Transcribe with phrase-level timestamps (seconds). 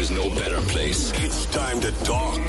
[0.00, 1.12] is no better place.
[1.16, 2.40] It's time to talk.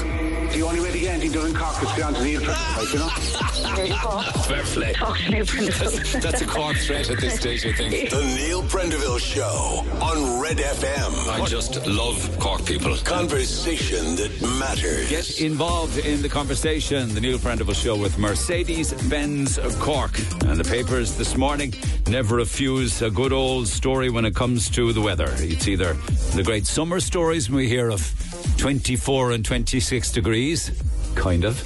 [0.54, 2.38] The only way to get anything done in Cork is to go on to the
[2.40, 3.10] like, you know?
[3.76, 4.22] There you go.
[4.44, 4.94] Fair play.
[4.94, 5.96] Talk to Neil Prendeville.
[5.96, 8.10] That's, that's a Cork threat at this stage, I think.
[8.10, 11.30] The Neil Prendeville Show on Red FM.
[11.30, 12.96] I just love Cork people.
[12.98, 15.10] Conversation that matters.
[15.10, 17.14] Get involved in the conversation.
[17.14, 20.20] The Neil Prendeville Show with Mercedes Benz Cork.
[20.46, 21.74] And the papers this morning
[22.08, 25.30] never refuse a good old story when it comes to the weather.
[25.38, 25.94] It's either
[26.36, 28.02] the great summer stories when we hear of
[28.58, 30.72] 24 and 26 degrees,
[31.16, 31.58] kind of,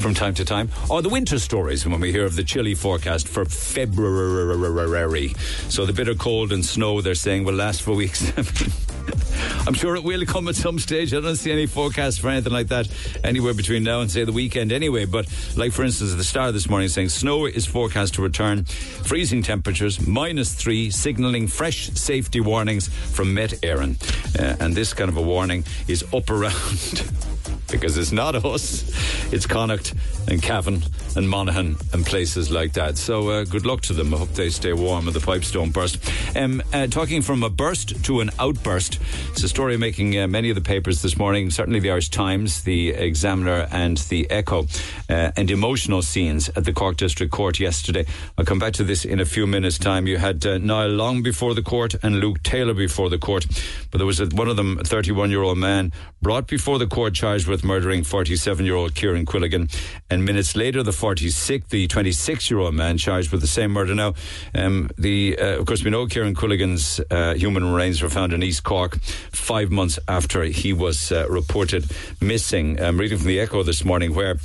[0.00, 3.26] from time to time, or the winter stories when we hear of the chilly forecast
[3.28, 5.28] for February.
[5.68, 8.32] So the bitter cold and snow they're saying will last for weeks.
[9.66, 11.14] I'm sure it will come at some stage.
[11.14, 12.88] I don't see any forecast for anything like that
[13.22, 15.04] anywhere between now and say the weekend anyway.
[15.06, 18.64] But like for instance, the start of this morning saying snow is forecast to return,
[18.64, 23.96] freezing temperatures, minus three, signalling fresh safety warnings from Met Éireann.
[24.38, 26.52] Uh, and this kind of a warning is up around
[27.74, 28.84] because it's not us,
[29.32, 29.94] it's Connacht
[30.28, 30.82] and Cavan
[31.16, 32.96] and Monaghan and places like that.
[32.96, 34.14] So uh, good luck to them.
[34.14, 35.98] I hope they stay warm and the pipes don't burst.
[36.36, 38.98] Um, uh, talking from a burst to an outburst,
[39.30, 42.62] it's a story making uh, many of the papers this morning, certainly the Irish Times,
[42.62, 44.66] the Examiner, and the Echo,
[45.08, 48.06] uh, and emotional scenes at the Cork District Court yesterday.
[48.38, 50.06] I'll come back to this in a few minutes' time.
[50.06, 53.46] You had uh, Niall Long before the court and Luke Taylor before the court,
[53.90, 57.14] but there was one of them, a 31 year old man, brought before the court
[57.14, 59.74] charged with murdering 47 year old Kieran Quilligan.
[60.10, 63.94] And minutes later, the 46, the 26 year old man charged with the same murder.
[63.94, 64.14] Now,
[64.54, 68.42] um, the uh, of course, we know Kieran Quilligan's uh, human remains were found in
[68.42, 68.98] East Cork
[69.32, 72.80] five months after he was uh, reported missing.
[72.80, 74.36] I'm reading from the Echo this morning where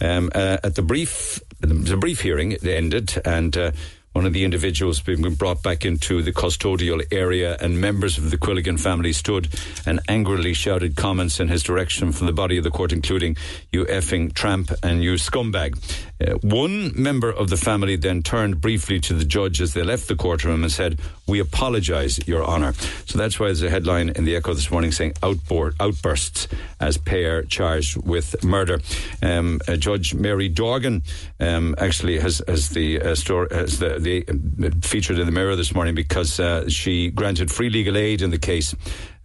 [0.00, 3.56] um, uh, at the brief, the brief hearing it ended and.
[3.56, 3.72] Uh,
[4.14, 8.38] one of the individuals being brought back into the custodial area, and members of the
[8.38, 9.48] Quilligan family stood
[9.84, 13.36] and angrily shouted comments in his direction from the body of the court, including
[13.72, 15.74] "you effing tramp" and "you scumbag."
[16.20, 20.08] Uh, one member of the family then turned briefly to the judge as they left
[20.08, 22.74] the courtroom and said, "We apologise, Your Honour."
[23.06, 26.46] So that's why there's a headline in the Echo this morning saying "Outboard outbursts
[26.80, 28.80] as pair charged with murder."
[29.22, 31.02] Um, uh, Judge Mary Dorgan
[31.40, 35.56] um, actually has has the uh, story has the the, uh, featured in the Mirror
[35.56, 38.74] this morning because uh, she granted free legal aid in the case.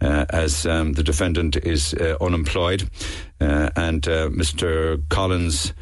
[0.02, 2.90] Uh, as um, the defendant is uh, unemployed,
[3.42, 5.02] uh, and uh, Mr.
[5.10, 5.74] Collins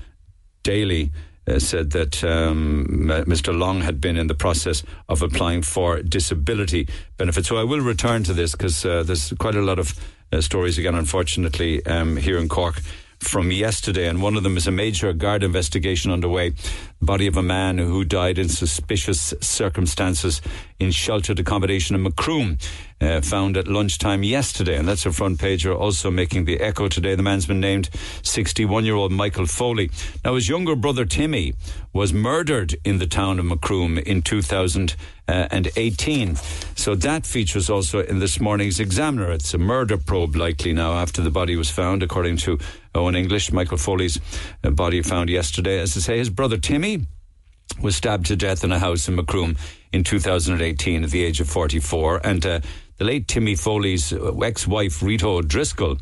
[0.67, 1.11] Daly
[1.47, 2.85] uh, said that um,
[3.25, 3.57] Mr.
[3.57, 7.47] Long had been in the process of applying for disability benefits.
[7.47, 9.95] So I will return to this because uh, there's quite a lot of
[10.33, 12.81] uh, stories again, unfortunately, um, here in Cork
[13.19, 16.53] from yesterday, and one of them is a major guard investigation underway.
[17.01, 20.41] Body of a man who died in suspicious circumstances
[20.79, 22.57] in sheltered accommodation in Macroom,
[22.99, 25.77] uh, found at lunchtime yesterday, and that's a front pager.
[25.77, 27.13] Also making the echo today.
[27.15, 27.89] The man's been named
[28.23, 29.91] 61-year-old Michael Foley.
[30.23, 31.53] Now, his younger brother Timmy
[31.93, 36.35] was murdered in the town of Macroom in 2018.
[36.75, 39.31] So that features also in this morning's Examiner.
[39.31, 42.57] It's a murder probe, likely now after the body was found, according to
[42.97, 43.51] Owen English.
[43.51, 44.19] Michael Foley's
[44.63, 45.79] uh, body found yesterday.
[45.79, 47.05] As I say, his brother Timmy
[47.81, 49.55] was stabbed to death in a house in Macroom
[49.91, 52.21] in 2018 at the age of 44.
[52.23, 52.59] And uh,
[52.97, 55.97] the late Timmy Foley's ex-wife Rita O'Driscoll,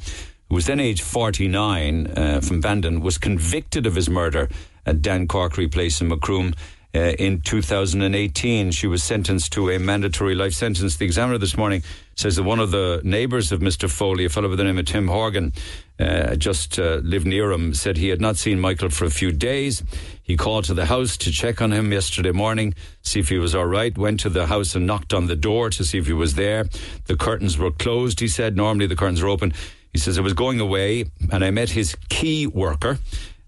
[0.49, 4.49] who was then aged 49 uh, from Bandon, was convicted of his murder
[4.85, 6.53] at Dan Corkery Place in Macroom.
[6.93, 10.95] Uh, in 2018, she was sentenced to a mandatory life sentence.
[10.95, 11.83] The Examiner this morning
[12.15, 13.89] says that one of the neighbours of Mr.
[13.89, 15.53] Foley, a fellow by the name of Tim Horgan,
[15.99, 19.31] uh, just uh, lived near him, said he had not seen Michael for a few
[19.31, 19.83] days.
[20.23, 23.53] He called to the house to check on him yesterday morning, see if he was
[23.53, 23.97] all right.
[23.97, 26.65] Went to the house and knocked on the door to see if he was there.
[27.05, 28.55] The curtains were closed, he said.
[28.55, 29.53] Normally the curtains are open.
[29.91, 32.97] He says, I was going away and I met his key worker.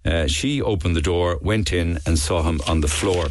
[0.05, 3.25] Uh, she opened the door, went in, and saw him on the floor.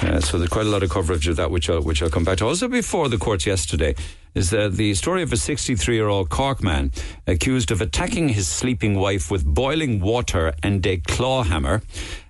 [0.00, 2.24] Uh, so there's quite a lot of coverage of that, which I'll, which I'll come
[2.24, 2.46] back to.
[2.46, 3.94] Also, before the courts yesterday,
[4.34, 6.90] is uh, the story of a 63 year old Cork man
[7.26, 11.82] accused of attacking his sleeping wife with boiling water and a claw hammer.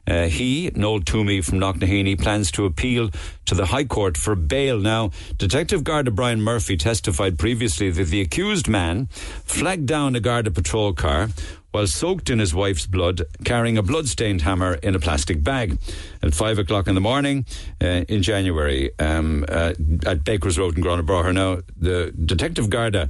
[0.07, 3.11] Uh, he, Noel Toomey from Knocknaheeny, plans to appeal
[3.47, 4.79] to the High Court for bail.
[4.79, 9.07] Now, Detective Garda Brian Murphy testified previously that the accused man
[9.45, 11.29] flagged down a Garda patrol car
[11.73, 15.77] while soaked in his wife's blood, carrying a blood-stained hammer in a plastic bag.
[16.23, 17.47] At five o'clock in the morning
[17.83, 19.75] uh, in January um, uh,
[20.07, 21.35] at Baker's Road in Gurranabraher.
[21.35, 23.09] Now, the Detective Garda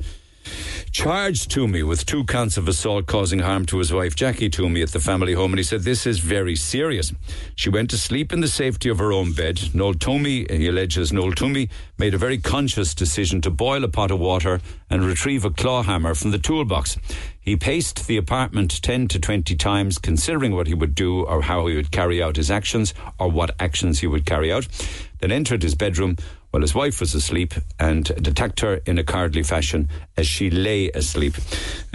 [0.91, 4.91] charged Toomey with two counts of assault causing harm to his wife Jackie Toomey at
[4.91, 7.12] the family home, and he said this is very serious.
[7.55, 9.75] She went to sleep in the safety of her own bed.
[9.75, 11.69] Noel Toomey, he alleges Noel Toomey
[11.99, 14.61] made a very conscious decision to boil a pot of water
[14.91, 16.96] and retrieve a claw hammer from the toolbox.
[17.41, 21.67] He paced the apartment 10 to 20 times, considering what he would do or how
[21.67, 24.67] he would carry out his actions or what actions he would carry out.
[25.20, 26.17] Then entered his bedroom
[26.54, 30.88] while his wife was asleep and attacked her in a cowardly fashion as she lay
[30.90, 31.34] asleep.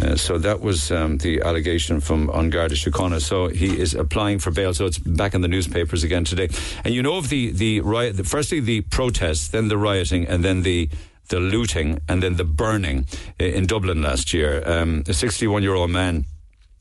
[0.04, 3.22] Uh, so that was um, the allegation from An Garda Síochána.
[3.22, 4.74] So he is applying for bail.
[4.74, 6.50] So it's back in the newspapers again today.
[6.84, 10.44] And you know of the, the riot, the, firstly the protests, then the rioting, and
[10.44, 10.90] then the
[11.30, 13.06] the looting and then the burning
[13.40, 14.62] in Dublin last year.
[14.66, 16.26] Um, a 61 year old man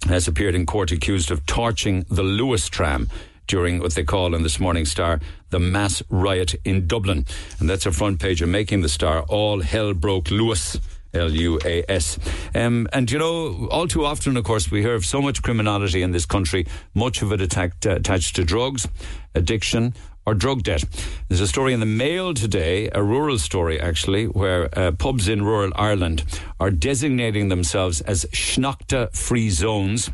[0.08, 3.08] has appeared in court accused of torching the Luas tram
[3.48, 5.18] during what they call in this Morning Star
[5.50, 7.26] the mass riot in Dublin.
[7.58, 9.22] And that's a front page of Making the Star.
[9.22, 10.80] All hell broke Luas.
[11.14, 12.18] L U A S.
[12.54, 16.02] Um, and you know, all too often, of course, we hear of so much criminality
[16.02, 18.86] in this country, much of it attacked, uh, attached to drugs,
[19.34, 19.94] addiction,
[20.26, 20.84] or drug debt.
[21.28, 25.42] There's a story in the Mail today, a rural story actually, where uh, pubs in
[25.42, 26.24] rural Ireland
[26.60, 30.10] are designating themselves as Sneachta free zones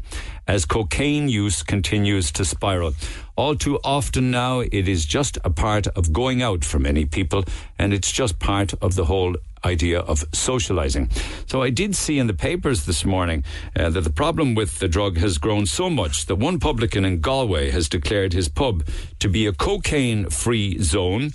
[0.46, 2.94] as cocaine use continues to spiral.
[3.36, 7.44] All too often now, it is just a part of going out for many people,
[7.78, 11.08] and it's just part of the whole idea of socializing.
[11.46, 13.44] So I did see in the papers this morning
[13.74, 17.20] uh, that the problem with the drug has grown so much that one publican in
[17.20, 18.86] Galway has declared his pub
[19.20, 21.30] to be a cocaine free zone.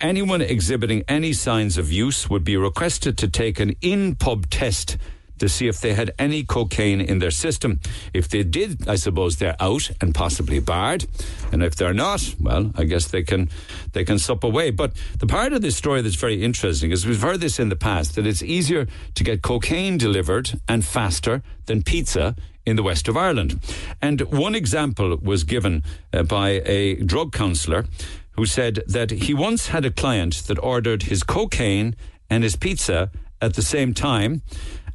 [0.00, 4.96] Anyone exhibiting any signs of use would be requested to take an in pub test
[5.40, 7.80] to see if they had any cocaine in their system.
[8.14, 11.06] If they did, I suppose they're out and possibly barred.
[11.52, 13.48] And if they're not, well, I guess they can
[13.92, 14.70] they can sup away.
[14.70, 17.76] But the part of this story that's very interesting is we've heard this in the
[17.76, 23.08] past that it's easier to get cocaine delivered and faster than pizza in the west
[23.08, 23.60] of Ireland.
[24.00, 25.82] And one example was given
[26.12, 27.86] uh, by a drug counsellor
[28.32, 31.96] who said that he once had a client that ordered his cocaine
[32.28, 33.10] and his pizza
[33.40, 34.42] at the same time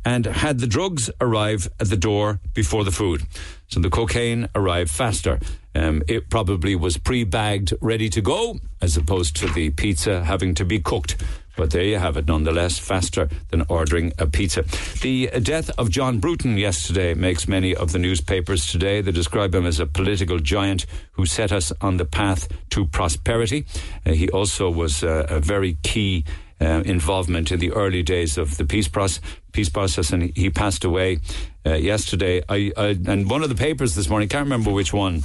[0.06, 3.24] and had the drugs arrive at the door before the food.
[3.68, 5.40] So the cocaine arrived faster.
[5.74, 10.54] Um, it probably was pre bagged, ready to go, as opposed to the pizza having
[10.56, 11.18] to be cooked.
[11.58, 14.64] But there you have it, nonetheless, faster than ordering a pizza.
[15.02, 19.02] The death of John Bruton yesterday makes many of the newspapers today.
[19.02, 23.66] They describe him as a political giant who set us on the path to prosperity.
[24.06, 26.26] Uh, he also was uh, a very key
[26.62, 29.22] uh, involvement in the early days of the peace process.
[29.52, 31.20] Peace process, and he passed away
[31.66, 32.44] uh, yesterday.
[32.50, 35.24] I, I, and one of the papers this morning, can't remember which one.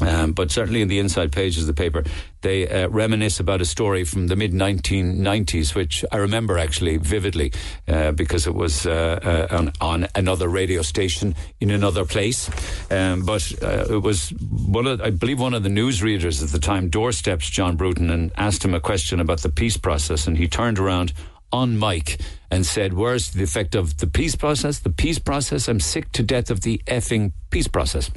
[0.00, 2.04] Um, but certainly in the inside pages of the paper,
[2.42, 7.52] they uh, reminisce about a story from the mid 1990s, which I remember actually vividly
[7.86, 12.48] uh, because it was uh, uh, on, on, another radio station in another place.
[12.90, 16.58] Um, but uh, it was one of, I believe, one of the newsreaders at the
[16.58, 20.48] time doorsteps John Bruton and asked him a question about the peace process, and he
[20.48, 21.12] turned around
[21.52, 22.20] on mic
[22.50, 24.78] and said, Where's the effect of the peace process?
[24.78, 25.68] The peace process?
[25.68, 28.10] I'm sick to death of the effing peace process.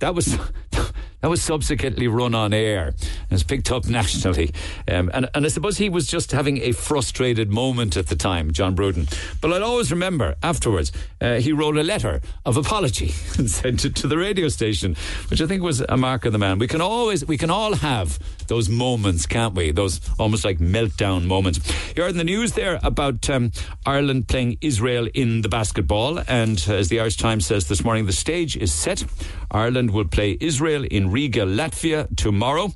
[0.00, 0.38] That was
[1.20, 4.50] that was subsequently run on air and was picked up nationally.
[4.88, 8.52] Um, and, and I suppose he was just having a frustrated moment at the time,
[8.52, 9.08] John Bruton.
[9.40, 13.94] But I'll always remember afterwards, uh, he wrote a letter of apology and sent it
[13.96, 14.96] to the radio station,
[15.28, 16.58] which I think was a mark of the man.
[16.58, 18.18] We can always, we can all have
[18.48, 19.70] those moments, can't we?
[19.70, 21.60] Those almost like meltdown moments.
[21.96, 23.52] You heard in the news there about um,
[23.86, 26.18] Ireland playing Israel in the basketball.
[26.26, 29.04] And as the Irish Times says this morning, the stage is set.
[29.50, 32.72] Ireland will play Israel in Riga, Latvia tomorrow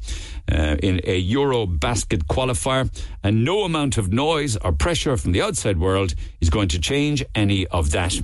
[0.51, 2.91] uh, in a Euro basket qualifier,
[3.23, 7.25] and no amount of noise or pressure from the outside world is going to change
[7.35, 8.21] any of that.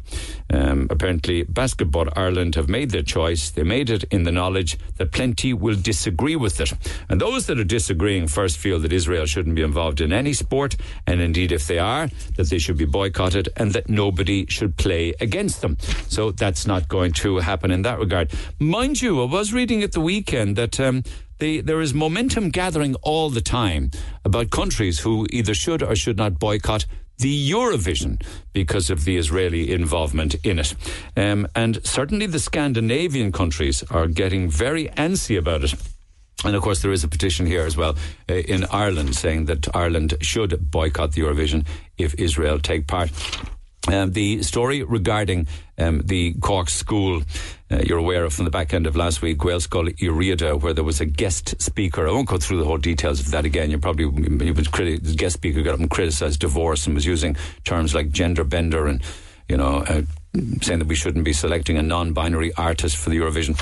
[0.52, 3.50] Um, apparently, Basketball Ireland have made their choice.
[3.50, 6.72] They made it in the knowledge that plenty will disagree with it.
[7.08, 10.76] And those that are disagreeing first feel that Israel shouldn't be involved in any sport,
[11.06, 15.14] and indeed, if they are, that they should be boycotted and that nobody should play
[15.20, 15.76] against them.
[16.08, 18.32] So that's not going to happen in that regard.
[18.58, 21.02] Mind you, I was reading at the weekend that um,
[21.40, 23.90] the, there is momentum gathering all the time
[24.24, 26.86] about countries who either should or should not boycott
[27.18, 30.74] the Eurovision because of the Israeli involvement in it.
[31.16, 35.74] Um, and certainly the Scandinavian countries are getting very antsy about it.
[36.44, 37.96] And of course, there is a petition here as well
[38.28, 41.66] uh, in Ireland saying that Ireland should boycott the Eurovision
[41.98, 43.10] if Israel take part.
[43.88, 45.46] Um, the story regarding
[45.78, 47.22] um, the Cork school,
[47.70, 50.74] uh, you're aware of from the back end of last week, Gaelscoil Uí Riada, where
[50.74, 52.06] there was a guest speaker.
[52.06, 53.70] I won't go through the whole details of that again.
[53.70, 54.04] You probably,
[54.44, 57.94] he was criti- the guest speaker got up and criticised divorce and was using terms
[57.94, 59.02] like gender bender and
[59.50, 60.02] you know, uh,
[60.62, 63.58] saying that we shouldn't be selecting a non-binary artist for the Eurovision.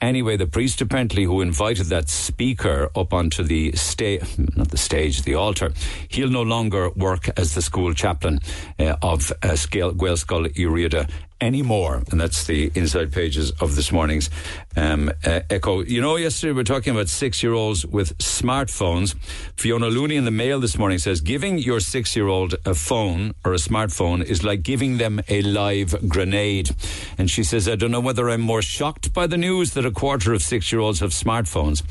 [0.00, 4.22] Anyway, the priest apparently who invited that speaker up onto the stage,
[4.56, 5.72] not the stage, the altar,
[6.08, 8.40] he'll no longer work as the school chaplain
[8.78, 11.08] uh, of uh, Gaelscoil Uí Riada
[11.40, 12.02] anymore.
[12.10, 14.30] And that's the inside pages of this morning's
[14.76, 15.82] um, uh, Echo.
[15.82, 19.14] You know, yesterday we were talking about six year olds with smartphones.
[19.56, 23.34] Fiona Looney in the mail this morning says giving your six year old a phone
[23.44, 26.70] or a smartphone is like giving them a live grenade.
[27.18, 29.90] And she says, I don't know whether I'm more shocked by the news that a
[29.90, 31.82] quarter of six year olds have smartphones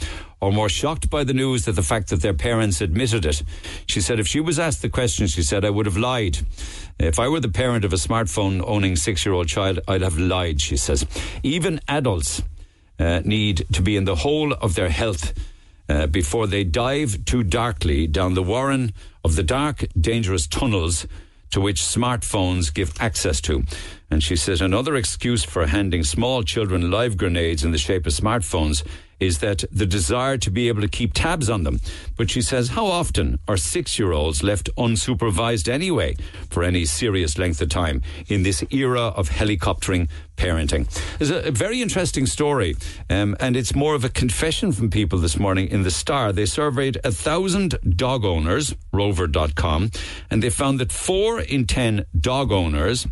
[0.41, 3.43] or more shocked by the news that the fact that their parents admitted it.
[3.85, 6.39] She said, if she was asked the question, she said, I would have lied.
[6.99, 10.17] If I were the parent of a smartphone owning six year old child, I'd have
[10.17, 11.05] lied, she says.
[11.43, 12.43] Even adults
[12.99, 15.33] uh, need to be in the whole of their health.
[15.87, 21.07] Uh, before they dive too darkly down the warren of the dark, dangerous tunnels
[21.51, 23.63] to which smartphones give access to.
[24.11, 28.13] And she says another excuse for handing small children live grenades in the shape of
[28.13, 28.85] smartphones
[29.19, 31.79] is that the desire to be able to keep tabs on them.
[32.17, 36.15] But she says, how often are six year olds left unsupervised anyway
[36.49, 40.87] for any serious length of time in this era of helicoptering parenting?
[41.17, 42.75] There's a, a very interesting story,
[43.09, 46.31] um, and it's more of a confession from people this morning in the Star.
[46.31, 49.91] They surveyed a thousand dog owners, rover.com,
[50.29, 53.07] and they found that four in ten dog owners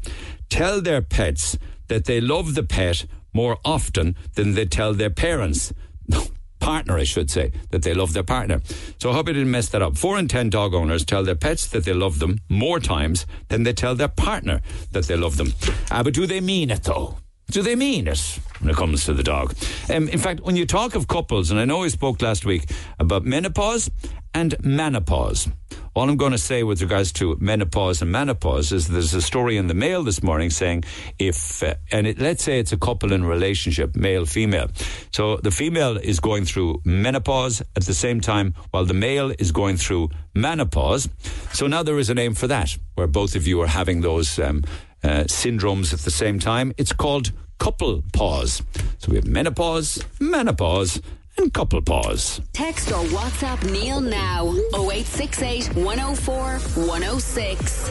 [0.50, 5.74] tell their pets that they love the pet more often than they tell their parents.
[6.60, 8.62] partner, I should say, that they love their partner.
[9.00, 9.98] So I hope I didn't mess that up.
[9.98, 13.64] Four in ten dog owners tell their pets that they love them more times than
[13.64, 14.62] they tell their partner
[14.92, 15.54] that they love them.
[15.92, 17.18] Ah, but do they mean it though?
[17.50, 19.56] Do they mean it when it comes to the dog?
[19.90, 22.70] Um, in fact, when you talk of couples, and I know we spoke last week
[23.00, 23.90] about menopause
[24.34, 25.48] and menopause.
[25.96, 29.58] All I'm going to say with regards to menopause and menopause is there's a story
[29.58, 30.84] in the mail this morning saying
[31.18, 34.68] if, uh, and it, let's say it's a couple in relationship, male, female.
[35.12, 39.52] So the female is going through menopause at the same time while the male is
[39.52, 41.10] going through menopause.
[41.54, 44.38] So now there is a name for that, where both of you are having those
[44.38, 44.66] um,
[45.04, 46.74] uh, syndromes at the same time.
[46.78, 48.62] It's called couple pause.
[49.00, 51.02] So we have menopause, menopause,
[51.38, 52.42] and couple pause.
[52.54, 57.90] Text or WhatsApp Neil now 0868 104 106.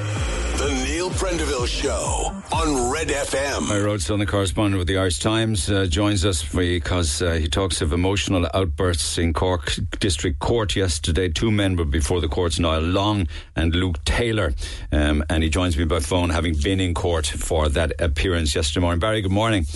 [0.57, 3.69] The Neil Prendeville Show on Red FM.
[3.69, 7.83] My Roadstone, the correspondent with the Irish Times, uh, joins us because uh, he talks
[7.83, 11.29] of emotional outbursts in Cork District Court yesterday.
[11.29, 14.55] Two men were before the courts, Niall Long and Luke Taylor.
[14.91, 18.81] Um, and he joins me by phone, having been in court for that appearance yesterday
[18.81, 19.01] morning.
[19.01, 19.67] Barry, good morning.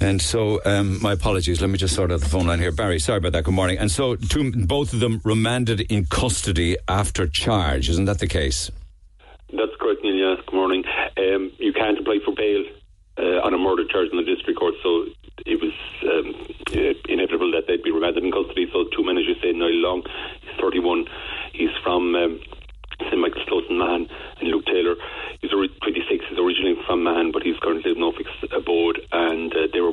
[0.00, 1.60] And so, um, my apologies.
[1.60, 2.70] Let me just sort out the phone line here.
[2.70, 3.44] Barry, sorry about that.
[3.44, 3.78] Good morning.
[3.78, 7.88] And so, two, both of them remanded in custody after charge.
[7.88, 8.70] Isn't that the case?
[9.52, 10.36] That's correct, Neil.
[10.36, 10.84] Good morning.
[11.16, 12.64] Um, you can't apply for bail
[13.18, 15.06] uh, on a murder charge in the district court, so
[15.46, 15.74] it was
[16.04, 16.34] um,
[16.76, 18.68] uh, inevitable that they'd be remanded in custody.
[18.72, 20.02] So, two men, as you say, Niall Long,
[20.42, 21.06] he's 31.
[21.52, 22.40] He's from um,
[23.00, 24.08] St Michael's Close in Mahon,
[24.40, 24.96] and Luke Taylor,
[25.40, 29.80] he's 26, he's originally from Mahon, but he's currently in Norfolk's abode, and uh, they
[29.80, 29.87] were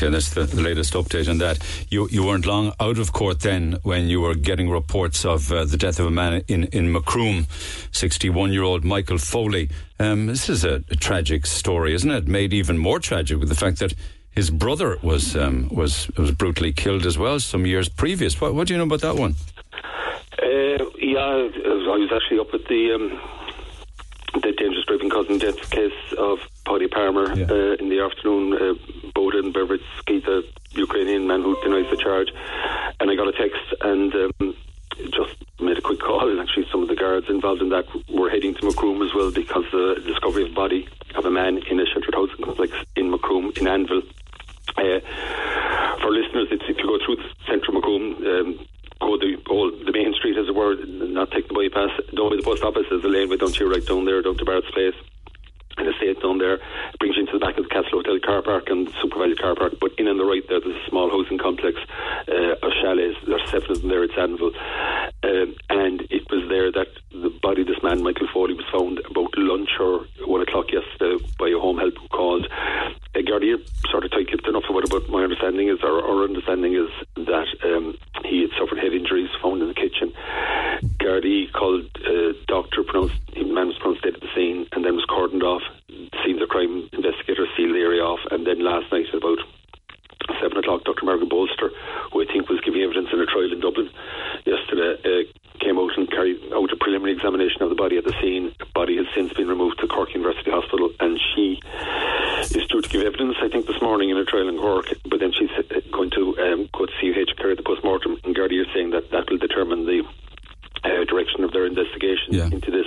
[0.00, 1.58] Okay, that's the, the, latest update on that.
[1.90, 5.66] You you weren't long out of court then when you were getting reports of uh,
[5.66, 7.46] the death of a man in in Macroom,
[7.92, 9.68] sixty one year old Michael Foley.
[9.98, 12.26] Um, this is a, a, tragic story, isn't it?
[12.26, 13.92] Made even more tragic with the fact that
[14.30, 18.40] his brother was um, was was brutally killed as well some years previous.
[18.40, 19.34] What, what do you know about that one?
[20.42, 22.92] Uh, yeah, I was actually up at the.
[22.94, 23.39] Um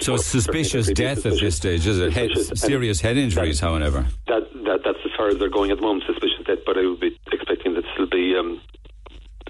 [0.04, 1.38] So it's suspicious death suspicious.
[1.38, 2.12] at this stage, is it?
[2.12, 4.06] Head, serious head injuries, that, however.
[4.28, 6.86] That, that, that's as far as they're going at the moment, suspicious death, but I
[6.86, 8.36] would be expecting that it'll be.
[8.38, 8.62] Um,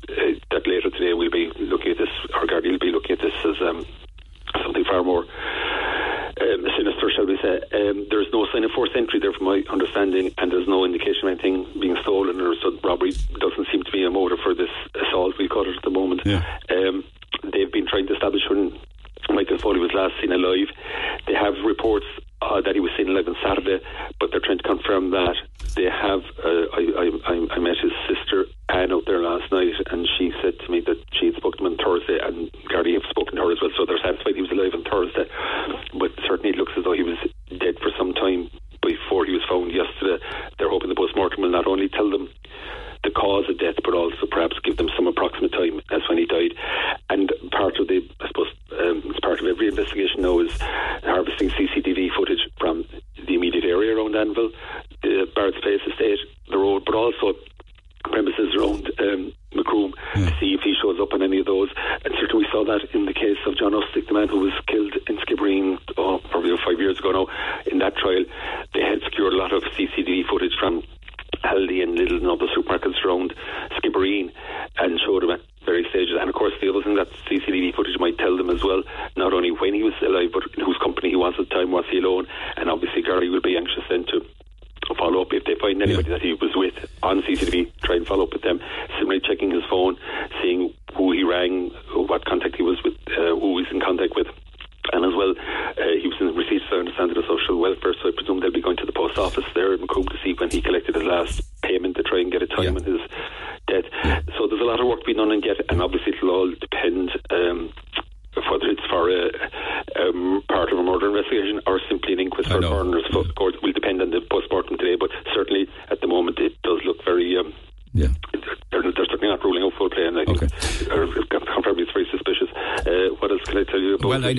[0.09, 3.21] uh, that later today we'll be looking at this, or Gardaí will be looking at
[3.21, 3.85] this as um,
[4.61, 5.25] something far more
[6.41, 7.61] um, sinister, shall we say.
[7.71, 11.27] Um, there's no sign of forced entry there, from my understanding, and there's no indication
[11.27, 14.69] of anything being stolen or so robbery doesn't seem to be a motive for this
[14.95, 16.21] assault, we call it at the moment.
[16.25, 16.43] Yeah.
[19.93, 20.67] last seen alive.
[21.27, 22.05] They have reports
[22.41, 23.83] uh, that he was seen alive on Saturday,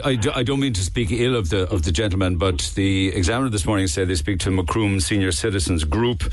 [0.03, 0.11] I.
[0.13, 3.51] I, I don't mean to speak ill of the of the gentleman, but the Examiner
[3.51, 6.25] this morning said they speak to Macroom Senior Citizens Group,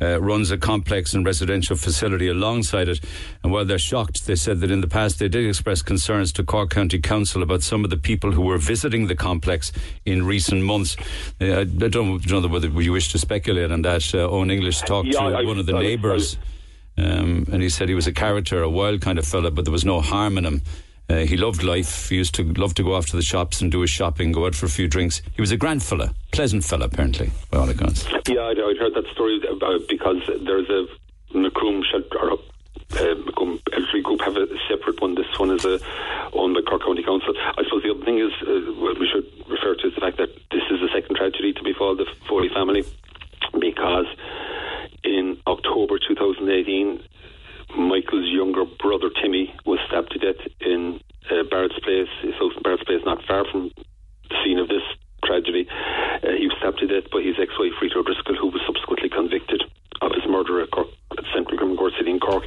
[0.00, 3.00] uh, runs a complex and residential facility alongside it.
[3.42, 6.44] And while they're shocked, they said that in the past they did express concerns to
[6.44, 9.72] Cork County Council about some of the people who were visiting the complex
[10.04, 10.96] in recent months.
[11.40, 14.14] Uh, I don't know whether you wish to speculate on that.
[14.14, 16.36] Uh, Owen English talked Yeah, to I- one of the neighbours.
[16.98, 19.72] Um, and he said he was a character, a wild kind of fella, but there
[19.72, 20.60] was no harm in him.
[21.10, 22.08] Uh, he loved life.
[22.08, 24.46] He used to love to go off to the shops and do his shopping, go
[24.46, 25.22] out for a few drinks.
[25.34, 28.06] He was a grand fella, pleasant fella, apparently, by all accounts.
[28.28, 30.86] Yeah, I'd, I'd heard that story about because there's a
[31.36, 35.16] Macroom shelter, or uh, Macroom Elderly Group have a separate one.
[35.16, 35.80] This one is a,
[36.32, 37.34] owned by Cork County Council.
[37.58, 40.18] I suppose the other thing is, uh, what we should refer to is the fact
[40.18, 42.84] that this is the second tragedy to befall the Foley family
[43.58, 44.06] because
[45.02, 47.02] in October 2018,
[47.76, 52.62] Michael's younger brother Timmy was stabbed to death in uh, Barrett's Place, his house in
[52.62, 53.70] Barrett's Place, not far from
[54.28, 54.82] the scene of this
[55.24, 55.68] tragedy.
[55.70, 59.62] Uh, he was stabbed to death by his ex-wife Rita O'Driscoll, who was subsequently convicted
[60.02, 62.44] of his murder at, Cork, at Central Criminal Court City in Cork.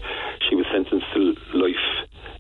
[0.50, 1.86] She was sentenced to life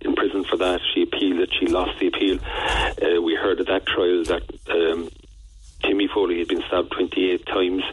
[0.01, 0.81] in prison for that.
[0.93, 1.49] She appealed it.
[1.59, 2.39] She lost the appeal.
[2.43, 5.09] Uh, we heard at that trial that um,
[5.83, 7.83] Timmy Foley had been stabbed 28 times.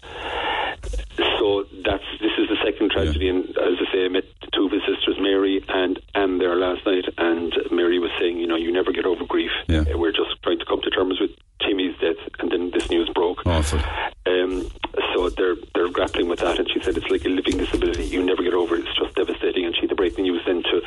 [1.39, 4.73] So that's this is the second tragedy, and as I say, I met two of
[4.73, 8.73] his sisters, Mary and Anne, there last night, and Mary was saying, you know, you
[8.73, 9.51] never get over grief.
[9.69, 9.81] Yeah.
[9.81, 13.11] Uh, We're just trying to come to terms with Timmy's death, and then this news
[13.15, 13.45] broke.
[13.47, 13.81] Awful.
[14.27, 14.71] Um,
[15.15, 18.05] so they're they're grappling with that, and she said it's like a living disability.
[18.05, 18.87] You never get over it.
[18.87, 19.67] It's just devastating.
[19.67, 20.81] And she had to break the news then to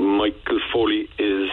[0.00, 1.50] Michael Foley is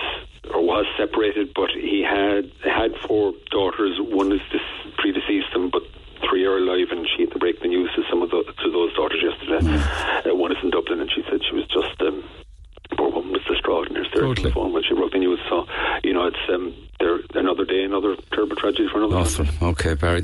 [0.53, 3.97] or was separated, but he had had four daughters.
[3.99, 4.61] One is this
[4.97, 5.83] predeceased him, but
[6.29, 6.87] three are alive.
[6.91, 9.65] And she had to break the news to some of the, to those daughters yesterday.
[10.29, 12.01] Uh, one is in Dublin, and she said she was just.
[12.01, 12.23] Um,
[12.97, 14.49] Poor woman was distraught and hysterical on Totally.
[14.49, 15.39] the phone when she broke the news.
[15.49, 15.65] So,
[16.03, 19.17] you know, it's um, there another day, another terrible tragedy for another.
[19.17, 19.45] Awful.
[19.45, 19.57] family.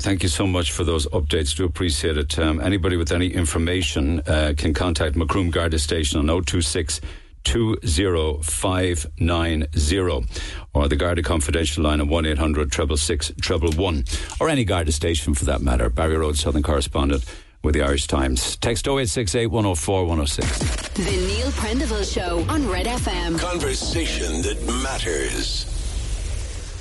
[0.00, 1.54] Barry, thank you so much for those updates.
[1.56, 2.38] Do appreciate it.
[2.38, 7.02] Um, anybody with any information uh, can contact Macroom Garda Station on 026
[7.44, 10.26] 20590
[10.74, 14.04] or the Garda Confidential line on 1 800 666 111
[14.40, 15.88] or any Garda station for that matter.
[15.90, 17.24] Barry Roche, Southern Correspondent
[17.62, 18.56] with the Irish Times.
[18.56, 20.88] Text 0868 104 106.
[20.94, 23.38] The Neil Prendeville Show on Red FM.
[23.38, 25.66] Conversation that matters.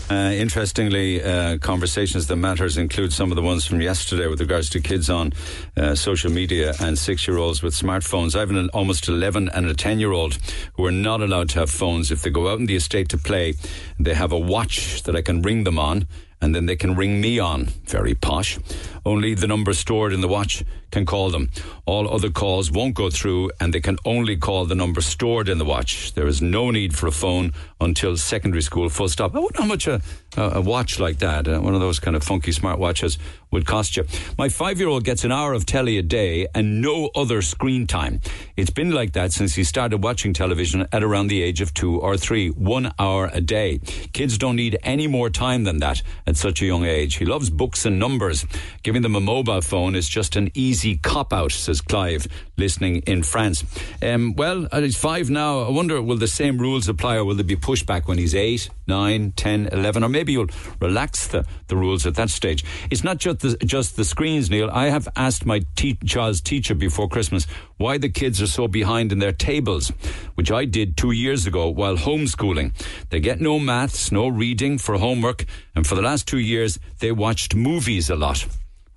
[0.10, 4.68] Uh, interestingly, uh, conversations that matters include some of the ones from yesterday with regards
[4.68, 5.32] to kids on
[5.78, 8.36] uh, social media and six-year-olds with smartphones.
[8.36, 10.40] I have an almost 11 and a 10-year-old
[10.74, 12.10] who are not allowed to have phones.
[12.10, 13.54] If they go out in the estate to play,
[14.00, 16.08] they have a watch that I can ring them on,
[16.42, 17.66] and then they can ring me on.
[17.86, 18.60] Very posh.
[19.06, 21.50] Only the number stored in the watch can call them.
[21.86, 25.58] All other calls won't go through, and they can only call the number stored in
[25.58, 26.14] the watch.
[26.14, 29.36] There is no need for a phone until secondary school, full stop.
[29.36, 30.02] I wonder how much a,
[30.40, 33.18] a, watch like that, uh, one of those kind of funky smart watches,
[33.52, 34.06] would cost you.
[34.38, 37.88] My five year old gets an hour of telly a day and no other screen
[37.88, 38.22] time.
[38.56, 42.00] It's been like that since he started watching television at around the age of two
[42.00, 43.80] or three, one hour a day.
[44.14, 47.16] Kids don't need any more time than that at such a young age.
[47.16, 48.46] He loves books and numbers.
[48.84, 53.24] Giving them a mobile phone is just an easy cop out, says Clive, listening in
[53.24, 53.64] France.
[54.02, 55.62] Um, well, he's five now.
[55.62, 58.70] I wonder, will the same rules apply or will there be pushback when he's eight,
[58.88, 62.64] nine, ten, eleven, or maybe you'll relax the, the rules at that stage?
[62.90, 64.70] It's not just the, just the screens, Neil.
[64.72, 69.12] I have asked my te- child's teacher before Christmas why the kids are so behind
[69.12, 69.90] in their tables,
[70.36, 72.74] which I did two years ago while homeschooling.
[73.10, 77.12] They get no maths, no reading for homework, and for the last two years, they
[77.12, 78.46] watched movies a lot.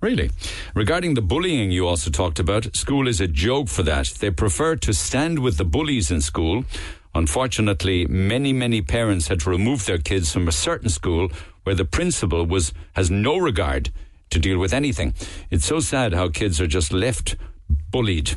[0.03, 0.31] Really?
[0.75, 4.07] Regarding the bullying you also talked about, school is a joke for that.
[4.19, 6.65] They prefer to stand with the bullies in school.
[7.15, 11.29] Unfortunately, many, many parents had to remove their kids from a certain school
[11.63, 13.91] where the principal was has no regard
[14.31, 15.13] to deal with anything.
[15.51, 17.35] It's so sad how kids are just left
[17.91, 18.35] bullied.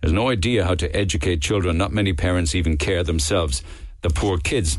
[0.00, 1.78] There's no idea how to educate children.
[1.78, 3.62] Not many parents even care themselves.
[4.02, 4.78] The poor kids.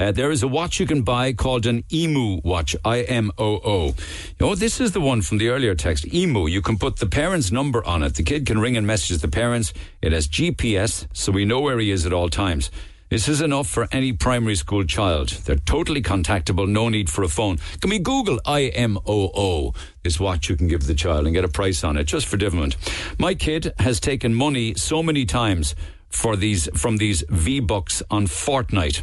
[0.00, 3.56] Uh, there is a watch you can buy called an IMOO watch, I M O
[3.56, 3.94] O.
[4.40, 6.04] Oh, this is the one from the earlier text.
[6.06, 6.50] IMOO.
[6.50, 8.14] You can put the parent's number on it.
[8.14, 9.72] The kid can ring and message the parents.
[10.02, 12.70] It has GPS, so we know where he is at all times.
[13.10, 15.30] This is enough for any primary school child.
[15.30, 17.56] They're totally contactable, no need for a phone.
[17.80, 19.74] Can we Google IMOO?
[20.02, 22.36] This watch you can give the child and get a price on it just for
[22.36, 22.76] development.
[23.18, 25.74] My kid has taken money so many times
[26.10, 29.02] for these from these V Bucks on Fortnite.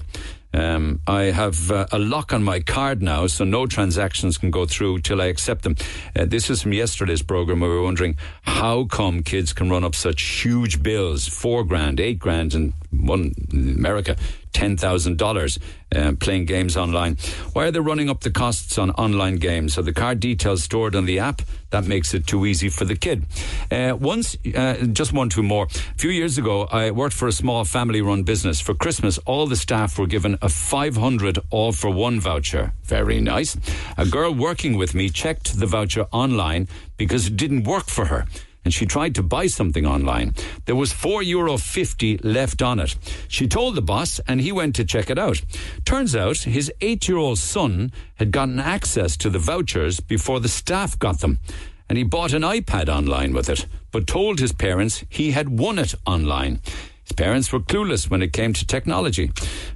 [0.55, 4.65] Um, I have uh, a lock on my card now, so no transactions can go
[4.65, 5.75] through till I accept them.
[6.15, 7.59] Uh, this is from yesterday's program.
[7.59, 11.99] where We were wondering how come kids can run up such huge bills, four grand,
[11.99, 14.15] eight grand, and one in America,
[14.55, 15.59] $10,000
[15.95, 17.17] uh, playing games online.
[17.53, 19.77] Why are they running up the costs on online games?
[19.77, 21.41] Are the card details stored on the app?
[21.71, 23.25] That makes it too easy for the kid.
[23.69, 25.65] Uh, once, uh, just one, two more.
[25.65, 28.61] A few years ago, I worked for a small family run business.
[28.61, 32.71] For Christmas, all the staff were given a 500 all for one voucher.
[32.83, 33.57] Very nice.
[33.97, 38.25] A girl working with me checked the voucher online because it didn't work for her
[38.65, 40.33] and she tried to buy something online.
[40.65, 42.95] There was €4.50 Euro left on it.
[43.29, 45.41] She told the boss and he went to check it out.
[45.85, 50.49] Turns out his eight year old son had gotten access to the vouchers before the
[50.49, 51.39] staff got them.
[51.87, 55.77] And he bought an iPad online with it, but told his parents he had won
[55.77, 56.59] it online.
[57.03, 59.31] His parents were clueless when it came to technology.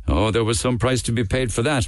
[0.08, 1.88] Oh, there was some price to be paid for that.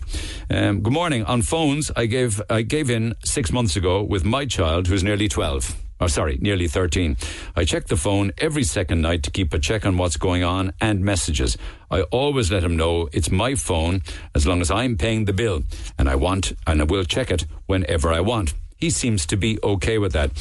[0.51, 1.23] Um, good morning.
[1.23, 5.27] On phones, I gave I gave in six months ago with my child, who's nearly
[5.27, 7.15] twelve or sorry, nearly 13.
[7.55, 10.73] I check the phone every second night to keep a check on what's going on
[10.81, 11.57] and messages.
[11.91, 14.01] I always let him know it's my phone
[14.33, 15.61] as long as I'm paying the bill
[15.99, 18.55] and I want and I will check it whenever I want.
[18.77, 20.31] He seems to be okay with that.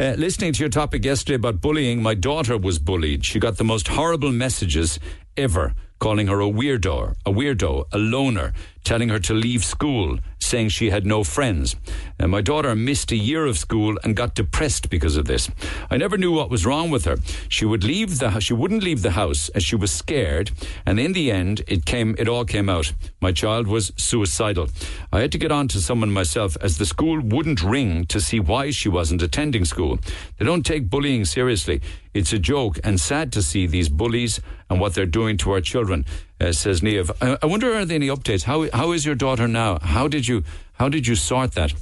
[0.00, 3.26] Uh, listening to your topic yesterday about bullying, my daughter was bullied.
[3.26, 4.98] She got the most horrible messages
[5.36, 10.70] ever calling her a weirdo, a weirdo, a loner, telling her to leave school, saying
[10.70, 11.76] she had no friends.
[12.18, 15.50] And my daughter missed a year of school and got depressed because of this.
[15.90, 17.16] I never knew what was wrong with her.
[17.50, 20.50] She would leave the she wouldn't leave the house as she was scared,
[20.86, 22.92] and in the end it came it all came out.
[23.20, 24.68] My child was suicidal.
[25.12, 28.40] I had to get on to someone myself as the school wouldn't ring to see
[28.40, 29.98] why she wasn't attending school.
[30.38, 31.82] They don't take bullying seriously.
[32.12, 35.60] It's a joke and sad to see these bullies and what they're doing to our
[35.60, 36.04] children,
[36.40, 37.10] uh, says Neve.
[37.20, 38.44] I, I wonder are there any updates?
[38.44, 39.78] How how is your daughter now?
[39.80, 40.42] How did you
[40.72, 41.72] how did you sort that?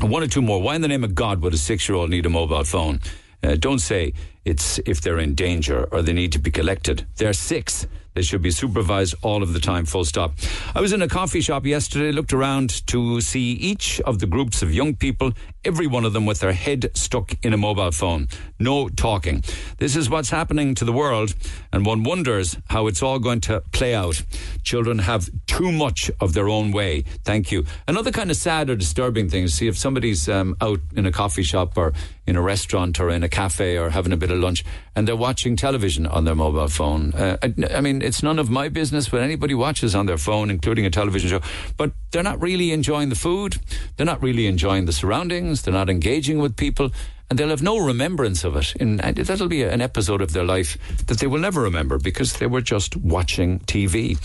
[0.00, 0.60] One or two more.
[0.60, 3.00] Why in the name of God would a six year old need a mobile phone?
[3.42, 4.12] Uh, don't say
[4.44, 7.06] it's if they're in danger or they need to be collected.
[7.16, 7.86] They're six.
[8.14, 10.34] They should be supervised all of the time, full stop.
[10.74, 14.62] I was in a coffee shop yesterday, looked around to see each of the groups
[14.62, 15.32] of young people,
[15.64, 18.28] every one of them with their head stuck in a mobile phone.
[18.58, 19.44] No talking.
[19.78, 21.34] This is what's happening to the world,
[21.72, 24.22] and one wonders how it's all going to play out.
[24.62, 27.02] Children have too much of their own way.
[27.24, 27.64] Thank you.
[27.86, 31.42] Another kind of sad or disturbing thing see if somebody's um, out in a coffee
[31.42, 31.92] shop or
[32.26, 35.16] in a restaurant or in a cafe or having a bit of lunch and they're
[35.16, 37.14] watching television on their mobile phone.
[37.14, 40.50] Uh, I, I, mean, it's none of my business what anybody watches on their phone,
[40.50, 41.40] including a television show,
[41.76, 43.58] but they're not really enjoying the food.
[43.96, 45.62] They're not really enjoying the surroundings.
[45.62, 46.90] They're not engaging with people
[47.30, 48.74] and they'll have no remembrance of it.
[48.80, 52.46] And that'll be an episode of their life that they will never remember because they
[52.46, 54.18] were just watching TV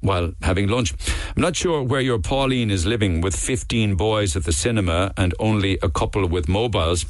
[0.00, 0.94] while having lunch.
[1.36, 5.34] I'm not sure where your Pauline is living with 15 boys at the cinema and
[5.38, 7.04] only a couple with mobiles.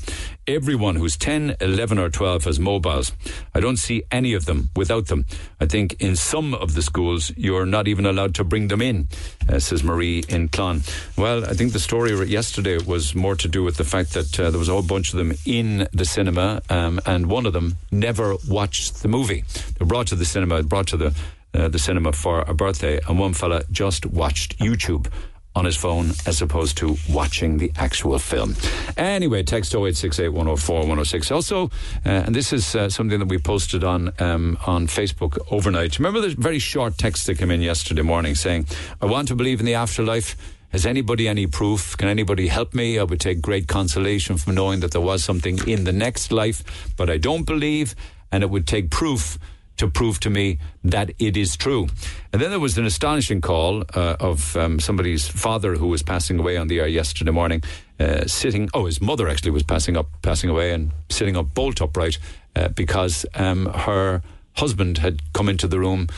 [0.46, 3.12] Everyone who's 10, 11, or 12 has mobiles.
[3.54, 5.26] I don't see any of them without them.
[5.60, 9.08] I think in some of the schools, you're not even allowed to bring them in,
[9.48, 10.82] uh, says Marie in Clon.
[11.18, 14.50] Well, I think the story yesterday was more to do with the fact that uh,
[14.50, 17.76] there was a whole bunch of them in the cinema, um, and one of them
[17.90, 19.44] never watched the movie.
[19.78, 21.14] They brought to the cinema, brought to the
[21.58, 25.10] uh, the cinema for a birthday, and one fella just watched YouTube
[25.58, 28.54] on his phone as opposed to watching the actual film.
[28.96, 31.30] Anyway, text 0868 104 106.
[31.32, 31.68] Also, uh,
[32.04, 35.98] and this is uh, something that we posted on um, on Facebook overnight.
[35.98, 38.66] Remember the very short text that came in yesterday morning saying,
[39.02, 40.36] I want to believe in the afterlife.
[40.70, 41.96] Has anybody any proof?
[41.96, 42.98] Can anybody help me?
[42.98, 46.62] I would take great consolation from knowing that there was something in the next life,
[46.96, 47.94] but I don't believe,
[48.30, 49.38] and it would take proof
[49.78, 51.88] to prove to me that it is true.
[52.32, 56.38] And then there was an astonishing call uh, of um, somebody's father who was passing
[56.38, 57.62] away on the air yesterday morning,
[57.98, 58.68] uh, sitting.
[58.74, 62.18] Oh, his mother actually was passing up, passing away, and sitting up bolt upright
[62.54, 64.22] uh, because um, her
[64.54, 66.08] husband had come into the room,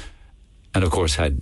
[0.75, 1.41] and of course had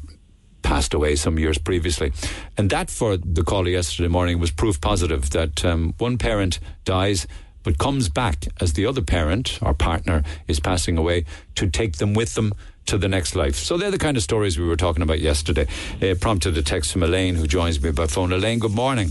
[0.62, 2.12] passed away some years previously.
[2.56, 7.26] And that, for the call yesterday morning, was proof positive that um, one parent dies
[7.62, 12.14] but comes back as the other parent or partner is passing away to take them
[12.14, 12.52] with them
[12.86, 13.54] to the next life.
[13.56, 15.66] So they're the kind of stories we were talking about yesterday.
[16.00, 18.32] It prompted a text from Elaine, who joins me by phone.
[18.32, 19.10] Elaine, good morning.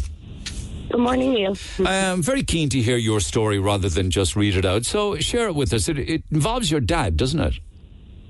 [0.89, 1.55] Good morning, Neil.
[1.86, 4.86] I'm very keen to hear your story rather than just read it out.
[4.86, 5.89] So share it with us.
[5.89, 7.55] It, it involves your dad, doesn't it?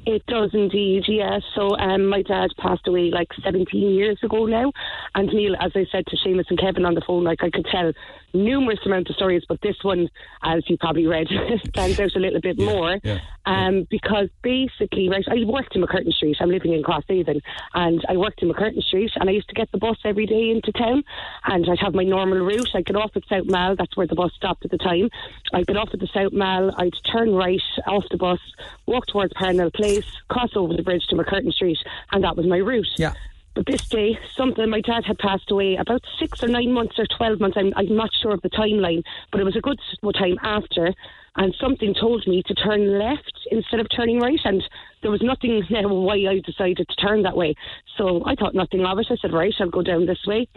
[0.08, 1.42] It does indeed, yes.
[1.54, 4.72] So um, my dad passed away like 17 years ago now.
[5.16, 7.68] And Neil, as I said to Seamus and Kevin on the phone, like I could
[7.70, 7.92] tell
[8.34, 10.10] numerous amount of stories, but this one,
[10.44, 11.28] as you probably read,
[11.70, 13.00] stands out a little bit more.
[13.04, 13.20] yeah.
[13.46, 16.38] Um, because basically, right, I worked in MacCurtain Street.
[16.42, 17.40] I'm living in Crosshaven,
[17.74, 20.50] and I worked in MacCurtain Street, and I used to get the bus every day
[20.52, 21.04] into town,
[21.46, 22.70] and I'd have my normal route.
[22.76, 23.76] I'd get off at South Mall.
[23.78, 25.10] That's where the bus stopped at the time.
[25.54, 26.72] I'd get off at the South Mall.
[26.78, 28.40] I'd turn right off the bus,
[28.86, 31.80] walk towards Parnell Place, cross over the bridge to MacCurtain Street,
[32.12, 32.88] and that was my route.
[32.98, 33.14] Yeah.
[33.58, 37.08] But this day, something my dad had passed away about six or nine months or
[37.18, 37.58] twelve months.
[37.58, 39.80] I'm, I'm not sure of the timeline, but it was a good
[40.14, 40.94] time after.
[41.38, 44.64] And something told me to turn left instead of turning right, and
[45.02, 47.56] there was nothing there why I decided to turn that way.
[47.98, 49.08] So I thought nothing of it.
[49.10, 50.48] I said, right, I'll go down this way.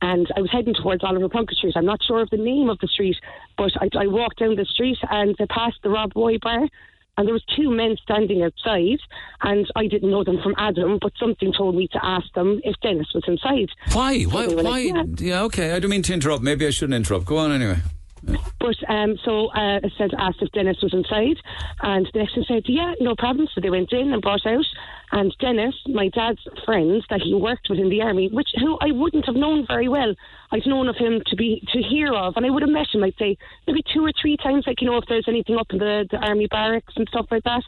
[0.00, 1.74] And I was heading towards Oliver Plunkett Street.
[1.76, 3.18] I'm not sure of the name of the street,
[3.56, 6.66] but I, I walked down the street and I passed the Rob Roy bar
[7.16, 8.98] and there was two men standing outside
[9.42, 12.74] and I didn't know them from Adam, but something told me to ask them if
[12.82, 13.68] Dennis was inside.
[13.92, 14.22] Why?
[14.22, 14.46] Why?
[14.46, 14.62] Why?
[14.62, 15.04] like, yeah.
[15.18, 15.72] Yeah, okay.
[15.72, 16.42] I don't mean to interrupt.
[16.42, 17.26] Maybe I shouldn't interrupt.
[17.26, 17.78] Go on anyway.
[18.24, 21.36] But um, so uh, I said, asked if Dennis was inside,
[21.80, 24.64] and next said, "Yeah, no problem." So they went in and brought out,
[25.10, 28.92] and Dennis, my dad's friend that he worked with in the army, which who I
[28.92, 30.14] wouldn't have known very well.
[30.52, 33.02] I'd known of him to be to hear of, and I would have met him.
[33.02, 35.78] I'd say maybe two or three times, like you know, if there's anything up in
[35.78, 37.64] the, the army barracks and stuff like that.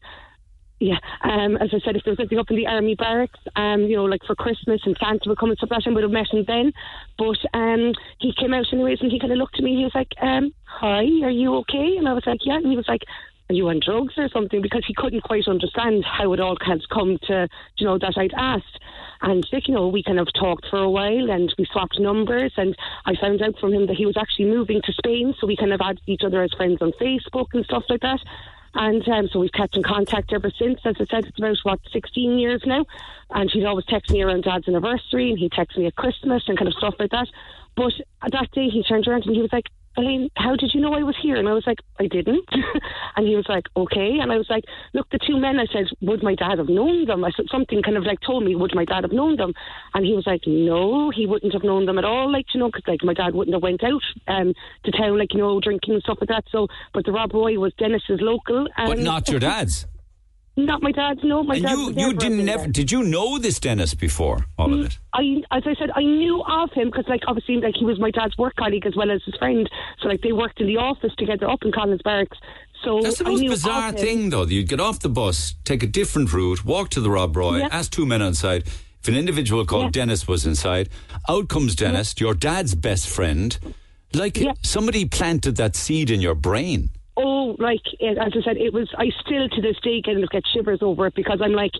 [0.84, 3.84] Yeah, um, as I said, if there was anything up in the army barracks, um,
[3.84, 6.02] you know, like for Christmas and Santa would come and stuff like that, I would
[6.02, 6.74] have met him then.
[7.16, 9.76] But um, he came out anyways, and he kind of looked at me.
[9.76, 12.76] He was like, um, "Hi, are you okay?" And I was like, "Yeah." And he
[12.76, 13.00] was like,
[13.48, 16.86] "Are you on drugs or something?" Because he couldn't quite understand how it all had
[16.92, 18.78] come to, you know, that I'd asked.
[19.24, 22.76] And you know, we kind of talked for a while, and we swapped numbers, and
[23.06, 25.72] I found out from him that he was actually moving to Spain, so we kind
[25.72, 28.20] of added each other as friends on Facebook and stuff like that.
[28.74, 30.80] And um, so we've kept in contact ever since.
[30.84, 32.84] As I said, it's about, what, 16 years now.
[33.30, 36.58] And he'd always text me around Dad's anniversary and he'd text me at Christmas and
[36.58, 37.28] kind of stuff like that.
[37.76, 37.92] But
[38.30, 41.02] that day he turned around and he was like, Elaine, how did you know I
[41.02, 41.36] was here?
[41.36, 42.48] And I was like, I didn't.
[43.16, 44.18] and he was like, okay.
[44.20, 47.06] And I was like, look, the two men, I said, would my dad have known
[47.06, 47.24] them?
[47.24, 49.52] I said, something kind of like told me, would my dad have known them?
[49.94, 52.30] And he was like, no, he wouldn't have known them at all.
[52.30, 54.52] Like, you know, because like my dad wouldn't have went out um,
[54.84, 56.44] to town, like, you know, drinking and stuff like that.
[56.50, 58.66] So, but the Rob Roy was Dennis's local.
[58.76, 59.86] And But not your dad's.
[60.56, 61.42] Not my dad's, no.
[61.42, 62.68] My and dad you, you didn't never.
[62.68, 64.98] Did you know this Dennis before all of mm, it?
[65.12, 68.12] I, as I said, I knew of him because, like, obviously, like he was my
[68.12, 69.68] dad's work colleague as well as his friend.
[70.00, 72.38] So, like, they worked in the office together up in Collins Barracks.
[72.84, 74.44] So That's the most bizarre thing, though.
[74.44, 77.58] that You'd get off the bus, take a different route, walk to the Rob Roy,
[77.58, 77.68] Yeah.
[77.72, 78.64] ask two men outside.
[79.00, 80.02] If an individual called Yeah.
[80.02, 80.88] Dennis was inside,
[81.28, 83.58] out comes Dennis, your dad's best friend.
[84.14, 84.52] Like Yeah.
[84.62, 86.90] somebody planted that seed in your brain.
[87.16, 88.88] Oh, like as I said, it was.
[88.98, 91.72] I still to this day kind of get shivers over it because I'm like,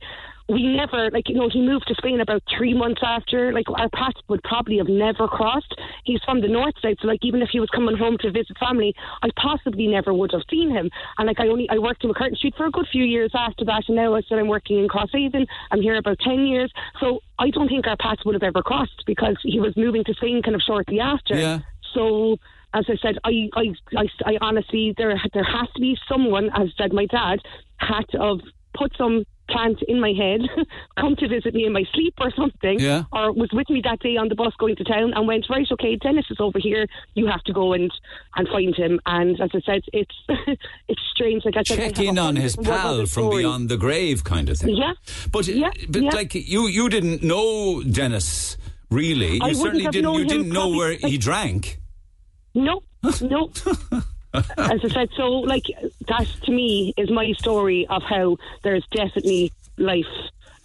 [0.48, 3.52] we never like you know he moved to Spain about three months after.
[3.52, 5.74] Like our paths would probably have never crossed.
[6.04, 8.56] He's from the north side, so like even if he was coming home to visit
[8.58, 10.90] family, I possibly never would have seen him.
[11.18, 13.64] And like I only I worked in MacCurtain Street for a good few years after
[13.64, 15.46] that, and now I said I'm working in Crosshaven.
[15.70, 19.02] I'm here about ten years, so I don't think our paths would have ever crossed
[19.06, 21.36] because he was moving to Spain kind of shortly after.
[21.36, 21.60] Yeah.
[21.94, 22.38] So,
[22.74, 23.64] as I said, I, I,
[23.96, 27.38] I, I honestly, there, there has to be someone, as said my dad,
[27.78, 28.40] had to have
[28.76, 30.40] put some plant in my head,
[30.98, 33.04] come to visit me in my sleep or something, Yeah.
[33.12, 35.66] or was with me that day on the bus going to town and went, right,
[35.70, 37.92] okay, Dennis is over here, you have to go and,
[38.36, 39.00] and find him.
[39.06, 40.14] And as I said, it's,
[40.88, 41.44] it's strange.
[41.44, 44.48] Like I said, I Check have in on his pal from beyond the grave, kind
[44.48, 44.76] of thing.
[44.76, 44.94] Yeah.
[45.30, 46.10] But Yeah, but yeah.
[46.14, 48.56] like you, you didn't know Dennis
[48.90, 49.34] really.
[49.34, 50.14] You I certainly didn't.
[50.14, 51.80] You didn't know probably- where he like- drank.
[52.54, 52.82] No,
[53.20, 53.50] no.
[54.34, 55.64] As I said, so like
[56.08, 60.06] that to me is my story of how there's definitely life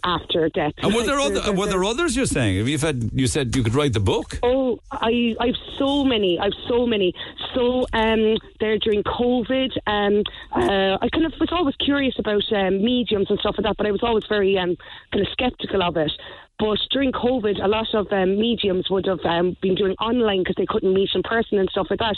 [0.04, 0.72] after death.
[0.78, 1.52] And were there other?
[1.52, 2.16] Were there others?
[2.16, 2.66] You're saying?
[2.66, 3.10] You've had.
[3.12, 4.38] You said you could write the book.
[4.42, 6.38] Oh, I I've so many.
[6.38, 7.14] I've so many.
[7.54, 12.82] So um, there during COVID, um, uh, I kind of was always curious about um,
[12.84, 14.76] mediums and stuff like that, but I was always very um,
[15.12, 16.12] kind of skeptical of it.
[16.58, 20.56] But during COVID, a lot of um, mediums would have um, been doing online because
[20.56, 22.16] they couldn't meet in person and stuff like that.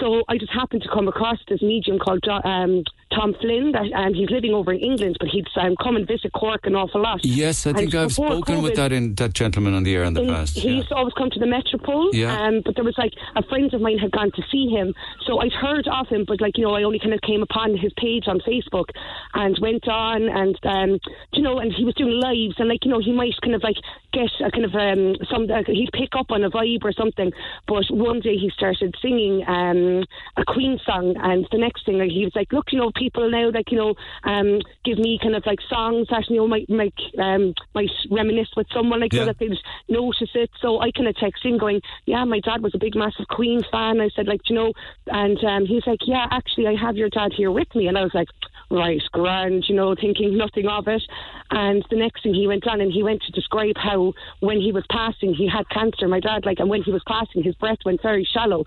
[0.00, 2.82] So I just happened to come across this medium called um,
[3.16, 6.32] Tom Flynn, that, and he's living over in England, but he'd um, come and visit
[6.32, 7.24] Cork an awful lot.
[7.24, 10.04] Yes, I And think I've before spoken with that in that gentleman on the air
[10.04, 10.56] in the in- past.
[10.56, 10.76] He yeah.
[10.76, 12.14] used to always come to the Metropole.
[12.14, 12.36] Yeah.
[12.38, 14.94] Um, but there was like a friend of mine had gone to see him,
[15.26, 17.76] so I'd heard of him, but like you know, I only kind of came upon
[17.76, 18.90] his page on Facebook
[19.32, 20.98] and went on, and um,
[21.32, 23.62] you know, and he was doing lives, and like you know, he might kind of
[23.62, 23.76] like
[24.12, 27.32] get a kind of um, some uh, he'd pick up on a vibe or something.
[27.66, 30.04] But one day he started singing um,
[30.36, 33.05] a Queen song, and the next thing like, he was like, look, you know, people
[33.06, 34.48] people now, like you know, um,
[34.84, 38.66] give me kind of like songs that you know might might um, might reminisce with
[38.74, 39.22] someone like Yeah.
[39.22, 39.50] so that they
[39.88, 40.50] notice it.
[40.62, 43.60] So I kind of text him going, yeah, my dad was a big massive Queen
[43.70, 44.00] fan.
[44.00, 44.72] I said like, you know,
[45.06, 48.02] and um, he's like, yeah, actually, I have your dad here with me, and I
[48.02, 48.28] was like.
[48.68, 51.04] Right, grand, you know, thinking nothing of it.
[51.52, 54.72] And the next thing he went on and he went to describe how when he
[54.72, 57.78] was passing, he had cancer, my dad, like, and when he was passing, his breath
[57.84, 58.64] went very shallow.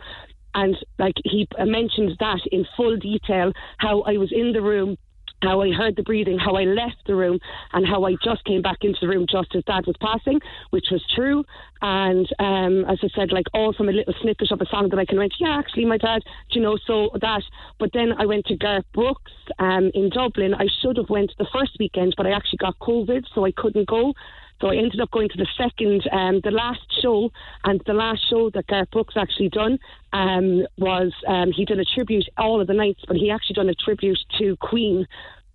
[0.56, 4.98] And like he mentioned that in full detail, how I was in the room,
[5.42, 7.40] how I heard the breathing, how I left the room,
[7.74, 10.40] and how I just came back into the room just as Dad was passing,
[10.72, 11.44] which was true.
[11.82, 15.00] And um, as I said, like all from a little snippet of a song that
[15.00, 17.44] I can went, yeah, actually, my dad, you know, so that.
[17.80, 20.54] But then I went to Garth Brooks um, in Dublin.
[20.54, 23.88] I should have went the first weekend, but I actually got COVID, so I couldn't
[23.88, 24.14] go.
[24.62, 27.32] So I ended up going to the second, um, the last show,
[27.64, 29.80] and the last show that Garth Brooks actually done
[30.12, 33.70] um, was um, he did a tribute all of the nights, but he actually done
[33.70, 35.08] a tribute to Queen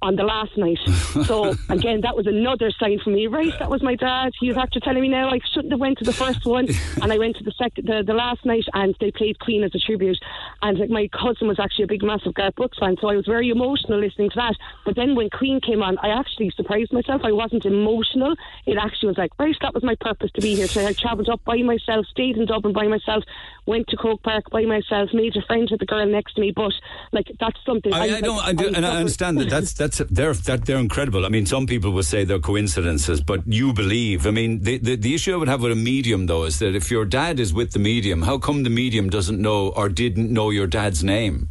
[0.04, 0.78] on the last night.
[1.24, 3.26] So again, that was another sign for me.
[3.26, 4.32] Right, that was my dad.
[4.38, 6.68] He was after telling me now I shouldn't have went to the first one,
[7.02, 9.74] and I went to the second, the, the last night, and they played Queen as
[9.74, 10.18] a tribute.
[10.60, 13.24] And like, my cousin was actually a big, massive Garth Brooks fan, so I was
[13.26, 14.56] very emotional listening to that.
[14.84, 17.22] But then when Queen came on, I actually surprised myself.
[17.24, 18.36] I wasn't emotional.
[18.66, 20.66] It actually was like, right, that was my purpose to be here.
[20.66, 23.24] So I travelled up by myself, stayed in Dublin by myself,
[23.66, 26.52] went to Croke Park by myself, made a friend with the girl next to me.
[26.54, 26.72] But
[27.12, 27.92] like, that's something.
[27.92, 29.48] I, I like, don't, I do, and I understand that.
[29.48, 31.24] That's that's they're that they're incredible.
[31.24, 34.26] I mean, some people would say they're coincidences, but you believe.
[34.26, 36.74] I mean, the, the the issue I would have with a medium though is that
[36.74, 40.32] if your dad is with the medium, how come the medium doesn't know or didn't
[40.32, 41.50] know your dad's name?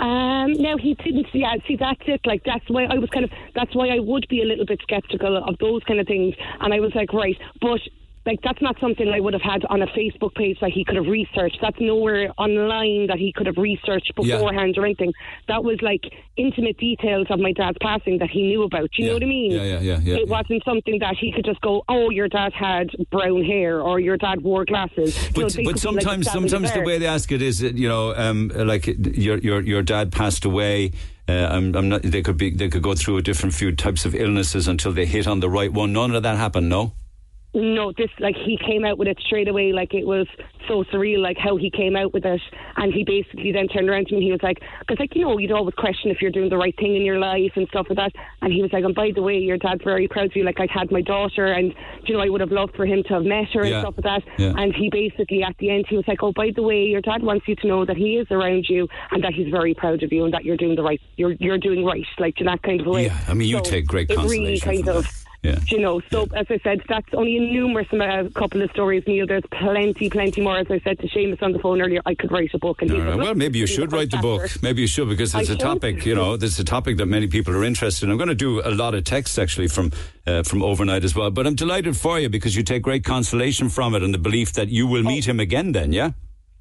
[0.00, 1.26] Um, no, he didn't.
[1.32, 2.20] Yeah, see, that's it.
[2.24, 3.30] Like, that's why I was kind of.
[3.54, 6.34] That's why I would be a little bit skeptical of those kind of things.
[6.60, 7.80] And I was like, right, but
[8.26, 10.96] like that's not something I would have had on a Facebook page that he could
[10.96, 11.58] have researched.
[11.62, 14.36] That's nowhere online that he could have researched Yeah.
[14.36, 15.12] beforehand or anything.
[15.48, 16.02] That was like
[16.36, 18.90] intimate details of my dad's passing that he knew about.
[18.90, 19.08] Do you Yeah.
[19.10, 19.50] know what I mean?
[19.52, 20.36] Yeah, yeah, yeah, yeah, It yeah.
[20.38, 24.16] wasn't something that he could just go, "Oh, your dad had brown hair," or "Your
[24.16, 27.62] dad wore glasses." But, but be, like, sometimes sometimes the way they ask it is
[27.62, 30.90] you know um, like your your your dad passed away.
[31.28, 32.02] Uh, I'm, I'm not.
[32.02, 32.50] They could be.
[32.50, 35.50] They could go through a different few types of illnesses until they hit on the
[35.50, 35.92] right one.
[35.92, 36.68] None of that happened.
[36.68, 36.92] No.
[37.58, 39.72] No, this like he came out with it straight away.
[39.72, 40.26] Like it was
[40.68, 42.42] so surreal, like how he came out with it,
[42.76, 44.18] and he basically then turned around to me.
[44.18, 46.58] and He was like, because like you know, you'd always question if you're doing the
[46.58, 48.12] right thing in your life and stuff like that.
[48.42, 50.44] And he was like, and by the way, your dad's very proud of you.
[50.44, 51.72] Like I had my daughter, and
[52.04, 53.76] you know, I would have loved for him to have met her Yeah.
[53.76, 54.32] and stuff like that.
[54.38, 54.52] Yeah.
[54.54, 57.22] And he basically at the end, he was like, oh, by the way, your dad
[57.22, 60.12] wants you to know that he is around you and that he's very proud of
[60.12, 62.82] you and that you're doing the right, you're you're doing right, like in that kind
[62.82, 63.06] of way.
[63.06, 65.04] Yeah, I mean, you So take great it really consolation kind from of.
[65.04, 65.22] that.
[65.46, 65.60] Yeah.
[65.68, 69.26] You know, so as I said, that's only a numerous amount, couple of stories, Neil.
[69.26, 70.58] There's plenty, plenty more.
[70.58, 72.82] As I said to Seamus on the phone earlier, I could write a book.
[72.82, 73.16] And All he right.
[73.16, 74.42] Well, maybe you should write the book.
[74.42, 76.04] chapter." Maybe you should because I it's a topic.
[76.04, 78.10] You know, this is a topic that many people are interested in.
[78.10, 79.92] I'm going to do a lot of texts actually from
[80.26, 81.30] uh, from overnight as well.
[81.30, 84.52] But I'm delighted for you because you take great consolation from it and the belief
[84.54, 85.72] that you will meet him again.
[85.72, 86.10] Then, yeah.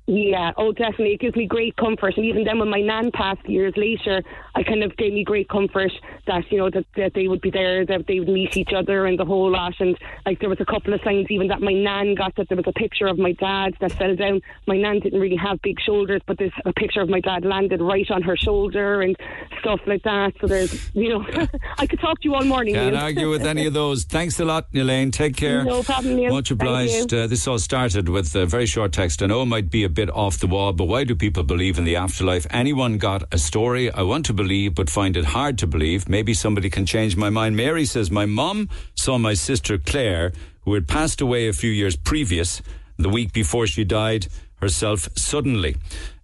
[0.08, 1.14] Yeah, oh, definitely.
[1.14, 2.16] It gives me great comfort.
[2.16, 4.22] And even then, when my nan passed years later,
[4.56, 5.92] I kind of gave me great comfort
[6.28, 9.06] that, you know, that, that they would be there, that they would meet each other
[9.06, 9.74] and the whole lot.
[9.80, 12.56] And, like, there was a couple of signs even that my nan got that there
[12.56, 14.42] was a picture of my dad that fell down.
[14.66, 17.82] My nan didn't really have big shoulders, but there's a picture of my dad landed
[17.82, 19.16] right on her shoulder and
[19.60, 20.34] stuff like that.
[20.40, 21.26] So there's, you know,
[21.78, 22.76] I could talk to you all morning.
[22.76, 24.06] Can't argue with any of those.
[24.06, 25.12] Thanks a lot, Elaine.
[25.12, 25.64] Take care.
[25.66, 26.32] No problem, Neil.
[26.32, 27.14] Much obliged.
[27.14, 29.22] Uh, this all started with a very short text.
[29.22, 31.78] I know it might be a bit off the wall, but why do people believe
[31.78, 32.48] in the afterlife?
[32.52, 36.08] Anyone got a story I want to believe, but find it hard to believe?
[36.08, 37.56] Maybe somebody can change my mind.
[37.56, 41.96] Mary says, My mum saw my sister Claire, who had passed away a few years
[41.96, 42.62] previous,
[42.98, 44.28] the week before she died
[44.62, 45.76] herself suddenly.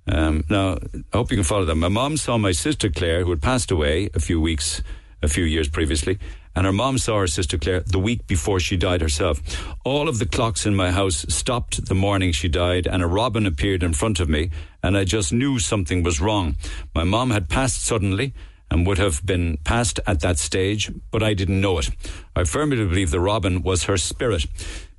[0.08, 0.78] Um, now,
[1.14, 1.76] I hope you can follow that.
[1.76, 4.82] My mom saw my sister Claire, who had passed away a few weeks,
[5.22, 6.18] a few years previously,
[6.56, 9.42] and her mom saw her sister Claire the week before she died herself.
[9.84, 13.46] All of the clocks in my house stopped the morning she died, and a robin
[13.46, 14.50] appeared in front of me,
[14.84, 16.56] and I just knew something was wrong.
[16.94, 18.34] My mom had passed suddenly
[18.70, 21.90] and would have been passed at that stage, but I didn't know it.
[22.36, 24.46] I firmly believe the robin was her spirit.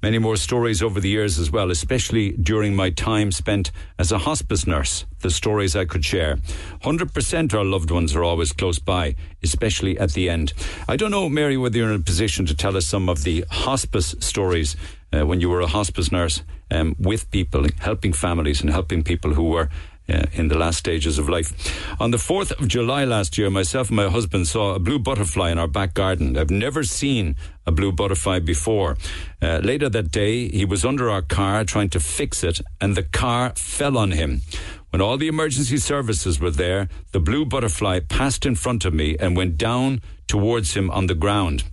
[0.03, 4.19] Many more stories over the years as well, especially during my time spent as a
[4.19, 5.07] hospice nurse.
[5.21, 6.39] The stories I could share.
[6.83, 10.55] 100% our loved ones are always close by, especially at the end.
[10.89, 13.45] I don't know, Mary, whether you're in a position to tell us some of the
[13.49, 14.75] hospice stories
[15.13, 16.43] uh, when you were a hospice nurse
[16.73, 19.69] um, with people, helping families and helping people who were
[20.09, 21.53] uh, in the last stages of life.
[22.01, 25.51] On the 4th of July last year, myself and my husband saw a blue butterfly
[25.51, 26.37] in our back garden.
[26.37, 27.37] I've never seen
[27.67, 28.97] a blue butterfly before.
[29.41, 33.05] Uh, later that day, he was under our car trying to fix it, and the
[33.05, 34.43] car fell on him.
[34.91, 39.17] When all the emergency services were there, the blue butterfly passed in front of me
[39.19, 41.65] and went down towards him on the ground.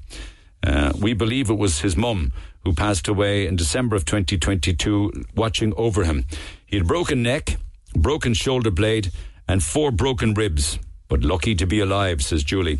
[0.65, 2.31] Uh, we believe it was his mum
[2.63, 6.25] who passed away in December of 2022, watching over him.
[6.65, 7.57] He had broken neck,
[7.95, 9.11] broken shoulder blade,
[9.47, 10.79] and four broken ribs.
[11.07, 12.79] But lucky to be alive, says Julie.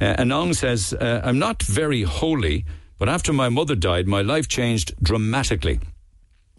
[0.00, 2.64] Uh, Anong says, uh, I'm not very holy,
[2.98, 5.80] but after my mother died, my life changed dramatically.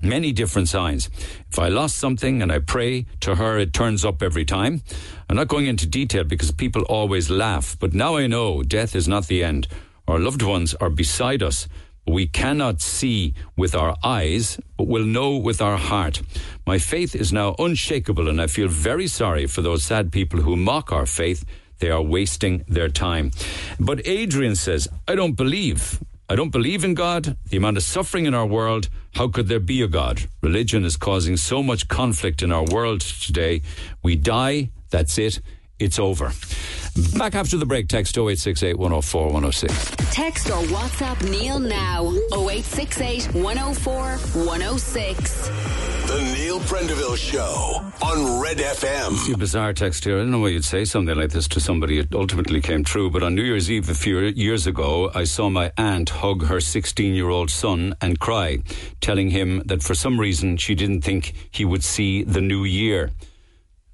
[0.01, 1.09] Many different signs.
[1.49, 4.83] If I lost something and I pray to her, it turns up every time.
[5.27, 9.07] I'm not going into detail because people always laugh, but now I know death is
[9.07, 9.67] not the end.
[10.07, 11.67] Our loved ones are beside us.
[12.08, 16.22] We cannot see with our eyes, but will know with our heart.
[16.66, 20.55] My faith is now unshakable, and I feel very sorry for those sad people who
[20.55, 21.43] mock our faith.
[21.80, 23.32] They are wasting their time.
[23.80, 26.01] But Adrian says, I don't believe.
[26.30, 27.38] I don't believe in God.
[27.49, 30.28] The amount of suffering in our world, how could there be a God?
[30.41, 33.62] Religion is causing so much conflict in our world today.
[34.01, 35.41] We die, that's it,
[35.78, 36.32] it's over.
[37.15, 39.91] Back after the break, text 0868 104 106.
[40.11, 45.47] Text or WhatsApp Neil now 0868 104 106.
[46.07, 49.13] The Neil Prendeville Show on Red FM.
[49.13, 50.15] See a bizarre text here.
[50.15, 51.99] I don't know why you'd say something like this to somebody.
[51.99, 53.11] It ultimately came true.
[53.11, 56.59] But on New Year's Eve a few years ago, I saw my aunt hug her
[56.59, 58.59] 16 year old son and cry,
[59.01, 63.11] telling him that for some reason she didn't think he would see the new year.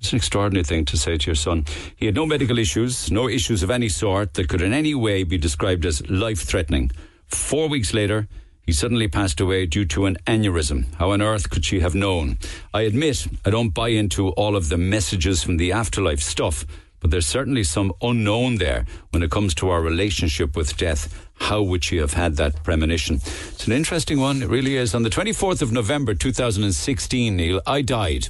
[0.04, 1.64] It's an extraordinary thing to say to your son.
[1.96, 5.24] He had no medical issues, no issues of any sort that could in any way
[5.24, 6.92] be described as life threatening.
[7.28, 8.28] Four weeks later,
[8.66, 10.94] he suddenly passed away due to an aneurysm.
[10.96, 12.38] How on earth could she have known?
[12.74, 16.66] I admit I don't buy into all of the messages from the afterlife stuff,
[17.00, 21.30] but there's certainly some unknown there when it comes to our relationship with death.
[21.36, 23.22] How would she have had that premonition?
[23.54, 24.42] It's an interesting one.
[24.44, 24.94] It really is.
[24.94, 28.28] On the 24th of November 2016, Neil, I died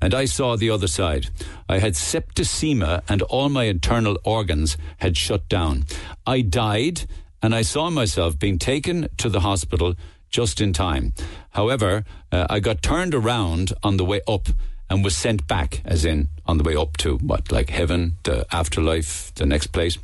[0.00, 1.28] and I saw the other side.
[1.68, 5.84] I had septicemia and all my internal organs had shut down.
[6.26, 7.02] I died
[7.42, 9.94] and I saw myself being taken to the hospital
[10.30, 11.12] just in time.
[11.50, 14.48] However, uh, I got turned around on the way up
[14.88, 18.44] and was sent back, as in on the way up to what, like heaven, the
[18.52, 19.98] afterlife, the next place.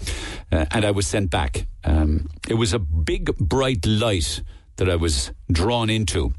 [0.53, 1.66] Uh, and I was sent back.
[1.84, 4.42] Um, it was a big, bright light
[4.76, 6.34] that I was drawn into.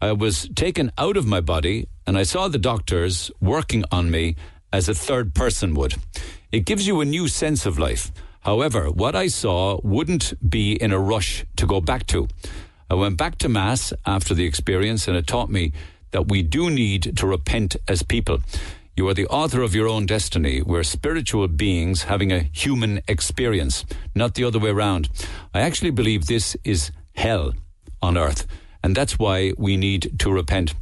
[0.00, 4.36] I was taken out of my body and I saw the doctors working on me
[4.72, 5.96] as a third person would.
[6.52, 8.12] It gives you a new sense of life.
[8.42, 12.28] However, what I saw wouldn't be in a rush to go back to.
[12.88, 15.72] I went back to Mass after the experience and it taught me
[16.12, 18.38] that we do need to repent as people.
[18.96, 20.62] You are the author of your own destiny.
[20.62, 23.84] We're spiritual beings having a human experience,
[24.14, 25.08] not the other way around.
[25.52, 27.52] I actually believe this is hell
[28.00, 28.46] on earth.
[28.88, 30.74] And that's why we need to repent.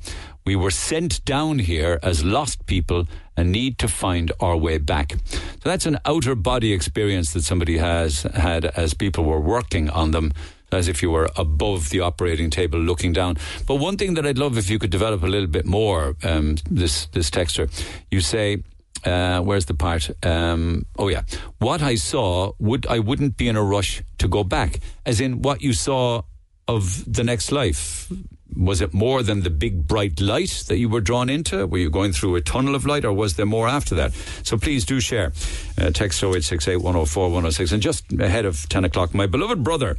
[0.44, 5.14] We were sent down here as lost people and need to find our way back.
[5.32, 10.12] So that's an outer body experience that somebody has had as people were working on
[10.12, 10.32] them.
[10.70, 13.38] As if you were above the operating table looking down.
[13.66, 16.58] But one thing that I'd love if you could develop a little bit more, um,
[16.70, 17.68] this this texture,
[18.10, 18.62] you say,
[19.04, 20.10] uh, where's the part?
[20.24, 21.22] Um, oh yeah,
[21.58, 25.42] what I saw would I wouldn't be in a rush to go back, as in
[25.42, 26.22] what you saw
[26.68, 28.10] of the next life?
[28.56, 31.66] Was it more than the big bright light that you were drawn into?
[31.66, 34.14] Were you going through a tunnel of light or was there more after that?
[34.42, 35.32] So please do share.
[35.78, 37.72] Uh, text 0868 104 106.
[37.72, 39.96] And just ahead of 10 o'clock, my beloved brother,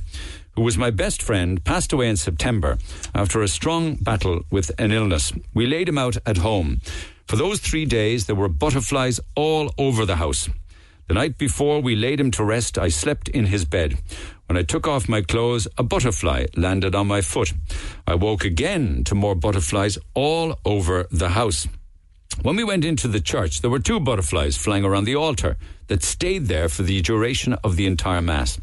[0.56, 2.78] who was my best friend, passed away in September
[3.14, 5.32] after a strong battle with an illness.
[5.54, 6.82] We laid him out at home.
[7.28, 10.50] For those three days, there were butterflies all over the house.
[11.08, 13.98] The night before we laid him to rest, I slept in his bed.
[14.48, 17.54] When I took off my clothes, a butterfly landed on my foot.
[18.08, 21.68] I woke again to more butterflies all over the house.
[22.44, 26.02] When we went into the church, there were two butterflies flying around the altar that
[26.02, 28.58] stayed there for the duration of the entire Mass.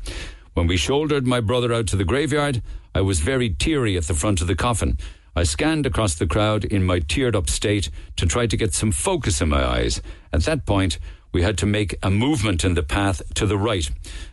[0.55, 2.63] When we shouldered my brother out to the graveyard,
[2.95, 4.97] I was very teary at the front of the coffin.
[5.37, 8.93] I scanned across the crowd in my teared up state to try to get some
[8.93, 10.01] focus in my eyes.
[10.33, 10.99] At that point,
[11.35, 13.91] we had to make a movement in the path to the right.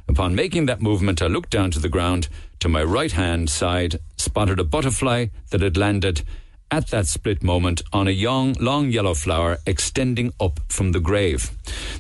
[0.08, 2.30] Upon making that movement, I looked down to the ground.
[2.60, 6.22] To my right hand side, spotted a butterfly that had landed
[6.70, 11.50] at that split moment on a young, long yellow flower extending up from the grave.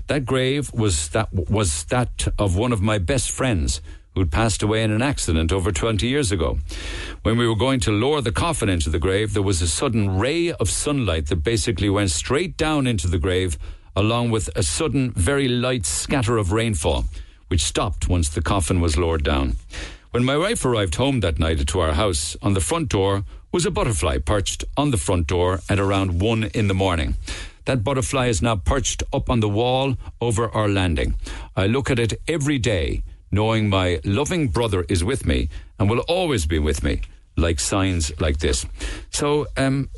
[0.06, 3.82] That grave was that was that of one of my best friends
[4.14, 6.60] who'd passed away in an accident over 20 years ago.
[7.24, 10.20] When we were going to lower the coffin into the grave, there was a sudden
[10.20, 13.58] ray of sunlight that basically went straight down into the grave
[13.96, 17.06] along with a sudden, very light scatter of rainfall,
[17.48, 19.58] which stopped once the coffin was lowered down.
[20.12, 23.66] When my wife arrived home that night to our house, on the front door was
[23.66, 27.16] a butterfly perched on the front door at around one in the morning.
[27.66, 31.16] That butterfly is now perched up on the wall over our landing.
[31.56, 36.00] I look at it every day, knowing my loving brother is with me and will
[36.08, 37.02] always be with me,
[37.38, 38.66] like signs like this.
[39.12, 39.90] So, um,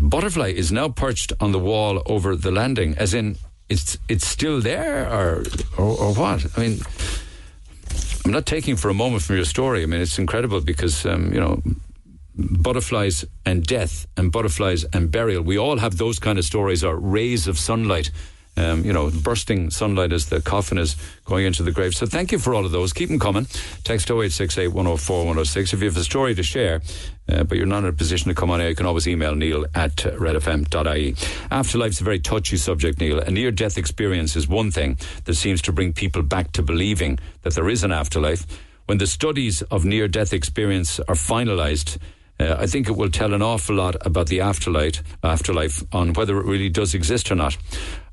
[0.00, 3.36] butterfly is now perched on the wall over the landing, as in
[3.68, 5.44] it's it's still there, or
[5.76, 6.46] or, or what?
[6.56, 6.80] I mean,
[8.24, 9.82] I'm not taking for a moment from your story.
[9.82, 11.62] I mean, it's incredible because um, you know
[12.36, 15.42] butterflies and death and butterflies and burial.
[15.42, 18.10] We all have those kind of stories or rays of sunlight.
[18.56, 20.94] Um, you know, bursting sunlight as the coffin is
[21.24, 21.92] going into the grave.
[21.92, 22.92] So thank you for all of those.
[22.92, 23.46] Keep them coming.
[23.82, 25.72] Text 0868 104 106.
[25.72, 26.80] If you have a story to share,
[27.28, 29.34] uh, but you're not in a position to come on air, you can always email
[29.34, 31.12] neil at redfm.ie.
[31.50, 33.18] Afterlife's a very touchy subject, Neil.
[33.18, 37.18] A near death experience is one thing that seems to bring people back to believing
[37.42, 38.46] that there is an afterlife.
[38.86, 41.98] When the studies of near death experience are finalised,
[42.40, 46.38] uh, I think it will tell an awful lot about the afterlife, afterlife on whether
[46.38, 47.56] it really does exist or not.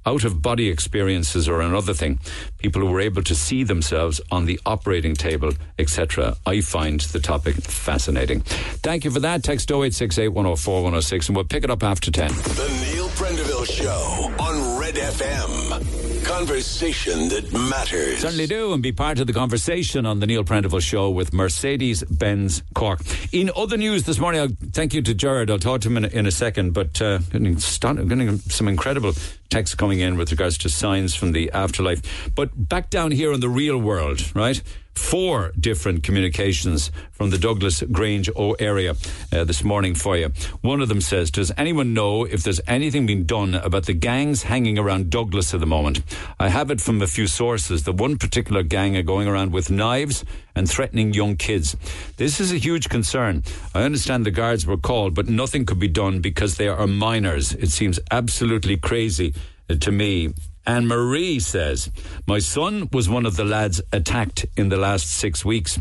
[0.04, 2.20] Out of body experiences are another thing.
[2.58, 6.36] People who were able to see themselves on the operating table, etc.
[6.46, 8.42] I find the topic fascinating.
[8.42, 9.44] Thank you for that.
[9.44, 12.30] Text 0868 104 106 and we'll pick it up after 10.
[12.30, 16.01] The Neil Prendeville Show on Red FM.
[16.42, 18.22] Conversation that matters.
[18.22, 22.04] Certainly do, and be part of the conversation on the Neil Prendeville Show with Mercedes
[22.06, 23.02] Benz Cork.
[23.32, 25.52] In other news this morning, I'll thank you to Jared.
[25.52, 29.14] I'll talk to him in a, in a second, but uh, getting, getting some incredible
[29.52, 32.32] texts coming in with regards to signs from the afterlife.
[32.34, 34.64] But back down here in the real world, right?
[35.02, 38.96] Four different communications from the Douglas Grange O area
[39.34, 40.32] uh, this morning for you.
[40.62, 44.44] One of them says, Does anyone know if there's anything being done about the gangs
[44.44, 46.02] hanging around Douglas at the moment?
[46.40, 49.70] I have it from a few sources that one particular gang are going around with
[49.70, 50.24] knives
[50.56, 51.76] and threatening young kids.
[52.16, 53.44] This is a huge concern.
[53.76, 57.52] I understand the guards were called, but nothing could be done because they are minors.
[57.54, 59.34] It seems absolutely crazy
[59.68, 60.34] to me.
[60.66, 61.90] Anne Marie says,
[62.28, 65.80] My son was one of the lads attacked in the last six weeks.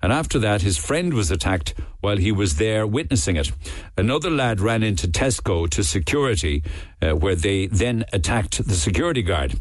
[0.00, 3.50] And after that, his friend was attacked while he was there witnessing it.
[3.96, 6.62] Another lad ran into Tesco to security,
[7.02, 9.60] uh, where they then attacked the security guard.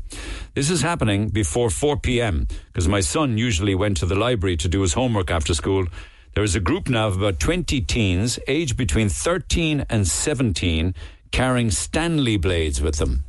[0.54, 2.48] This is happening before 4 p.m.
[2.68, 5.88] because my son usually went to the library to do his homework after school.
[6.36, 10.94] There is a group now of about 20 teens, aged between 13 and 17,
[11.32, 13.24] carrying Stanley blades with them.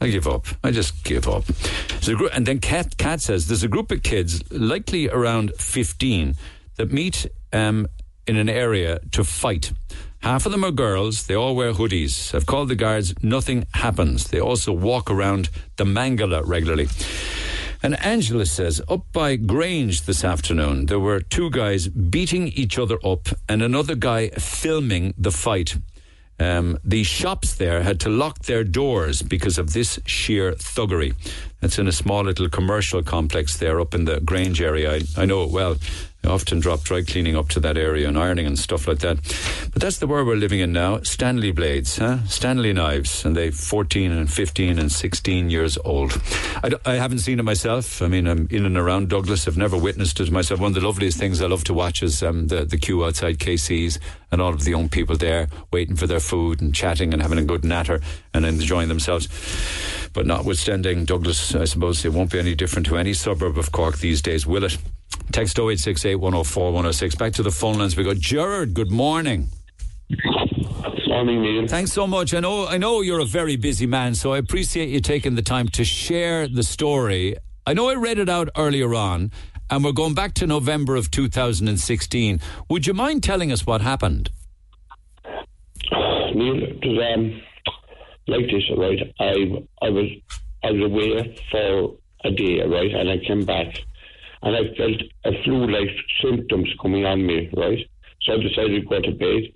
[0.00, 0.46] I give up.
[0.62, 1.44] I just give up.
[2.04, 6.36] Group, and then Kat, Kat says there's a group of kids, likely around 15,
[6.76, 7.88] that meet um,
[8.26, 9.72] in an area to fight.
[10.20, 11.26] Half of them are girls.
[11.26, 12.34] They all wear hoodies.
[12.34, 13.14] I've called the guards.
[13.22, 14.28] Nothing happens.
[14.28, 16.88] They also walk around the Mangala regularly.
[17.82, 22.98] And Angela says, up by Grange this afternoon, there were two guys beating each other
[23.04, 25.76] up and another guy filming the fight.
[26.38, 31.14] Um, the shops there had to lock their doors because of this sheer thuggery.
[31.60, 34.96] That's in a small little commercial complex there up in the Grange area.
[34.96, 35.76] I, I know it well.
[36.26, 39.16] Often drop dry cleaning up to that area and ironing and stuff like that.
[39.72, 41.00] But that's the world we're living in now.
[41.02, 42.24] Stanley blades, huh?
[42.26, 46.20] Stanley knives, and they 14 and 15 and 16 years old.
[46.62, 48.02] I, I haven't seen it myself.
[48.02, 49.46] I mean, I'm in and around Douglas.
[49.46, 50.60] I've never witnessed it myself.
[50.60, 53.38] One of the loveliest things I love to watch is um, the, the queue outside
[53.38, 53.98] KC's
[54.32, 57.38] and all of the young people there waiting for their food and chatting and having
[57.38, 58.00] a good natter
[58.34, 59.28] and enjoying themselves.
[60.12, 63.98] But notwithstanding, Douglas, I suppose it won't be any different to any suburb of Cork
[63.98, 64.78] these days, will it?
[65.32, 67.14] Text 0868 104 106.
[67.16, 68.14] Back to the phone lines we go.
[68.14, 69.48] Gerard, good morning.
[71.08, 71.66] Morning, Neil.
[71.66, 72.34] Thanks so much.
[72.34, 75.42] I know I know you're a very busy man, so I appreciate you taking the
[75.42, 77.36] time to share the story.
[77.66, 79.32] I know I read it out earlier on,
[79.70, 82.40] and we're going back to November of 2016.
[82.68, 84.30] Would you mind telling us what happened?
[86.34, 87.42] Neil, was um,
[88.28, 89.14] like this, right?
[89.18, 90.06] I I was
[90.62, 93.78] I was away for a day, right, and I came back,
[94.46, 95.90] and I felt a flu-like
[96.22, 97.78] symptoms coming on me, right?
[98.22, 99.52] So I decided to go to bed.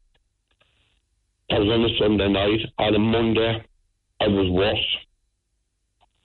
[1.49, 2.61] I was on a Sunday night.
[2.77, 3.65] On a Monday,
[4.21, 4.97] I was worse.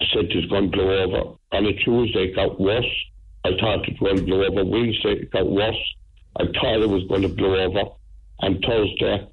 [0.01, 1.35] I said it was going to blow over.
[1.51, 2.89] On a Tuesday, it got worse.
[3.45, 4.65] I thought it was going to blow over.
[4.65, 5.95] Wednesday, it got worse.
[6.35, 7.83] I thought it was going to blow over.
[8.39, 9.27] And Thursday,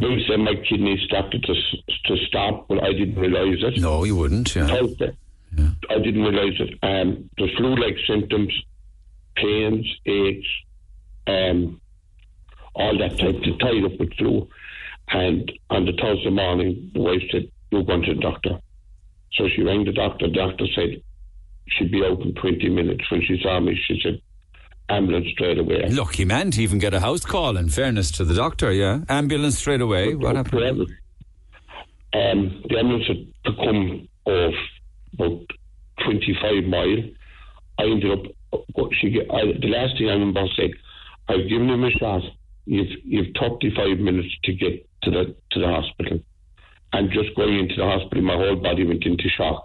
[0.00, 1.54] they said my kidneys started to,
[2.06, 3.82] to stop, but I didn't realise it.
[3.82, 4.56] No, you wouldn't.
[4.56, 4.66] Yeah.
[4.66, 5.14] Thursday,
[5.58, 6.78] I didn't realise it.
[6.82, 8.52] Um, the flu-like symptoms,
[9.36, 10.46] pains, aches,
[11.26, 11.80] um,
[12.74, 14.48] all that type to tied up with flu.
[15.08, 18.60] And on the Thursday morning, the wife said, "You're going to the doctor."
[19.34, 20.28] So she rang the doctor.
[20.28, 21.02] The doctor said
[21.68, 23.10] she'd be out in 20 minutes.
[23.10, 24.20] When she saw me, she said,
[24.88, 27.56] "Ambulance straight away." Lucky man to even get a house call.
[27.56, 30.14] In fairness to the doctor, yeah, ambulance straight away.
[30.14, 30.80] What happened?
[32.14, 34.54] Um, the ambulance had to come off
[35.14, 35.40] about
[36.04, 37.02] 25 mile.
[37.78, 38.24] I ended up,
[39.00, 40.74] she, get- I, the last thing I remember saying,
[41.28, 42.22] I've given him a shot.
[42.64, 46.20] You've, you've 35 minutes to get to the, to the hospital.
[46.92, 49.64] And just going into the hospital, my whole body went into shock.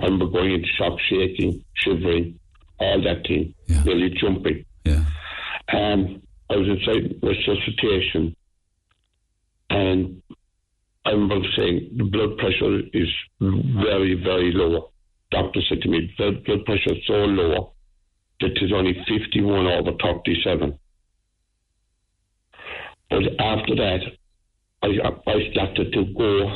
[0.00, 2.38] I remember going into shock, shaking, shivering,
[2.78, 3.82] all that thing, Yeah.
[3.84, 4.64] nearly jumping.
[4.84, 5.04] Yeah.
[5.68, 8.36] And I was inside resuscitation,
[9.70, 10.22] and
[11.06, 13.08] I remember saying the blood pressure is
[13.40, 14.90] very, very low.
[15.30, 17.72] Doctor said to me, the blood pressure is so low
[18.40, 20.76] that it's only 51 over 37.
[23.08, 24.00] But after that,
[24.82, 24.88] I,
[25.30, 26.48] I started to go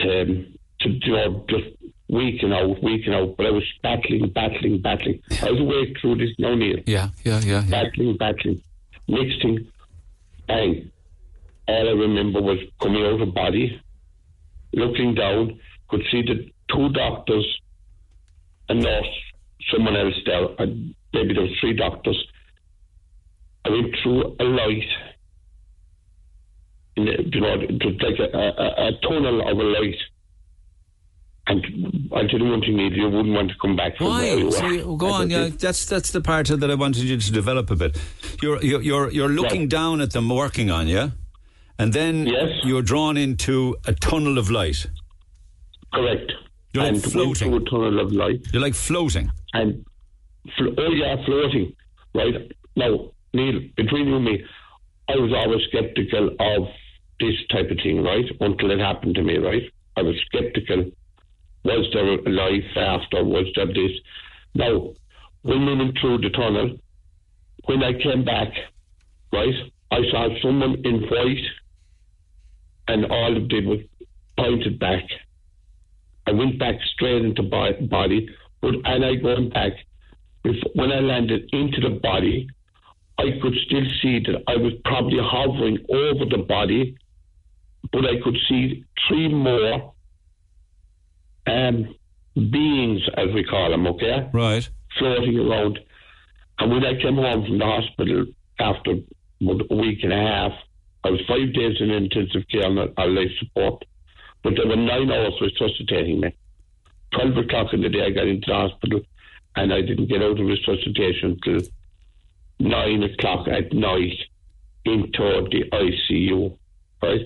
[0.00, 1.66] um, to you know, just
[2.08, 3.36] weeking out, weeking out.
[3.36, 5.20] But I was battling, battling, battling.
[5.42, 7.62] I was awake through this now, Neil Yeah, yeah, yeah.
[7.62, 7.70] yeah.
[7.70, 8.62] battling, battling.
[9.06, 9.70] Next thing,
[10.46, 10.90] bang.
[11.68, 13.80] All I remember was coming out of body,
[14.72, 17.46] looking down, could see the two doctors,
[18.70, 19.06] a nurse,
[19.70, 22.18] someone else there, and maybe there were three doctors.
[23.64, 24.88] I went through a light.
[26.96, 29.96] In the, you know, it was like a, a, a tunnel of a light.
[31.50, 34.42] And I didn't want to need you wouldn't want to come back from where Why?
[34.42, 35.30] you So you, go on.
[35.30, 37.96] Yeah, that's that's the part that I wanted you to develop a bit.
[38.42, 39.68] You're you're you're, you're looking Right.
[39.70, 41.12] down at them working on you,
[41.78, 42.64] and then Yes.
[42.64, 44.86] you're drawn into a tunnel of light.
[45.92, 46.32] Correct.
[46.74, 47.48] You're like and went floating.
[47.50, 48.40] through a tunnel of light.
[48.52, 49.30] You're like floating.
[49.54, 49.84] and
[50.56, 51.72] fl- oh yeah, floating.
[52.14, 54.44] Right now, Neil, between you and me,
[55.08, 56.68] I was always skeptical of
[57.20, 58.24] this type of thing, right?
[58.40, 59.62] Until it happened to me, right?
[59.96, 60.90] I was skeptical.
[61.64, 63.24] Was there a life after?
[63.24, 63.92] Was there this?
[64.54, 64.92] Now,
[65.42, 66.78] when we went through the tunnel,
[67.64, 68.48] when I came back,
[69.32, 69.54] right,
[69.90, 71.44] I saw someone in white,
[72.88, 73.80] and all it did was
[74.36, 75.04] pointed back.
[76.26, 78.28] I went back straight into bo- body,
[78.60, 79.72] but and I going back.
[80.74, 82.48] When I landed into the body,
[83.18, 86.96] I could still see that I was probably hovering over the body,
[87.92, 89.92] but I could see three more
[91.46, 91.94] um,
[92.34, 94.68] beings, as we call them, okay, Right.
[94.98, 95.78] floating around.
[96.60, 98.26] And when I came home from the hospital
[98.58, 100.52] after a week and a half,
[101.08, 103.82] I was five days in intensive care on, on life support,
[104.42, 106.36] but there were nine hours resuscitating me.
[107.14, 109.00] 12 o'clock in the day, I got into the hospital,
[109.56, 111.60] and I didn't get out of resuscitation till
[112.60, 114.18] 9 o'clock at night
[114.84, 116.54] into the ICU,
[117.02, 117.22] right?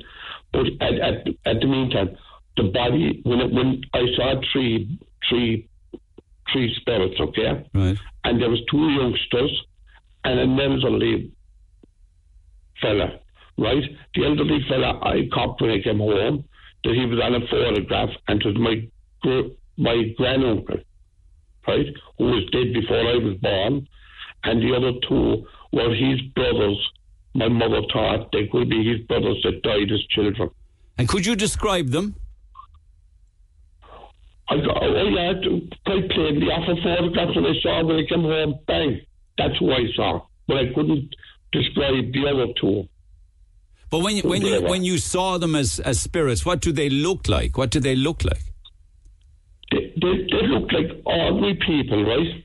[0.53, 2.17] But at, at, at the meantime,
[2.57, 4.97] the body, when, it, when I saw three,
[5.29, 5.69] three,
[6.53, 7.67] three spirits, okay?
[7.75, 7.99] Right.
[8.23, 9.61] and there was two youngsters
[10.23, 11.33] and an elderly
[12.81, 13.19] fella,
[13.63, 13.83] right?
[14.15, 16.45] The elderly fella I caught when I came home
[16.85, 18.89] that he was on a photograph and it was my
[19.23, 20.81] gr- my granduncle,
[21.67, 21.87] right,
[22.19, 23.89] who was dead before I was born,
[24.45, 26.79] and the other two were his brothers.
[27.35, 30.51] My mother thought they could be his brothers that died as children.
[30.99, 32.15] And could you describe them?
[34.51, 35.33] I got, oh yeah,
[35.87, 39.01] quite plainly off a photograph when I saw when I came home, bang,
[39.39, 40.27] that's who I saw.
[40.47, 41.15] But I couldn't
[41.53, 42.87] describe the other two.
[43.93, 46.89] But when you, when you when you saw them as, as spirits, what do they
[46.89, 47.59] look like?
[47.59, 48.41] What do they look like?
[49.71, 52.43] They, they, they looked like ordinary people, right?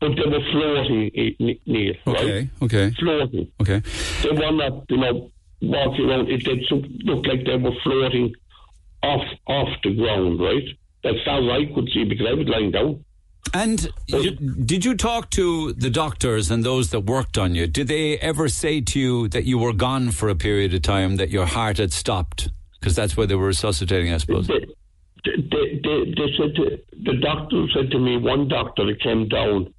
[0.00, 2.32] But they were floating, Ne- Neil, Okay.
[2.40, 2.48] right?
[2.60, 2.90] Okay.
[2.98, 3.52] Floating.
[3.60, 3.82] Okay.
[4.24, 5.30] They were not, you know,
[5.60, 6.28] walking around.
[6.28, 6.58] It did
[7.04, 8.34] look like they were floating
[9.04, 10.64] off off the ground, right?
[11.04, 13.04] That's how I could see because I was lying down.
[13.54, 17.66] And you, did you talk to the doctors and those that worked on you?
[17.66, 21.16] Did they ever say to you that you were gone for a period of time,
[21.16, 22.48] that your heart had stopped?
[22.80, 24.46] Because that's where they were resuscitating, I suppose.
[24.46, 24.64] They,
[25.24, 29.72] they, they, they said to, the doctor said to me, one doctor that came down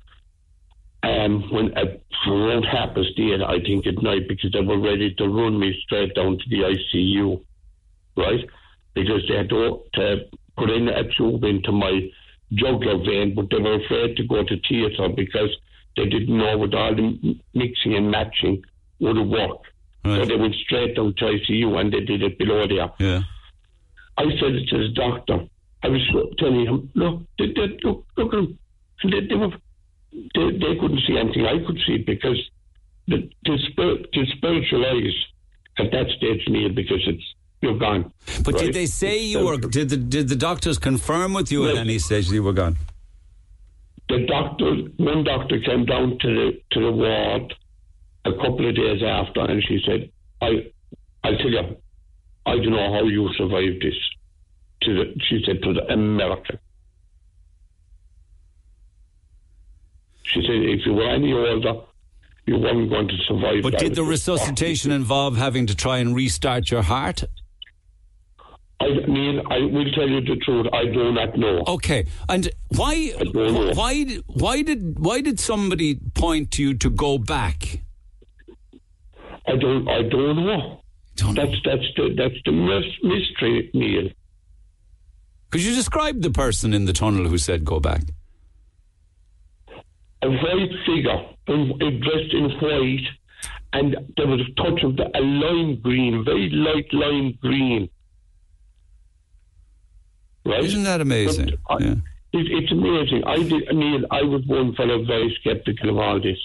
[1.03, 5.13] um, when at around half past eight, I think at night, because they were ready
[5.15, 7.43] to run me straight down to the ICU,
[8.15, 8.49] right?
[8.93, 10.25] Because they had to, to
[10.57, 12.09] put in a tube into my
[12.53, 15.49] jugular vein, but they were afraid to go to theatre because
[15.95, 18.63] they didn't know with all the mixing and matching
[18.99, 19.61] would it work.
[20.05, 22.91] So they went straight down to ICU and they did it below there.
[22.99, 23.21] Yeah.
[24.17, 25.47] I said it to the doctor.
[25.81, 26.01] I was
[26.37, 28.59] telling him, look, they, they, look, look at them.
[29.03, 29.49] And they, they, were,
[30.11, 32.39] they, they couldn't see anything I could see because
[33.07, 35.13] the, the, spirit, the spiritual eyes
[35.77, 37.23] at that stage, Neil, because it's
[37.63, 38.11] you're gone.
[38.43, 38.65] But right?
[38.65, 39.57] did they say It's you were?
[39.57, 42.77] Did the did the doctors confirm with you at any stage that you were gone?
[44.09, 47.53] The doctor, one doctor came down to the to the ward
[48.25, 50.11] a couple of days after, and she said,
[50.41, 50.71] "I,
[51.23, 51.77] I'll tell you,
[52.45, 53.95] I don't know how you survived this.
[54.83, 56.59] To the, she said to the American.
[60.23, 61.81] She said if you were any older,
[62.45, 63.63] you weren't going to survive.
[63.63, 67.23] But did the resuscitation involve having to try and restart your heart?
[68.83, 70.67] I mean, I will tell you the truth.
[70.73, 71.63] I do not know.
[71.67, 73.11] Okay, and why,
[73.79, 77.81] why, why did, why did somebody point to you to go back?
[79.47, 79.87] I don't.
[79.87, 80.81] I don't know.
[81.15, 81.45] Don't know.
[81.45, 84.09] That's that's the that's the mystery, Neil.
[85.51, 88.01] Could you describe the person in the tunnel who said go back?
[90.23, 93.07] A white figure, in- dressed in white,
[93.73, 97.89] and there was a touch of the, a lime green, very light lime green.
[100.45, 100.63] Right?
[100.63, 101.53] Isn't that amazing?
[101.69, 101.91] I- uh, Yeah.
[102.33, 103.23] it, it's amazing.
[103.25, 104.03] I did, Neil.
[104.11, 106.37] I was one fellow very sceptical of all this.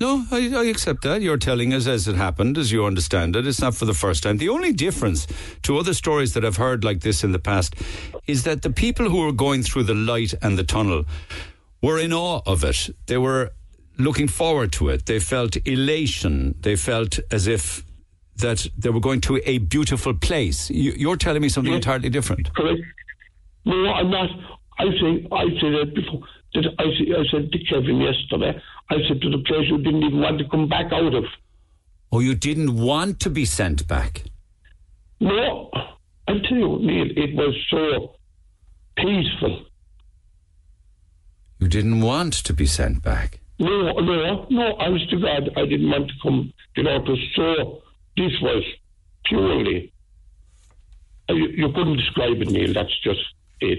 [0.00, 1.22] No, I, I accept that.
[1.22, 3.46] You're telling us as it happened, as you understand it.
[3.46, 4.38] It's not for the first time.
[4.38, 5.28] The only difference
[5.62, 7.76] to other stories that I've heard like this in the past
[8.26, 11.04] is that the people who were going through the light and the tunnel
[11.82, 12.90] were in awe of it.
[13.06, 13.52] They were
[13.96, 15.06] looking forward to it.
[15.06, 16.56] They felt elation.
[16.62, 17.84] They felt as if
[18.36, 20.70] that they were going to a beautiful place.
[20.70, 22.54] You, you're telling me something entirely different.
[22.54, 22.80] Correct?
[23.64, 24.30] No, I'm not.
[24.78, 26.20] I say I said that before.
[26.54, 28.60] That I, say, I said to Kevin yesterday.
[28.90, 31.24] I said to the place you didn't even want to come back out of.
[32.10, 34.24] Oh, you didn't want to be sent back.
[35.20, 35.70] No,
[36.26, 38.16] I tell you, Neil, it was so
[38.96, 39.66] peaceful.
[41.60, 43.38] You didn't want to be sent back.
[43.58, 44.74] No, no, no.
[44.74, 46.52] Honest to God, I didn't want to come.
[46.76, 47.81] You know, it was so.
[48.16, 48.64] This was
[49.24, 49.92] purely.
[51.28, 52.72] uh, You, you couldn't describe it, Neil.
[52.72, 53.20] That's just
[53.60, 53.78] it.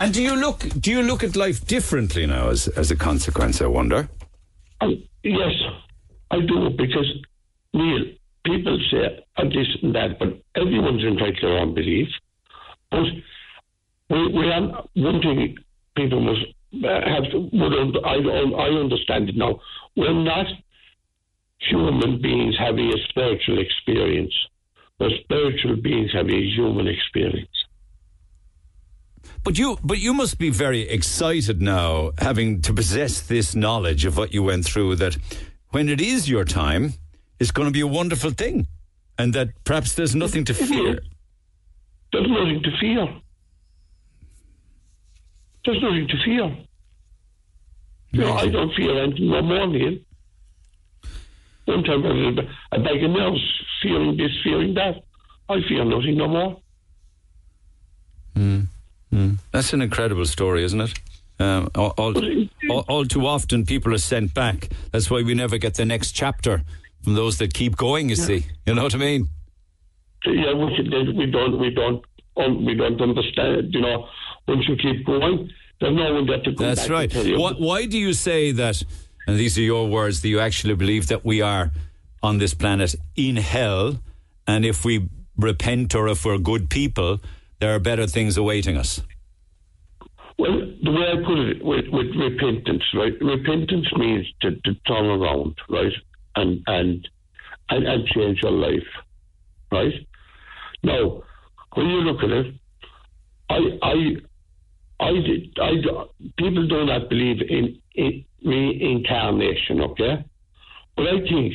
[0.00, 3.60] And do you look do you look at life differently now as as a consequence?
[3.62, 4.08] I wonder.
[4.80, 5.54] I, yes,
[6.30, 7.10] I do because
[7.72, 8.04] Neil,
[8.44, 12.08] people say uh, this and that, but everyone's entitled to their own belief.
[12.90, 13.04] But
[14.10, 14.64] we, we have
[14.94, 15.56] one thing
[15.96, 16.44] people must
[16.84, 17.24] uh, have.
[17.32, 18.16] Would I
[18.64, 19.60] I understand it now.
[19.96, 20.46] We're not
[21.58, 24.34] human beings having a spiritual experience.
[24.98, 27.48] We're spiritual beings having a human experience.
[29.42, 34.16] But you but you must be very excited now having to possess this knowledge of
[34.16, 35.16] what you went through that
[35.70, 36.94] when it is your time,
[37.38, 38.66] it's going to be a wonderful thing.
[39.18, 40.98] And that perhaps there's nothing to fear.
[42.12, 43.08] There's nothing to fear.
[45.64, 46.56] There's nothing to fear.
[48.12, 49.42] Know, I don't fear anything no
[51.66, 51.76] more, Neil.
[51.76, 52.38] One time I was
[52.72, 55.02] a bag of nerves, fearing this, feeling that.
[55.48, 56.60] I feel nothing no more.
[59.52, 60.92] That's an incredible story, isn't it?
[61.38, 64.68] Um, all, all, all, too often people are sent back.
[64.92, 66.62] That's why we never get the next chapter
[67.02, 68.46] from those that keep going, you see.
[68.66, 69.28] You know what I mean?
[70.26, 72.04] Yeah, we, should- we don't, we don't,
[72.36, 73.72] um, we don't understand.
[73.74, 74.08] You know,
[74.48, 75.50] once you keep going,
[75.80, 77.10] there's no one there to come That's right.
[77.10, 77.24] tell.
[77.38, 78.82] Why, why do you say that,
[79.26, 81.70] and these are your words, that you actually believe that we are
[82.22, 83.98] on this planet in hell,
[84.46, 87.20] and if we repent or if we're good people,
[87.60, 89.00] there are better things awaiting us?
[90.38, 93.12] Well, the way I put it with, with repentance, right?
[93.20, 95.92] Repentance means to, to turn around, right,
[96.36, 97.08] and and
[97.70, 98.88] and, and change your life,
[99.70, 99.94] right?
[100.82, 101.22] Now,
[101.74, 102.54] when you look at it,
[103.48, 104.16] I I
[105.00, 105.10] I
[105.62, 105.72] I
[106.36, 107.80] people do not believe in
[108.44, 110.24] reincarnation, okay?
[110.96, 111.54] But I think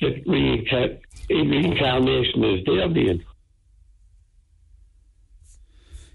[0.00, 0.98] that reincar-
[1.30, 3.22] reincarnation is there, being.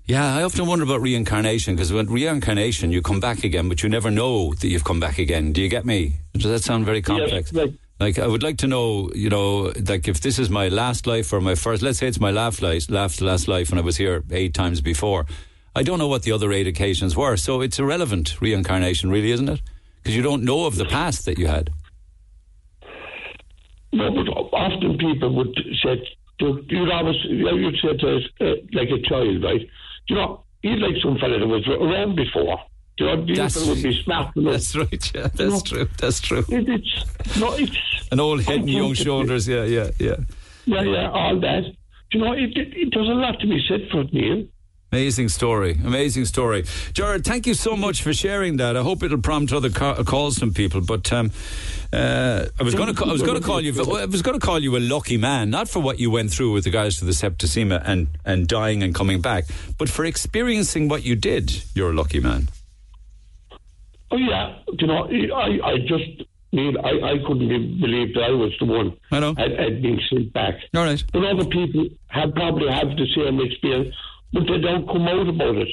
[0.06, 3.88] Yeah, I often wonder about reincarnation because with reincarnation, you come back again, but you
[3.90, 5.54] never know that you've come back again.
[5.54, 6.18] Do you get me?
[6.34, 7.54] Does that sound very complex?
[7.54, 11.06] like- Like I would like to know, you know, like if this is my last
[11.06, 11.84] life or my first.
[11.84, 14.82] Let's say it's my last life, last last life, and I was here eight times
[14.82, 15.28] before.
[15.76, 19.48] I don't know what the other eight occasions were, so it's irrelevant reincarnation, really, isn't
[19.48, 19.62] it?
[20.02, 21.70] Because you don't know of the past that you had.
[23.94, 26.02] No, but often people would say,
[26.40, 29.62] you'd always, you'd say to us, uh, like a child, right?
[30.08, 32.58] You know, you'd like some fella that was around before.
[32.98, 34.54] You know, That's- people would be smart enough.
[34.54, 35.12] That's right.
[35.16, 35.60] Yeah, that's No.
[35.62, 35.90] true.
[36.00, 36.46] That's true.
[36.50, 37.76] It, it's, no, it's,
[38.12, 39.48] An old head and young shoulders.
[39.48, 40.16] Yeah, yeah, yeah.
[40.66, 41.64] yeah, yeah, all that.
[42.12, 44.46] You know, it, it, it does a lot to be said for it, Neil.
[44.92, 45.80] Amazing story.
[45.86, 46.66] Amazing story.
[46.92, 48.76] Jared, thank you so much for sharing that.
[48.76, 50.82] I hope it'll prompt other ca- calls from people.
[50.82, 51.32] But um,
[51.94, 54.46] uh, I was going to I was going to call you I was going to
[54.46, 57.14] call you a lucky man, not for what you went through with regards to the
[57.14, 59.46] septicemia and and dying and coming back,
[59.78, 61.64] but for experiencing what you did.
[61.74, 62.50] You're a lucky man.
[64.14, 68.32] Oh, yeah, you know, I, I just, Neil, I, I couldn't be, believe that I
[68.32, 69.34] was the one I know.
[69.36, 70.56] had, had been sent back.
[70.76, 71.02] All right.
[71.14, 73.96] But other people have probably have the same experience,
[74.34, 75.70] but they don't come out about it.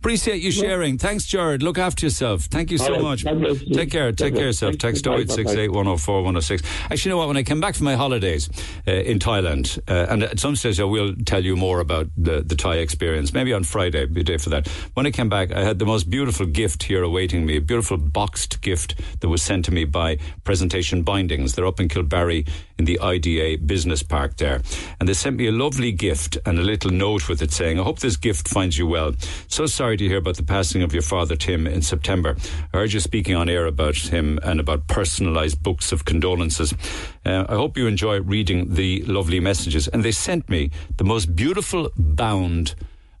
[0.00, 0.96] Appreciate you sharing.
[0.96, 1.62] Thanks, Jared.
[1.62, 2.44] Look after yourself.
[2.44, 3.02] Thank you so right.
[3.02, 3.22] much.
[3.22, 3.74] You.
[3.74, 4.10] Take care.
[4.12, 4.78] Take care of yourself.
[4.78, 5.12] Text you.
[5.12, 6.62] Bye, bye, 0868 104 106.
[6.84, 7.28] Actually, you know what?
[7.28, 8.48] When I came back from my holidays
[8.88, 12.40] uh, in Thailand, uh, and at some stage I will tell you more about the,
[12.40, 14.68] the Thai experience, maybe on Friday, be a day for that.
[14.94, 17.98] When I came back, I had the most beautiful gift here awaiting me, a beautiful
[17.98, 21.56] boxed gift that was sent to me by Presentation Bindings.
[21.56, 22.48] They're up in Kilbarry
[22.80, 24.62] in the IDA Business Park there.
[24.98, 27.82] And they sent me a lovely gift and a little note with it saying, I
[27.82, 29.12] hope this gift finds you well.
[29.48, 32.36] So sorry to hear about the passing of your father, Tim, in September.
[32.72, 36.72] I heard you speaking on air about him and about personalised books of condolences.
[37.26, 39.86] Uh, I hope you enjoy reading the lovely messages.
[39.86, 42.74] And they sent me the most beautiful bound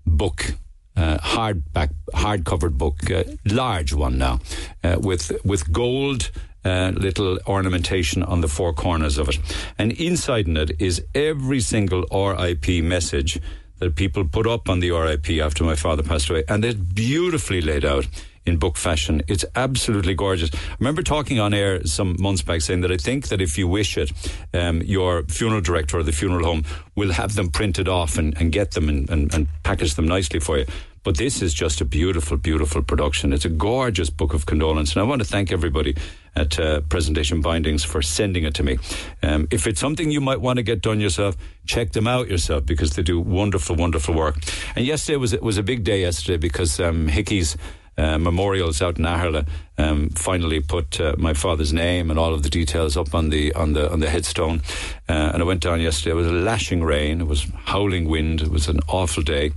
[0.06, 0.54] book
[0.96, 4.40] uh, hardback, hard-covered book, uh, large one now,
[4.82, 6.30] uh, with with gold.
[6.64, 9.38] Little ornamentation on the four corners of it,
[9.78, 13.40] and inside in it is every single RIP message
[13.78, 17.60] that people put up on the RIP after my father passed away, and it's beautifully
[17.60, 18.06] laid out
[18.46, 19.22] in book fashion.
[19.28, 20.50] It's absolutely gorgeous.
[20.54, 23.68] I remember talking on air some months back saying that I think that if you
[23.68, 24.12] wish it,
[24.54, 28.52] um, your funeral director or the funeral home will have them printed off and, and
[28.52, 30.66] get them and, and, and package them nicely for you.
[31.02, 33.32] But this is just a beautiful, beautiful production.
[33.32, 34.92] It's a gorgeous book of condolence.
[34.92, 35.96] And I want to thank everybody
[36.36, 38.78] at uh, Presentation Bindings for sending it to me.
[39.22, 41.36] Um, if it's something you might want to get done yourself,
[41.66, 44.36] check them out yourself because they do wonderful, wonderful work.
[44.76, 47.56] And yesterday was, was a big day yesterday because um, Hickey's
[47.98, 49.46] uh, memorials out in Aherla
[49.76, 53.52] um, finally put uh, my father's name and all of the details up on the
[53.54, 54.62] on the on the headstone.
[55.08, 56.12] Uh, and I went down yesterday.
[56.12, 57.20] It was a lashing rain.
[57.20, 58.40] It was howling wind.
[58.40, 59.52] It was an awful day,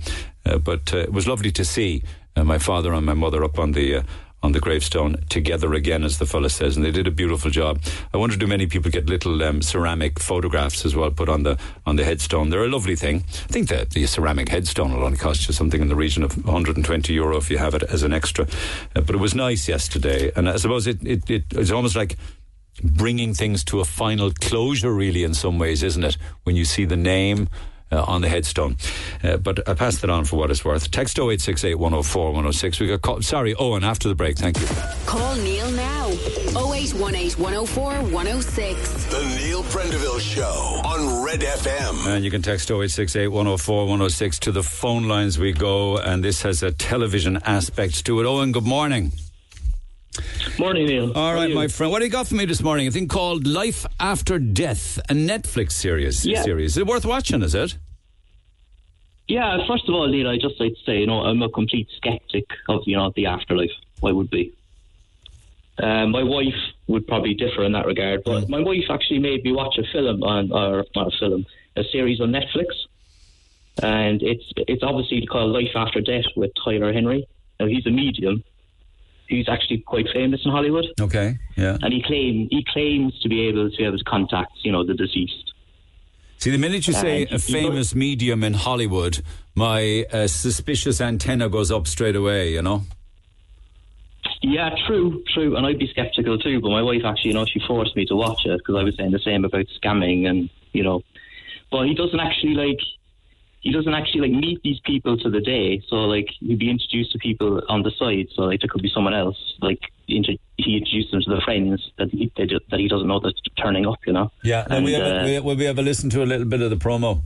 [0.58, 2.02] but uh, it was lovely to see
[2.36, 3.96] uh, my father and my mother up on the.
[3.96, 4.02] Uh,
[4.44, 7.80] on the gravestone together again, as the fella says, and they did a beautiful job.
[8.12, 11.58] I wonder do many people get little um, ceramic photographs as well put on the
[11.86, 12.50] on the headstone?
[12.50, 13.24] They're a lovely thing.
[13.26, 16.36] I think that the ceramic headstone will only cost you something in the region of
[16.44, 18.46] 120 euro if you have it as an extra.
[18.94, 22.18] Uh, but it was nice yesterday, and I suppose it, it, it it's almost like
[22.82, 26.18] bringing things to a final closure, really, in some ways, isn't it?
[26.42, 28.76] When you see the name uh, on the headstone.
[29.22, 30.90] Uh, but I pass that on for what it's worth.
[30.90, 32.80] Text 0868 104 106.
[32.80, 34.36] We got call, sorry, Owen, after the break.
[34.36, 34.66] Thank you.
[35.06, 36.08] Call Neil now.
[36.56, 39.04] 0818 104 106.
[39.06, 42.06] The Neil Prendeville Show on Red FM.
[42.14, 45.98] And you can text 0868 104 106 to the phone lines we go.
[45.98, 48.26] And this has a television aspect to it.
[48.26, 49.12] Owen, good morning.
[50.58, 51.12] Morning, Neil.
[51.12, 51.90] All How right, my friend.
[51.90, 52.86] What do you got for me this morning?
[52.86, 56.24] A thing called Life After Death, a Netflix series.
[56.24, 56.42] Yeah.
[56.42, 56.72] Series.
[56.72, 57.76] Is it worth watching, is it?
[59.28, 61.88] Yeah, first of all, Neil, I just like to say, you know, I'm a complete
[61.96, 63.70] skeptic of, you know, the afterlife.
[64.04, 64.52] I would be.
[65.78, 66.54] Uh, my wife
[66.88, 70.22] would probably differ in that regard, but my wife actually made me watch a film
[70.22, 71.46] on, or not a film,
[71.76, 72.66] a series on Netflix,
[73.82, 77.26] and it's it's obviously called Life After Death with Tyler Henry.
[77.58, 78.44] Now he's a medium.
[79.26, 81.38] He's actually quite famous in Hollywood, Okay.
[81.56, 81.78] Yeah.
[81.80, 84.84] and he claim he claims to be able to be able to contact, you know,
[84.84, 85.53] the deceased.
[86.38, 89.22] See, the minute you say Uh, a famous medium in Hollywood,
[89.54, 92.82] my uh, suspicious antenna goes up straight away, you know?
[94.42, 95.56] Yeah, true, true.
[95.56, 98.16] And I'd be skeptical too, but my wife actually, you know, she forced me to
[98.16, 101.02] watch it because I was saying the same about scamming and, you know.
[101.70, 102.78] But he doesn't actually like,
[103.64, 105.82] he doesn't actually like meet these people to the day.
[105.88, 108.28] So like, he'd be introduced to people on the side.
[108.34, 109.38] So like, there could be someone else.
[109.60, 113.08] Like, inter- he introduced them to the friends that he they, do- that he doesn't
[113.08, 113.98] know that's turning up.
[114.06, 114.30] You know.
[114.42, 114.64] Yeah.
[114.64, 116.60] And, And, we have, uh, we, will we have a listen to a little bit
[116.60, 117.22] of the promo?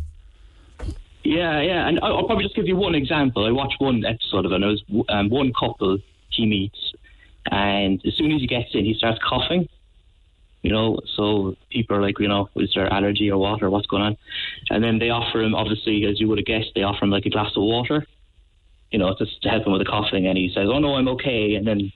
[1.25, 3.45] Yeah, yeah, and I'll I'll probably just give you one example.
[3.45, 5.99] I watched one episode of it, and it was um, one couple
[6.31, 6.79] he meets,
[7.51, 9.69] and as soon as he gets in, he starts coughing.
[10.69, 13.87] You know, so people are like, you know, is there allergy or what, or what's
[13.87, 14.19] going on?
[14.69, 17.25] And then they offer him, obviously, as you would have guessed, they offer him like
[17.25, 18.05] a glass of water,
[18.91, 20.27] you know, just to help him with the coughing.
[20.27, 21.91] And he says, "Oh no, I'm okay." And then,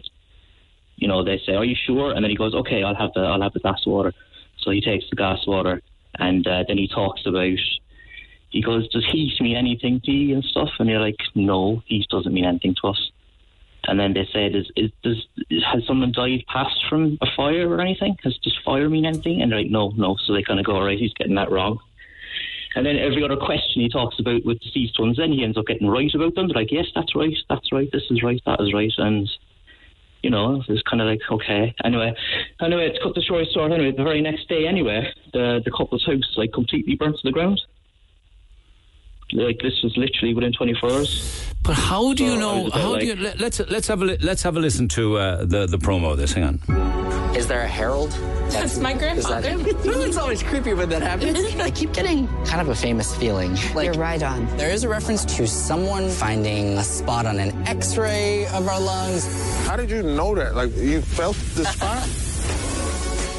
[0.96, 3.20] you know, they say, "Are you sure?" And then he goes, "Okay, I'll have the
[3.20, 4.14] I'll have the glass of water."
[4.62, 5.82] So he takes the glass of water,
[6.18, 7.58] and uh, then he talks about
[8.52, 10.68] he goes, Does heat mean anything to you and stuff?
[10.78, 13.10] And you're like, No, heat doesn't mean anything to us.
[13.85, 15.26] And then they said, is, is, does,
[15.72, 18.16] Has someone died passed from a fire or anything?
[18.22, 19.43] Has, does fire mean anything?
[19.43, 20.16] And they're like, No, no.
[20.24, 21.78] So they kind of go, All right, he's getting that wrong.
[22.74, 25.66] And then every other question he talks about with deceased ones, then he ends up
[25.66, 26.49] getting right about them.
[26.49, 28.93] They're like, Yes, that's right, that's right, this is right, that is right.
[28.99, 29.28] And
[30.22, 31.74] you know, it's kind of like okay.
[31.85, 32.14] Anyway,
[32.61, 36.07] anyway, to cut the story short, anyway, the very next day, anyway, the the couple's
[36.07, 37.61] house like completely burnt to the ground.
[39.35, 41.49] Like this was literally within 24 hours.
[41.62, 42.62] But how do you So know?
[42.64, 43.16] was a bit How like- do you?
[43.16, 46.12] Let, let's let's have a let's have a listen to uh, the the promo.
[46.12, 47.35] of This hang on.
[47.37, 48.11] Is there a Harold?
[48.51, 49.55] That's my Is that grandfather.
[50.07, 51.55] it's always creepy when that happens.
[51.57, 53.55] I keep getting kind of a famous feeling.
[53.74, 54.45] Like, You're right on.
[54.59, 59.24] There is a reference to someone finding a spot on an X-ray of our lungs.
[59.66, 60.55] How did you know that?
[60.55, 62.07] Like, you felt the spot?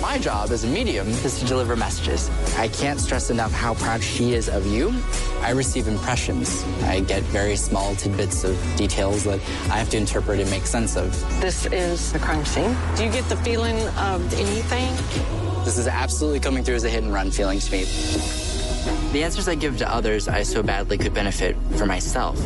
[0.04, 2.30] My job as a medium is to deliver messages.
[2.58, 4.94] I can't stress enough how proud she is of you.
[5.40, 6.62] I receive impressions.
[6.84, 9.40] I get very small tidbits of details that
[9.72, 11.10] I have to interpret and make sense of.
[11.40, 12.76] This is the crime scene.
[12.98, 14.94] Do you get the feeling of anything?
[15.64, 17.86] This is absolutely coming through as a hit and run feeling to me.
[19.14, 22.38] The answers I give to others, I so badly could benefit for myself.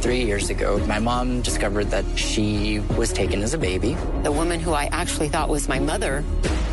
[0.00, 3.96] Three years ago, my mom discovered that she was taken as a baby.
[4.22, 6.22] The woman who I actually thought was my mother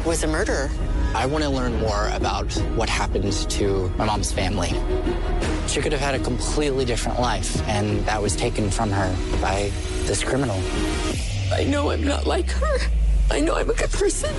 [0.05, 0.69] was a murderer.
[1.15, 4.69] I want to learn more about what happened to my mom's family.
[5.67, 9.71] She could have had a completely different life, and that was taken from her by
[10.03, 10.59] this criminal.
[11.51, 12.77] I know I'm not like her.
[13.31, 14.33] I know I'm a good person.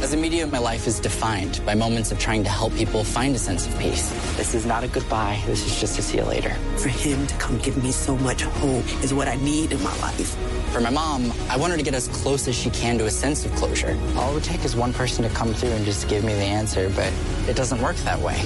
[0.00, 3.34] As a medium, my life is defined by moments of trying to help people find
[3.34, 4.08] a sense of peace.
[4.36, 5.42] This is not a goodbye.
[5.44, 6.54] This is just a see you later.
[6.76, 9.94] For him to come give me so much hope is what I need in my
[9.98, 10.36] life.
[10.72, 13.10] For my mom, I want her to get as close as she can to a
[13.10, 13.98] sense of closure.
[14.14, 16.44] All it would take is one person to come through and just give me the
[16.44, 17.12] answer, but
[17.48, 18.40] it doesn't work that way.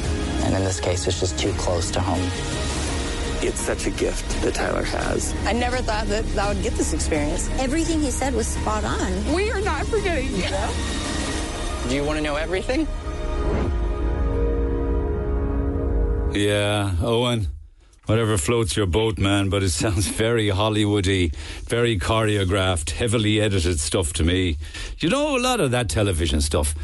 [0.45, 2.31] And in this case, it's just too close to home.
[3.47, 5.35] It's such a gift that Tyler has.
[5.45, 7.51] I never thought that I would get this experience.
[7.59, 9.35] Everything he said was spot on.
[9.35, 11.12] We are not forgetting you.
[11.93, 12.89] Do you want to know everything?
[16.35, 17.49] Yeah, Owen.
[18.07, 21.35] Whatever floats your boat, man, but it sounds very Hollywoody,
[21.67, 24.57] very choreographed, heavily edited stuff to me.
[25.01, 26.75] You know, a lot of that television stuff,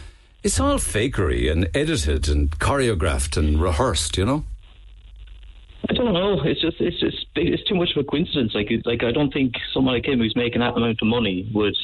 [0.43, 4.45] it's all fakery and edited and choreographed and rehearsed, you know?
[5.89, 6.43] I don't know.
[6.43, 8.53] It's just it's just it's too much of a coincidence.
[8.55, 11.79] Like like I don't think someone like him who's making that amount of money would,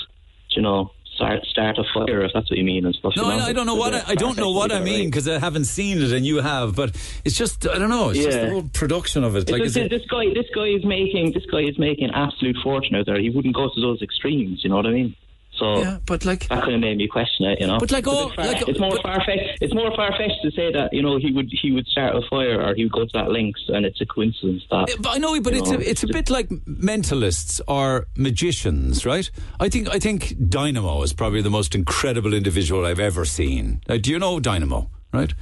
[0.50, 3.12] you know, start start a fire if that's what you mean and stuff.
[3.16, 3.44] No, you know?
[3.44, 5.64] I, I don't know what I, I don't know what I mean because I haven't
[5.66, 6.94] seen it and you have, but
[7.24, 8.10] it's just I don't know.
[8.10, 9.40] It's just the whole production of it.
[9.42, 12.56] It's Like, just- it, this guy, this guy is making this guy is making absolute
[12.62, 13.20] fortune out there.
[13.20, 14.62] He wouldn't go to those extremes.
[14.64, 15.16] You know what I mean?
[15.58, 17.60] So yeah, but like that kind of made me question it.
[17.60, 19.58] You know, But like all- it's, far- like- it's more far fetched.
[19.60, 22.22] It's more far fetched to say that you know he would he would start a
[22.28, 24.96] fire or he would go to that lengths, and it's a coincidence that.
[25.00, 29.30] But I know, but it's know, a, it's a bit like mentalists or magicians, right?
[29.60, 33.80] I think I think Dynamo is probably the most incredible individual I've ever seen.
[33.88, 34.90] Uh, do you know Dynamo?
[35.12, 35.32] Right?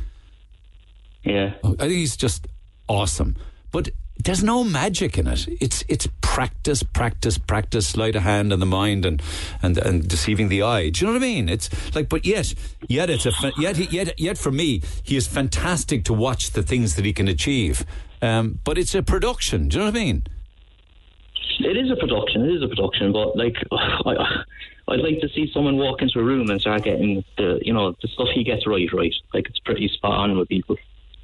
[1.25, 1.55] Yeah.
[1.65, 2.47] I think he's just
[2.89, 3.37] awesome,
[3.71, 3.89] but
[4.25, 5.49] there's no magic in it.
[5.61, 9.23] It's it's practice, practice, practice, sleight of hand and the mind and
[9.63, 10.91] and and deceiving the eye.
[10.91, 11.49] Do you know what I mean?
[11.49, 12.55] It's like, but yet,
[12.89, 16.95] yet it's a yet yet yet for me, he is fantastic to watch the things
[16.97, 17.85] that he can achieve.
[18.21, 19.69] Um, but it's a production.
[19.69, 20.27] Do you know what I mean?
[21.61, 22.45] It is a production.
[22.45, 24.45] It is a production, but like I,
[24.89, 27.97] I'd like to see someone walk into a room and start getting the you know
[28.03, 29.15] the stuff he gets right, right.
[29.35, 30.77] Like it's pretty spot on with people.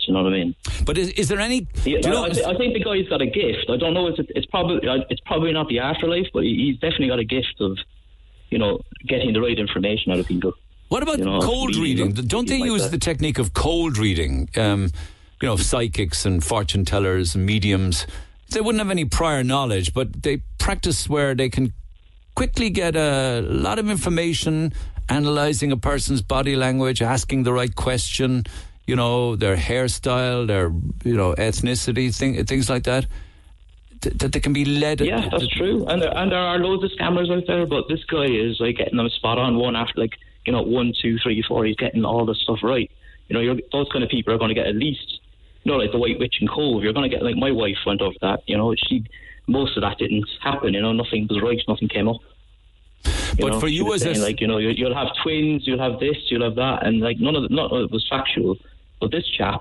[0.09, 0.55] You know what I mean?
[0.85, 1.67] But is, is there any?
[1.85, 2.25] Yeah, you know?
[2.25, 3.67] I, thi- I think the guy's got a gift.
[3.69, 4.07] I don't know.
[4.09, 4.81] It's it's probably
[5.11, 7.79] it's probably not the afterlife, but he's definitely got a gift of
[8.51, 10.55] you know getting the right information out of people.
[10.89, 13.99] What about you know, cold reading them, Don't they like use the technique of cold
[13.99, 14.49] reading?
[14.57, 14.91] Um,
[15.43, 18.07] you know, psychics and fortune tellers and mediums.
[18.51, 21.75] They wouldn't have any prior knowledge, but they practice where they can
[22.35, 24.73] quickly get a lot of information,
[25.11, 28.45] analyzing a person's body language, asking the right question.
[28.89, 30.67] You know, their hairstyle, their
[31.05, 33.05] you know ethnicity, thing, things like that.
[34.01, 35.01] Th- That they can be led.
[35.03, 35.85] Yeah, that's true.
[35.91, 38.77] And there, and there are loads of scammers out there, but this guy is like
[38.79, 40.15] getting them spot on one after like
[40.47, 41.65] you know one, two, three, four.
[41.67, 42.91] He's getting all the stuff right.
[43.29, 45.21] You know, you're, those kind of people are going to get at least
[45.65, 46.83] you know like the White Witch and Cobh.
[46.83, 48.41] You're going to get like my wife went over that.
[48.47, 49.05] You know, she
[49.47, 50.73] most of that didn't happen.
[50.73, 52.21] You know, nothing was right, nothing came up.
[53.05, 55.67] You But know, for you as saying, s- like you know you, you'll have twins,
[55.67, 58.07] you'll have this, you'll have that, and like none of the, none of it was
[58.09, 58.57] factual.
[59.01, 59.61] But this chap,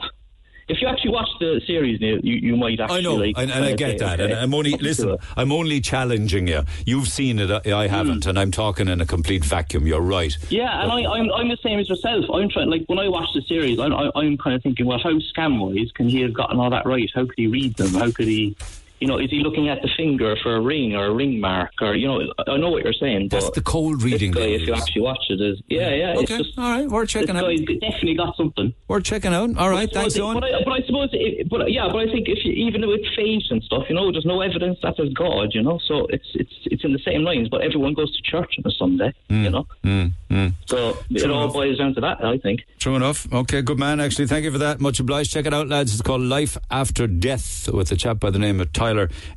[0.68, 3.36] if you actually watch the series, Neil, you, you might actually I know, like.
[3.38, 4.20] and, and I get that.
[4.20, 5.16] okay, And I'm only listen.
[5.38, 6.64] I'm only challenging you.
[6.86, 7.50] You've seen it.
[7.50, 7.94] I, I hmm.
[7.94, 9.88] haven't, and I'm talking in a complete vacuum.
[9.88, 10.36] You're right.
[10.50, 12.26] Yeah, and I, I'm I'm the same as yourself.
[12.34, 15.14] I'm trying like when I watch the series, I'm I'm kind of thinking, well, how
[15.14, 17.10] scam wise can he have gotten all that right?
[17.16, 17.94] How could he read them?
[17.94, 18.58] How could he,
[19.00, 21.72] You know, is he looking at the finger for a ring or a ring mark
[21.82, 22.22] or you know?
[22.48, 23.30] I know what you're saying.
[23.30, 24.32] That's the cold reading.
[24.32, 26.12] Guy, if you actually watch it, is yeah, yeah.
[26.14, 27.44] Okay, It's just, all right, we're checking out.
[27.44, 28.74] guy's definitely got something.
[28.88, 29.56] We're checking out.
[29.58, 30.36] All right, But thanks, Owen.
[30.36, 33.02] But I, but I suppose, it, but yeah, but I think if you, even with
[33.16, 35.80] faith and stuff, you know, there's no evidence that there's God, you know.
[35.88, 37.50] So it's it's it's in the same lines.
[37.50, 39.68] But everyone goes to church on a Sunday, you know.
[39.84, 40.54] Mm, mm.
[40.66, 42.62] So it True all boils down to that, I think.
[42.80, 43.32] True enough.
[43.32, 44.00] Okay, good man.
[44.00, 44.80] Actually, thank you for that.
[44.80, 45.32] Much obliged.
[45.32, 45.94] Check it out, lads.
[45.94, 48.72] It's called Life After Death with a chap by the name of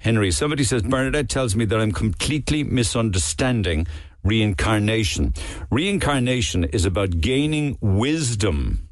[0.00, 0.30] Henry.
[0.30, 3.86] Somebody says Bernadette tells me that I'm completely misunderstanding
[4.22, 5.34] reincarnation.
[5.70, 8.88] Reincarnation is about gaining wisdom,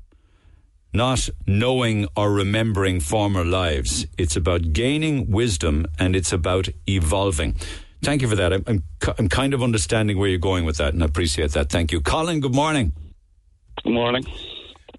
[0.93, 4.07] not knowing or remembering former lives.
[4.17, 7.57] It's about gaining wisdom and it's about evolving.
[8.03, 8.53] Thank you for that.
[8.53, 8.85] I'm, I'm,
[9.19, 11.69] I'm kind of understanding where you're going with that, and I appreciate that.
[11.69, 12.01] Thank you.
[12.01, 12.93] Colin, good morning.
[13.83, 14.25] Good morning.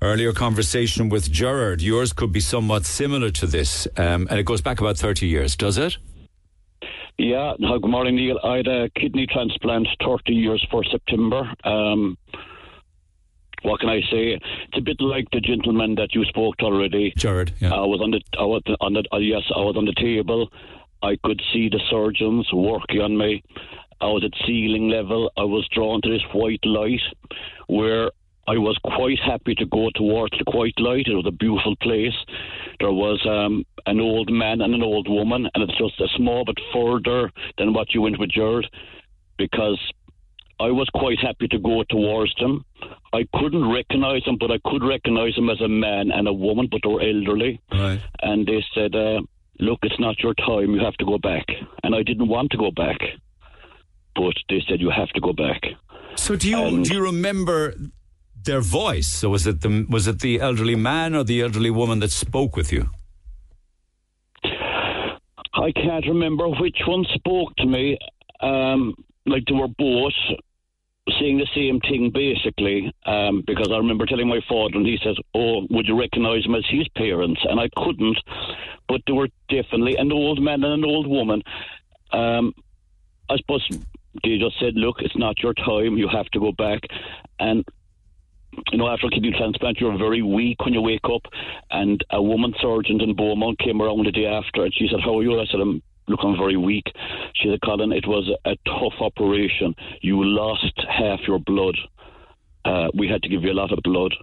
[0.01, 1.81] Earlier conversation with Gerard.
[1.81, 5.57] Yours could be somewhat similar to this, um, and it goes back about 30 years,
[5.57, 5.97] does it?
[7.17, 8.39] Yeah, no, good morning, Neil.
[8.41, 11.51] I had a kidney transplant 30 years for September.
[11.65, 12.17] Um,
[13.63, 14.39] what can I say?
[14.39, 17.11] It's a bit like the gentleman that you spoke to already.
[17.17, 17.73] Jared, yeah.
[17.73, 20.49] I was on the, I was on the, uh, yes, I was on the table.
[21.03, 23.43] I could see the surgeons working on me.
[23.99, 25.29] I was at ceiling level.
[25.37, 27.01] I was drawn to this white light
[27.67, 28.11] where
[28.49, 31.05] I was quite happy to go towards the white light.
[31.05, 32.17] It was a beautiful place.
[32.79, 36.43] There was um, an old man and an old woman, and it's just a small
[36.45, 38.65] bit further than what you went with Jared
[39.37, 39.79] because
[40.59, 42.65] I was quite happy to go towards them.
[43.13, 46.67] I couldn't recognize them, but I could recognize them as a man and a woman,
[46.71, 47.61] but they were elderly.
[47.71, 48.01] Right.
[48.23, 49.21] And they said, uh,
[49.61, 51.45] Look, it's not your time, you have to go back.
[51.83, 52.97] And I didn't want to go back,
[54.15, 55.61] but they said, You have to go back.
[56.15, 57.75] So do you do you remember
[58.45, 59.07] their voice?
[59.07, 62.55] So was it the was it the elderly man or the elderly woman that spoke
[62.55, 62.89] with you?
[65.53, 67.97] I can't remember which one spoke to me.
[68.41, 68.95] Um,
[69.25, 70.13] like they were both
[71.19, 72.93] saying the same thing basically.
[73.05, 76.55] Um, because I remember telling my father, and he says, "Oh, would you recognise them
[76.55, 78.17] as his parents?" And I couldn't,
[78.87, 81.41] but they were definitely an old man and an old woman.
[82.11, 82.53] Um,
[83.29, 83.67] I suppose
[84.23, 85.97] they just said, "Look, it's not your time.
[85.97, 86.81] You have to go back."
[87.39, 87.65] And
[88.71, 91.21] you know, after a kidney transplant, you're very weak when you wake up.
[91.71, 95.17] And a woman surgeon in Beaumont came around the day after, and she said, "How
[95.17, 96.85] are you?" I said, "I'm look, I'm very weak."
[97.35, 99.75] She said, "Colin, it was a tough operation.
[100.01, 101.77] You lost half your blood.
[102.65, 104.13] Uh, we had to give you a lot of blood."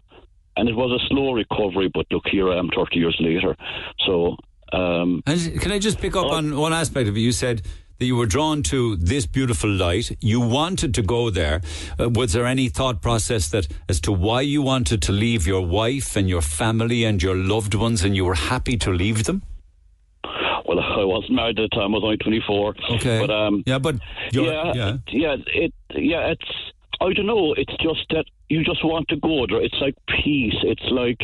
[0.56, 3.54] And it was a slow recovery, but look, here I am 30 years later.
[4.06, 4.36] So,
[4.72, 7.20] um, And can I just pick up on one aspect of it?
[7.20, 7.60] You said
[7.98, 10.16] that you were drawn to this beautiful light.
[10.20, 11.60] You wanted to go there.
[11.98, 15.64] Uh, was there any thought process that as to why you wanted to leave your
[15.66, 19.42] wife and your family and your loved ones, and you were happy to leave them?
[20.66, 21.94] well, I wasn't married at the time.
[21.94, 22.74] I was only 24.
[22.96, 23.20] Okay.
[23.20, 23.96] But um, yeah, but
[24.32, 24.96] yeah, yeah.
[25.08, 26.44] yeah, it, yeah, it's.
[27.00, 27.52] I don't know.
[27.52, 29.62] It's just that you just want to go there.
[29.62, 30.56] It's like peace.
[30.62, 31.20] It's like.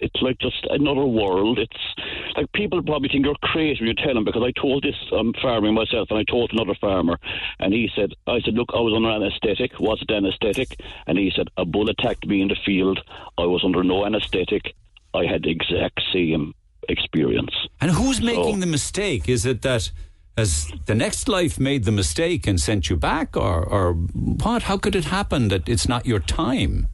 [0.00, 1.58] It's like just another world.
[1.58, 4.96] It's like people probably think you're crazy when you tell them because I told this
[5.12, 7.18] um, farming myself and I told another farmer
[7.58, 9.78] and he said, I said, look, I was under anaesthetic.
[9.78, 10.80] Was it anaesthetic?
[11.06, 13.00] And he said, a bull attacked me in the field.
[13.38, 14.74] I was under no anaesthetic.
[15.12, 16.54] I had the exact same
[16.88, 17.54] experience.
[17.80, 19.28] And who's making the mistake?
[19.28, 19.90] Is it that
[20.36, 24.62] has the next life made the mistake and sent you back, or or what?
[24.62, 26.88] How could it happen that it's not your time?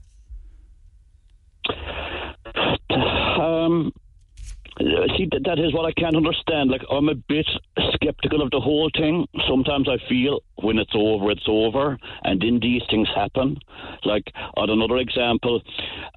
[3.67, 3.93] Um,
[4.79, 6.71] see, that, that is what I can't understand.
[6.71, 7.47] Like, I'm a bit
[7.95, 9.27] skeptical of the whole thing.
[9.49, 13.57] Sometimes I feel when it's over, it's over, and then these things happen.
[14.05, 14.25] Like,
[14.57, 15.63] on another example,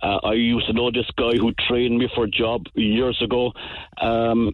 [0.01, 3.51] uh, I used to know this guy who trained me for a job years ago.
[4.01, 4.51] Um,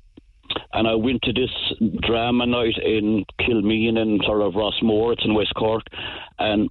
[0.74, 1.50] and I went to this
[2.02, 5.84] drama night in Kilmeen and sort of Rossmore, it's in West Cork.
[6.38, 6.70] And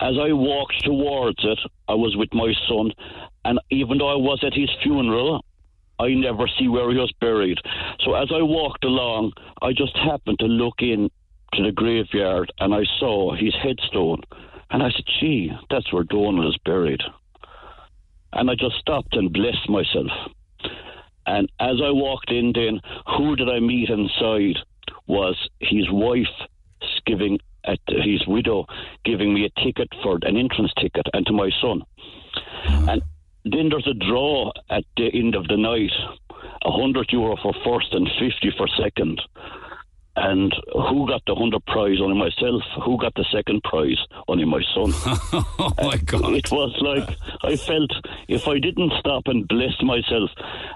[0.00, 2.92] as I walked towards it, I was with my son.
[3.44, 5.44] And even though I was at his funeral,
[6.00, 7.58] I never see where he was buried.
[8.00, 11.10] So as I walked along, I just happened to look in
[11.54, 14.22] to the graveyard and I saw his headstone.
[14.70, 17.02] And I said, gee, that's where Donald is buried.
[18.32, 20.10] And I just stopped and blessed myself.
[21.26, 22.80] And as I walked in, then
[23.16, 24.56] who did I meet inside
[25.06, 26.26] was his wife
[27.04, 28.64] giving at his widow
[29.04, 31.82] giving me a ticket for an entrance ticket and to my son.
[32.88, 33.02] And
[33.44, 35.92] then there's a draw at the end of the night,
[36.64, 39.20] a hundred euro for first and fifty for second.
[40.22, 41.96] And who got the hundred prize?
[41.98, 42.62] Only myself.
[42.84, 43.96] Who got the second prize?
[44.28, 44.92] Only my son.
[45.58, 46.34] oh my God!
[46.34, 47.90] It was like I felt
[48.28, 50.28] if I didn't stop and bless myself,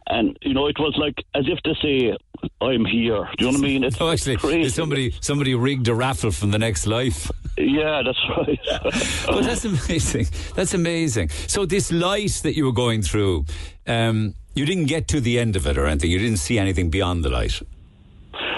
[0.06, 2.16] and you know, it was like as if to say,
[2.62, 3.28] I'm here.
[3.36, 3.84] Do you know what I mean?
[3.84, 4.70] It's No, actually, crazy.
[4.70, 7.30] somebody somebody rigged a raffle from the next life.
[7.58, 8.58] Yeah, that's right.
[9.28, 10.26] well, that's amazing.
[10.54, 11.28] That's amazing.
[11.48, 13.44] So this light that you were going through,
[13.86, 16.10] um, you didn't get to the end of it or anything.
[16.10, 17.60] You didn't see anything beyond the light.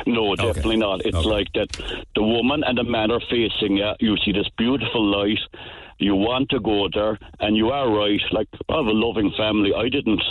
[0.07, 1.05] No, definitely not.
[1.05, 1.69] It's like that
[2.15, 3.93] the woman and the man are facing you.
[3.99, 5.41] You see this beautiful light.
[5.99, 8.21] You want to go there, and you are right.
[8.31, 9.73] Like, I have a loving family.
[9.75, 10.23] I didn't.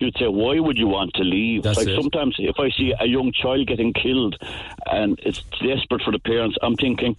[0.00, 1.62] You'd say, why would you want to leave?
[1.62, 2.00] That's like, it.
[2.00, 4.36] sometimes if I see a young child getting killed
[4.86, 7.16] and it's desperate for the parents, I'm thinking,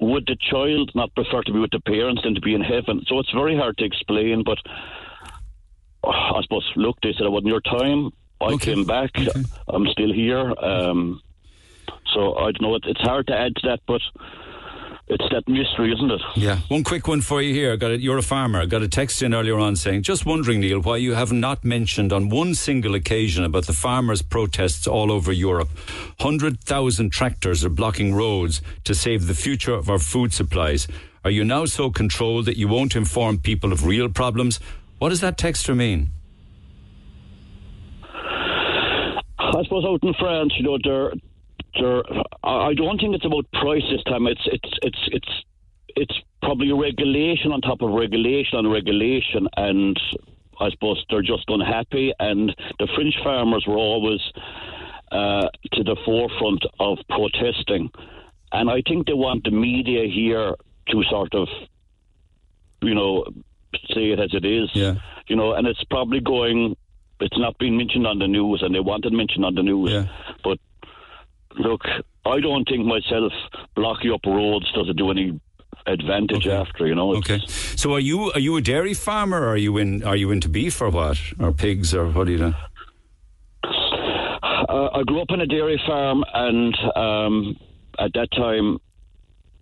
[0.00, 3.04] would the child not prefer to be with the parents than to be in heaven?
[3.06, 4.58] So it's very hard to explain, but
[6.02, 8.10] oh, I suppose, look, they said it wasn't your time.
[8.40, 9.12] I came back.
[9.68, 10.52] I'm still here.
[10.58, 11.22] Um,
[12.16, 12.74] so I don't know.
[12.76, 14.00] it- It's hard to add to that, but
[15.08, 16.20] it's that mystery, isn't it?
[16.34, 16.58] Yeah.
[16.68, 17.72] One quick one for you here.
[17.74, 18.62] I got a, you're a farmer.
[18.62, 21.62] I got a text in earlier on saying, just wondering, Neil, why you have not
[21.64, 25.68] mentioned on one single occasion about the farmers' protests all over Europe.
[26.20, 30.88] 100,000 tractors are blocking roads to save the future of our food supplies.
[31.24, 34.58] Are you now so controlled that you won't inform people of real problems?
[34.98, 36.10] What does that texter mean?
[39.38, 41.12] I suppose out in France, you know, they're,
[41.78, 42.02] they're,
[42.44, 44.26] I don't think it's about price this time.
[44.26, 45.44] It's it's it's it's
[45.88, 49.98] it's probably regulation on top of regulation on regulation, and
[50.60, 52.12] I suppose they're just unhappy.
[52.18, 54.20] And the French farmers were always
[55.10, 57.90] uh, to the forefront of protesting,
[58.52, 60.54] and I think they want the media here
[60.88, 61.48] to sort of,
[62.82, 63.24] you know,
[63.94, 64.70] say it as it is.
[64.74, 64.94] Yeah.
[65.28, 66.76] You know, and it's probably going.
[67.18, 69.90] It's not being mentioned on the news, and they want it mentioned on the news.
[69.90, 70.04] Yeah.
[70.44, 70.58] But
[71.56, 71.82] look,
[72.24, 73.32] I don't think myself
[73.74, 75.40] blocking up roads does it do any
[75.86, 76.86] advantage after.
[76.86, 77.16] You know.
[77.16, 77.40] Okay.
[77.46, 79.42] So are you are you a dairy farmer?
[79.42, 81.18] Or are you in are you into beef or what?
[81.38, 82.54] Or pigs or what do you do?
[84.68, 87.56] Uh, I grew up on a dairy farm, and um,
[87.98, 88.78] at that time,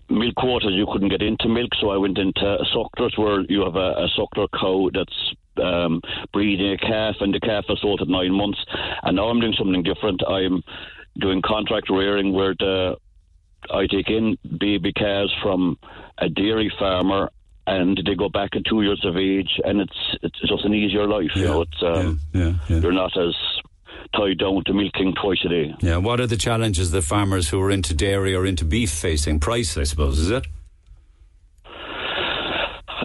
[0.08, 3.76] milk quotas you couldn't get into milk, so I went into sucklers where you have
[3.76, 6.00] a, a suckler cow that's um,
[6.32, 8.58] breeding a calf, and the calf is sold at nine months.
[9.02, 10.22] And now I'm doing something different.
[10.26, 10.62] I'm
[11.18, 12.96] doing contract rearing where the
[13.70, 15.78] I take in baby calves from
[16.18, 17.30] a dairy farmer.
[17.66, 21.08] And they go back at two years of age, and it's it's just an easier
[21.08, 21.30] life.
[21.34, 23.34] You know, it's um, yeah, you're not as
[24.14, 25.74] tied down to milking twice a day.
[25.80, 25.96] Yeah.
[25.96, 29.40] What are the challenges the farmers who are into dairy or into beef facing?
[29.40, 30.46] Price, I suppose, is it?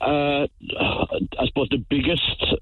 [0.02, 2.56] Uh, I suppose the biggest,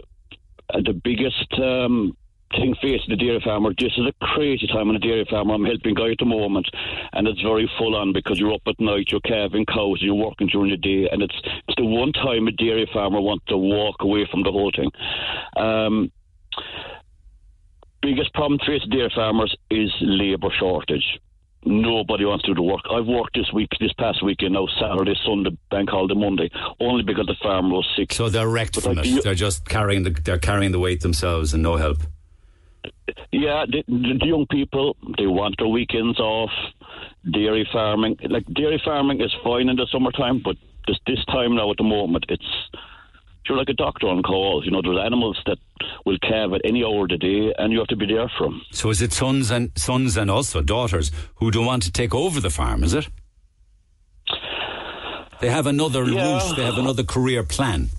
[0.73, 2.15] the biggest um,
[2.51, 3.73] thing facing the dairy farmer.
[3.77, 5.53] This is a crazy time on a dairy farmer.
[5.53, 6.67] I'm helping guy at the moment,
[7.13, 10.47] and it's very full on because you're up at night, you're calving cows, you're working
[10.47, 11.35] during the day, and it's
[11.67, 14.91] it's the one time a dairy farmer wants to walk away from the whole thing.
[15.57, 16.11] Um,
[18.01, 21.19] biggest problem facing dairy farmers is labour shortage.
[21.65, 22.81] Nobody wants to do the work.
[22.89, 26.49] I've worked this week, this past weekend, now Saturday, Sunday, bank holiday, Monday,
[26.79, 28.13] only because the farmer was sick.
[28.13, 29.23] So they're wrecked But from like it.
[29.23, 31.97] They're just carrying the they're carrying the weight themselves and no help.
[33.31, 36.51] Yeah, the, the, young people they want their weekends off.
[37.31, 40.55] Dairy farming, like dairy farming, is fine in the summertime, but
[40.87, 42.45] this this time now at the moment, it's
[43.47, 44.63] you're like a doctor on call.
[44.65, 45.57] You know, there's animals that
[46.05, 48.47] will calve at any hour of the day, and you have to be there for
[48.47, 48.61] them.
[48.71, 52.39] So is it sons and sons and also daughters who don't want to take over
[52.41, 52.83] the farm?
[52.83, 53.07] Is it?
[55.39, 56.23] They have another Yeah.
[56.39, 56.55] route.
[56.55, 57.89] They have another career plan.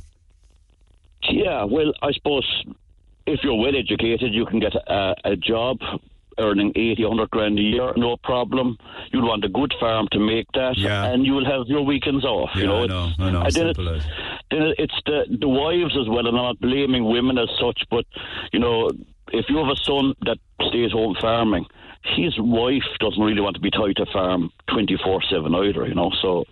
[1.30, 2.46] Yeah, well, I suppose
[3.32, 5.78] if you're well educated, you can get a, a job
[6.40, 8.78] earning 80, 100 grand a year, no problem.
[9.12, 10.76] You'll want a good farm to make that,
[11.12, 12.50] and you will have your weekends off.
[12.54, 14.04] you know, I know, I know, and then, it- as.
[14.50, 18.04] then it's the the wives as well, and I'm not blaming women as such, but
[18.52, 18.88] you know,
[19.32, 20.38] if you have a son that
[20.68, 21.66] stays home farming,
[22.16, 25.86] his wife doesn't really want to be tied to farm 24 seven either.
[25.86, 26.44] You know, so.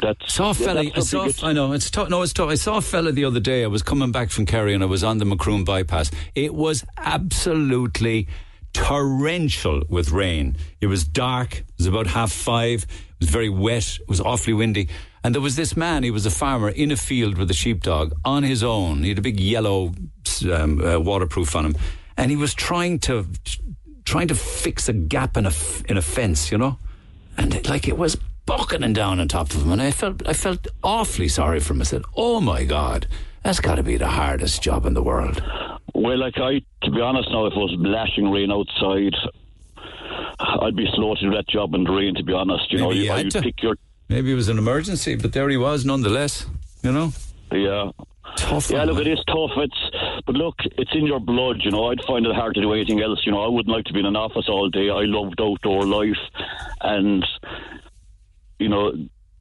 [0.00, 0.82] That's, saw a fella.
[0.82, 1.22] yeah, I saw.
[1.24, 2.08] biggest- I know it's tough.
[2.10, 2.50] No, it's tough.
[2.50, 3.64] I saw a fella the other day.
[3.64, 6.10] I was coming back from Kerry and I was on the Macroom bypass.
[6.34, 8.28] It was absolutely
[8.72, 10.56] torrential with rain.
[10.80, 11.58] It was dark.
[11.58, 12.82] It was about half five.
[12.84, 13.98] It was very wet.
[14.00, 14.88] It was awfully windy.
[15.24, 16.02] And there was this man.
[16.02, 19.02] He was a farmer in a field with a sheepdog on his own.
[19.02, 19.92] He had a big yellow
[20.52, 21.76] um, uh, waterproof on him,
[22.16, 23.26] and he was trying to
[24.04, 25.52] trying to fix a gap in a
[25.88, 26.52] in a fence.
[26.52, 26.78] You know,
[27.36, 28.16] and it, like it was
[28.46, 31.80] bucketing down on top of him, and I felt I felt awfully sorry for him.
[31.80, 33.06] I said, "Oh my God,
[33.42, 35.42] that's got to be the hardest job in the world."
[35.94, 39.14] Well, like I, to be honest, now if it was lashing rain outside,
[40.38, 42.14] I'd be slow to do that job in the rain.
[42.14, 43.42] To be honest, you know, Maybe you, you you'd to.
[43.42, 43.76] pick your
[44.08, 46.46] Maybe it was an emergency, but there he was, nonetheless.
[46.82, 47.12] You know.
[47.50, 47.90] yeah.
[48.36, 48.70] tough.
[48.70, 49.50] Yeah, look, it is tough.
[49.56, 51.56] It's but look, it's in your blood.
[51.64, 53.20] You know, I'd find it hard to do anything else.
[53.26, 54.90] You know, I wouldn't like to be in an office all day.
[54.90, 56.18] I loved outdoor life,
[56.82, 57.24] and
[58.58, 58.88] you know,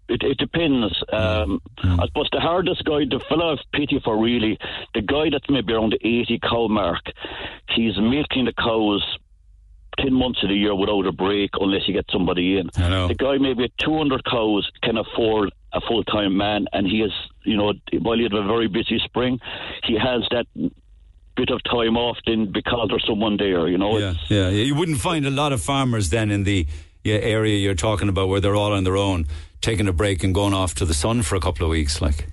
[0.07, 0.93] it, it depends.
[1.11, 4.57] Um, I suppose the hardest guy, the fellow I've pity for, really,
[4.93, 7.01] the guy that's maybe around the eighty cow mark,
[7.69, 9.03] he's milking the cows.
[9.97, 12.69] 10 months of the year without a break unless you get somebody in.
[12.75, 13.07] I know.
[13.07, 17.13] The guy maybe at 200 cows can afford a full time man, and he is,
[17.45, 19.39] you know, while he had a very busy spring,
[19.85, 20.47] he has that
[21.35, 23.97] bit of time off then because there's someone there, you know.
[23.97, 24.63] Yeah, yeah, yeah.
[24.63, 26.65] You wouldn't find a lot of farmers then in the
[27.14, 29.27] area you're talking about where they're all on their own,
[29.61, 32.27] taking a break and going off to the sun for a couple of weeks, like.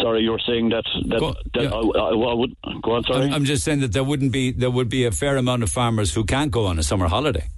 [0.00, 3.04] Sorry, you were saying that that, that I, I, I would go on.
[3.04, 5.62] Sorry, I'm, I'm just saying that there wouldn't be there would be a fair amount
[5.62, 7.48] of farmers who can't go on a summer holiday.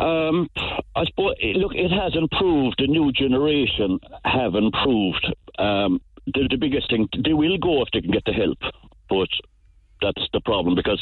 [0.00, 0.48] Um,
[0.94, 2.76] I suppose, look, it has improved.
[2.78, 5.26] The new generation have improved.
[5.58, 8.58] Um, the, the biggest thing, they will go if they can get the help,
[9.08, 9.28] but
[10.00, 11.00] that's the problem because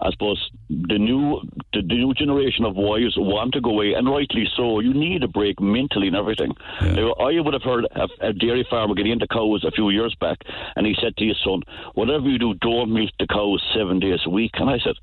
[0.00, 1.40] I suppose the new
[1.72, 4.80] the, the new generation of wives want to go away, and rightly so.
[4.80, 6.52] You need a break mentally and everything.
[6.80, 10.14] Now, I would have heard a, a dairy farmer getting into cows a few years
[10.20, 10.38] back,
[10.76, 11.62] and he said to his son,
[11.94, 14.96] "Whatever you do, don't milk the cows seven days a week." And I said.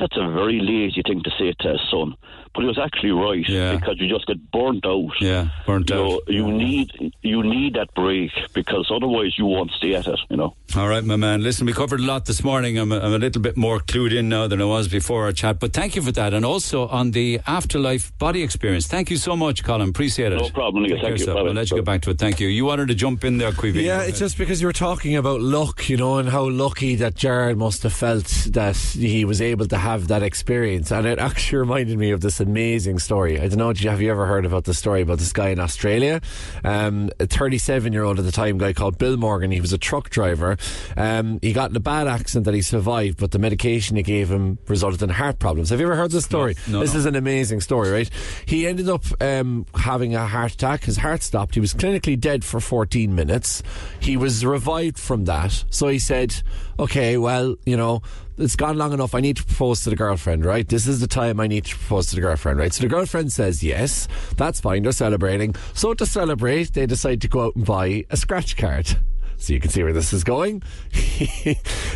[0.00, 2.14] That's a very lazy thing to say to his son,
[2.54, 5.10] but he was actually right because you just get burnt out.
[5.20, 6.08] Yeah, burnt you out.
[6.08, 10.18] Know, you need you need that break because otherwise you won't stay at it.
[10.30, 10.54] You know.
[10.76, 11.42] All right, my man.
[11.42, 12.78] Listen, we covered a lot this morning.
[12.78, 15.32] I'm a, I'm a little bit more clued in now than I was before our
[15.32, 16.34] chat, but thank you for that.
[16.34, 18.86] And also on the afterlife body experience.
[18.86, 19.88] Thank you so much, Colin.
[19.88, 20.40] Appreciate it.
[20.40, 20.96] No problem, Neil.
[20.96, 21.24] Take Thank care, you.
[21.24, 21.34] sir.
[21.34, 21.48] Bye-bye.
[21.48, 22.18] I'll let you get back to it.
[22.18, 22.48] Thank you.
[22.48, 23.82] You wanted to jump in there, Queevy.
[23.82, 27.14] Yeah, it's just because you were talking about luck, you know, and how lucky that
[27.14, 30.90] Jared must have felt that he was able to have that experience.
[30.90, 33.40] And it actually reminded me of this amazing story.
[33.40, 36.20] I don't know, have you ever heard about the story about this guy in Australia?
[36.64, 39.50] Um, a 37 year old at the time guy called Bill Morgan.
[39.50, 40.56] He was a truck driver.
[40.96, 44.30] Um, he got in a bad accident that he survived, but the medication he gave
[44.30, 45.70] him resulted in heart problems.
[45.70, 46.56] Have you ever heard this story?
[46.68, 47.00] No, this no.
[47.00, 48.10] is an amazing story, right?
[48.46, 50.84] He ended up um, having a heart attack.
[50.84, 51.54] His heart stopped.
[51.54, 53.62] He was clinically dead for 14 minutes.
[54.00, 55.64] He was revived from that.
[55.70, 56.34] So he said,
[56.78, 58.02] okay, well, you know,
[58.38, 59.14] it's gone long enough.
[59.14, 60.66] I need to propose to the girlfriend, right?
[60.66, 62.72] This is the time I need to propose to the girlfriend, right?
[62.72, 64.08] So the girlfriend says yes.
[64.36, 64.82] That's fine.
[64.84, 65.54] They're celebrating.
[65.74, 68.96] So to celebrate, they decide to go out and buy a scratch card.
[69.40, 70.62] So you can see where this is going.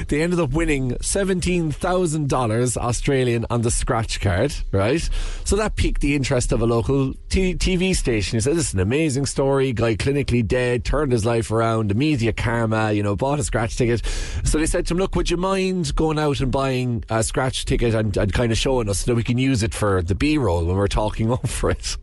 [0.09, 5.09] they ended up winning $17,000 Australian on the scratch card, right?
[5.45, 8.37] So that piqued the interest of a local t- TV station.
[8.37, 9.73] He said, This is an amazing story.
[9.73, 14.07] Guy clinically dead, turned his life around, immediate karma, you know, bought a scratch ticket.
[14.45, 17.65] So they said to him, Look, would you mind going out and buying a scratch
[17.65, 20.15] ticket and, and kind of showing us so that we can use it for the
[20.15, 21.97] B roll when we're talking over it?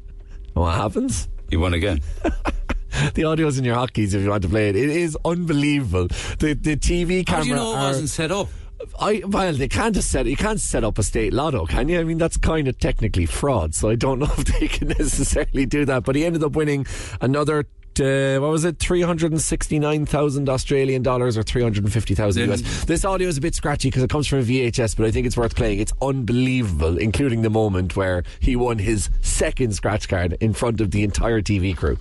[0.53, 1.29] And what happens?
[1.49, 2.01] You won again.
[3.13, 4.75] the audio's in your hotkeys if you want to play it.
[4.75, 6.07] It is unbelievable.
[6.39, 7.37] The the TV camera.
[7.37, 8.49] How do you know it are- wasn't set up?
[8.97, 10.25] I well, they can't just set.
[10.25, 11.99] You can't set up a state lotto, can you?
[11.99, 13.75] I mean, that's kind of technically fraud.
[13.75, 16.03] So I don't know if they can necessarily do that.
[16.05, 16.85] But he ended up winning
[17.19, 17.65] another.
[17.99, 18.79] Uh, what was it?
[18.79, 22.85] Three hundred and sixty-nine thousand Australian dollars, or three hundred and fifty thousand US.
[22.85, 25.27] This audio is a bit scratchy because it comes from a VHS, but I think
[25.27, 25.79] it's worth playing.
[25.79, 30.91] It's unbelievable, including the moment where he won his second scratch card in front of
[30.91, 31.97] the entire TV crew.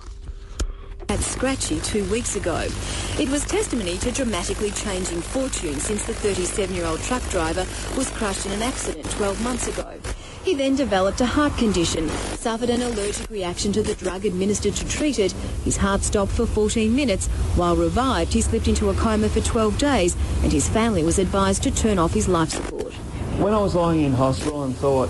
[1.09, 2.67] At Scratchy two weeks ago.
[3.19, 7.65] It was testimony to dramatically changing fortunes since the 37 year old truck driver
[7.97, 9.99] was crushed in an accident 12 months ago.
[10.43, 12.07] He then developed a heart condition,
[12.37, 15.31] suffered an allergic reaction to the drug administered to treat it.
[15.65, 17.27] His heart stopped for 14 minutes.
[17.55, 21.63] While revived, he slipped into a coma for 12 days, and his family was advised
[21.63, 22.93] to turn off his life support.
[23.39, 25.09] When I was lying in hospital and thought,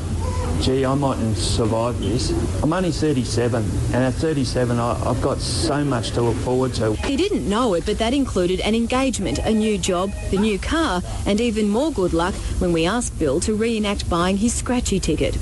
[0.61, 2.29] gee, I mightn't survive this,
[2.61, 6.93] I'm only 37, and at 37, I, I've got so much to look forward to.
[6.93, 11.01] He didn't know it, but that included an engagement, a new job, the new car,
[11.25, 15.35] and even more good luck when we asked Bill to reenact buying his scratchy ticket.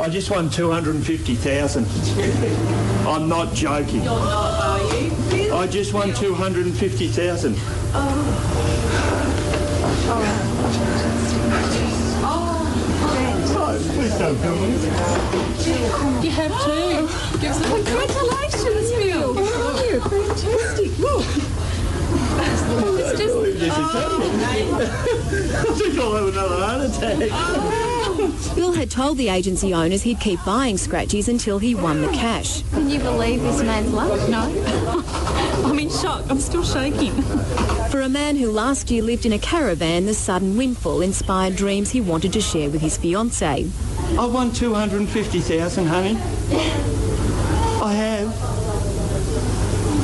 [0.00, 1.84] I just won 250,000.
[3.06, 3.96] I'm not joking.
[3.96, 5.52] You're not, are you?
[5.52, 7.54] I just won 250,000.
[14.00, 14.68] Please don't kill me.
[16.24, 17.38] You have to.
[17.38, 19.34] Give us a Congratulations, Bill.
[19.34, 20.00] How are you?
[20.00, 20.98] Fantastic.
[20.98, 21.26] Look.
[22.98, 23.36] It's just.
[24.72, 27.28] I think I'll have another heart attack.
[27.30, 28.52] Oh.
[28.54, 32.62] Bill had told the agency owners he'd keep buying scratchies until he won the cash.
[32.70, 34.30] Can you believe this man's luck?
[34.30, 34.50] No.
[35.64, 36.24] I'm in shock.
[36.30, 37.12] I'm still shaking.
[37.90, 41.90] For a man who last year lived in a caravan, the sudden windfall inspired dreams
[41.90, 43.70] he wanted to share with his fiancée.
[44.18, 46.16] I won 250,000, honey.
[47.82, 48.28] I have.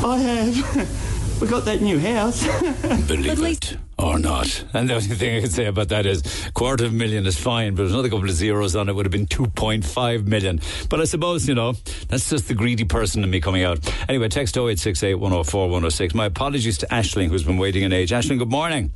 [0.05, 1.41] I have.
[1.41, 2.47] we got that new house.
[3.07, 4.65] Believe it or not.
[4.73, 6.23] And the only thing I can say about that is
[6.55, 9.07] quarter of a million is fine, but there's another couple of zeros on it would
[9.07, 10.61] have been 2.5 million.
[10.89, 11.75] But I suppose, you know,
[12.09, 13.81] that's just the greedy person in me coming out.
[14.09, 16.15] Anyway, text 0868 104 106.
[16.15, 18.11] My apologies to Ashling, who's been waiting an age.
[18.11, 18.93] Ashling, good morning.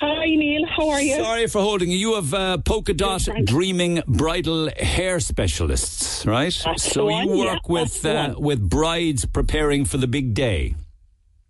[0.00, 0.66] Hi, Neil.
[0.66, 1.16] How are you?
[1.16, 1.96] Sorry for holding you.
[1.96, 6.56] You have uh, polka dot dreaming bridal hair specialists, right?
[6.64, 10.74] That's so you one, work yeah, with uh, with brides preparing for the big day.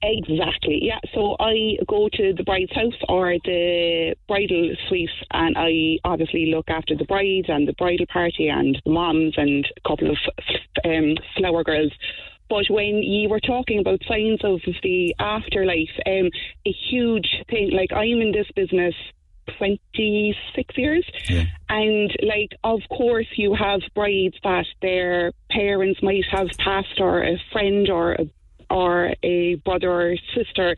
[0.06, 0.98] Exactly, yeah.
[1.14, 6.68] So I go to the bride's house or the bridal suite and I obviously look
[6.68, 10.18] after the bride and the bridal party and the moms and a couple of
[10.84, 11.92] um, flower girls.
[12.48, 16.30] But when you were talking about signs of the afterlife, um,
[16.66, 18.94] a huge thing, like I'm in this business
[19.58, 21.04] 26 years.
[21.68, 27.36] And, like, of course, you have brides that their parents might have passed, or a
[27.52, 28.30] friend, or a,
[28.70, 30.76] or a brother or sister.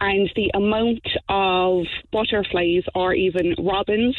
[0.00, 4.16] And the amount of butterflies or even robins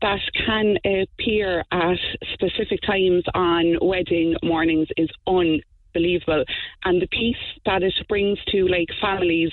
[0.00, 1.98] that can appear at
[2.32, 5.64] specific times on wedding mornings is unbelievable.
[5.92, 6.44] Believable
[6.84, 7.36] and the peace
[7.66, 9.50] that it brings to like families,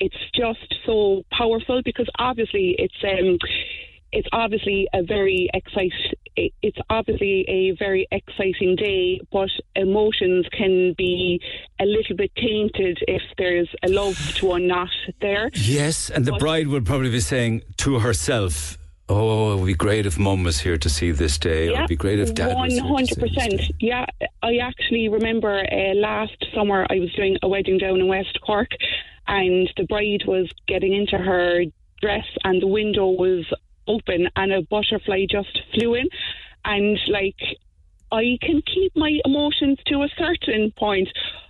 [0.00, 3.38] it's just so powerful because obviously it's um
[4.12, 5.92] it's obviously a very excite
[6.36, 11.40] it's obviously a very exciting day, but emotions can be
[11.80, 14.90] a little bit tainted if there's a loved one not
[15.20, 15.50] there.
[15.54, 18.76] Yes, and the bride would probably be saying to herself,
[19.08, 21.68] Oh, it would be great if mum was here to see this day.
[21.68, 22.82] or it would be great if dad was here.
[22.82, 23.70] 100%.
[23.80, 24.04] Yeah,
[24.42, 28.68] I actually remember uh, last summer I was doing a wedding down in West Cork,
[29.28, 31.62] and the bride was getting into her
[32.02, 33.46] dress, and the window was
[33.86, 36.08] open, and a butterfly just flew in,
[36.64, 37.36] and like
[38.10, 41.08] I can keep my emotions to a certain point.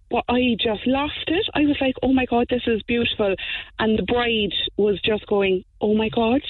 [0.08, 1.44] But I just lost it.
[1.54, 3.34] I was like, oh my God, this is beautiful.
[3.80, 6.42] And the bride was just going, oh my God,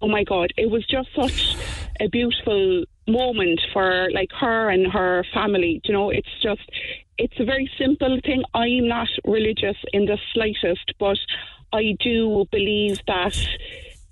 [0.00, 0.52] oh my God.
[0.56, 1.56] It was just such
[2.00, 5.80] a beautiful moment for like her and her family.
[5.84, 6.62] You know, it's just,
[7.18, 8.42] it's a very simple thing.
[8.54, 11.18] I'm not religious in the slightest, but
[11.72, 13.36] I do believe that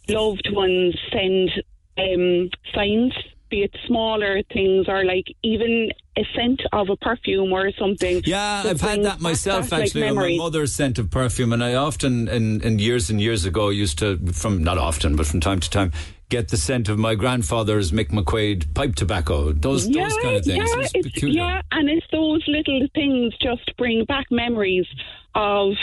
[0.08, 1.50] loved ones send
[1.96, 3.14] um, signs,
[3.50, 8.22] be it smaller things or like even a scent of a perfume or something.
[8.24, 10.08] Yeah, I've had that myself like, actually.
[10.08, 13.68] on my mother's scent of perfume, and I often, in, in years and years ago,
[13.68, 15.92] used to, from not often, but from time to time,
[16.28, 19.52] get the scent of my grandfather's Mick McQuaid pipe tobacco.
[19.52, 20.70] Those yeah, those kind of things.
[20.70, 24.86] Yeah, It was it's, yeah, and it's those little things just bring back memories
[25.34, 25.74] of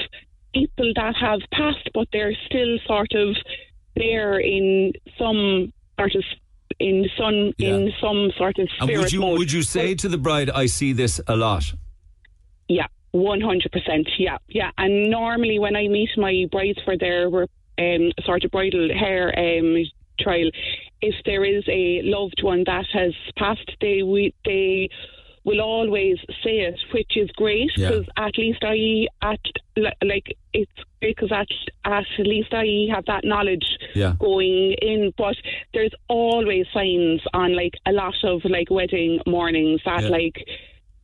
[0.53, 3.35] people that have passed, but they're still sort of
[3.95, 6.23] there in some sort of
[6.79, 9.39] in some in some sort of And spirit would you mode.
[9.39, 11.73] would you say to the bride, "I see this a lot"?
[12.67, 14.07] Yeah, one hundred percent.
[14.17, 14.71] Yeah, yeah.
[14.77, 19.75] And normally when I meet my brides for their um, sort of bridal hair um,
[20.19, 20.49] trial,
[21.01, 24.89] if there is a loved one that has passed, they we, they
[25.43, 27.89] will always say it, which is great Yeah.
[27.89, 29.39] because at least I at
[30.03, 31.47] like it's because at
[31.85, 33.65] at least I have that knowledge
[33.95, 34.13] Yeah.
[34.19, 35.13] going in.
[35.17, 35.35] But
[35.73, 40.09] there's always signs on like a lot of like wedding mornings that Yeah.
[40.09, 40.47] like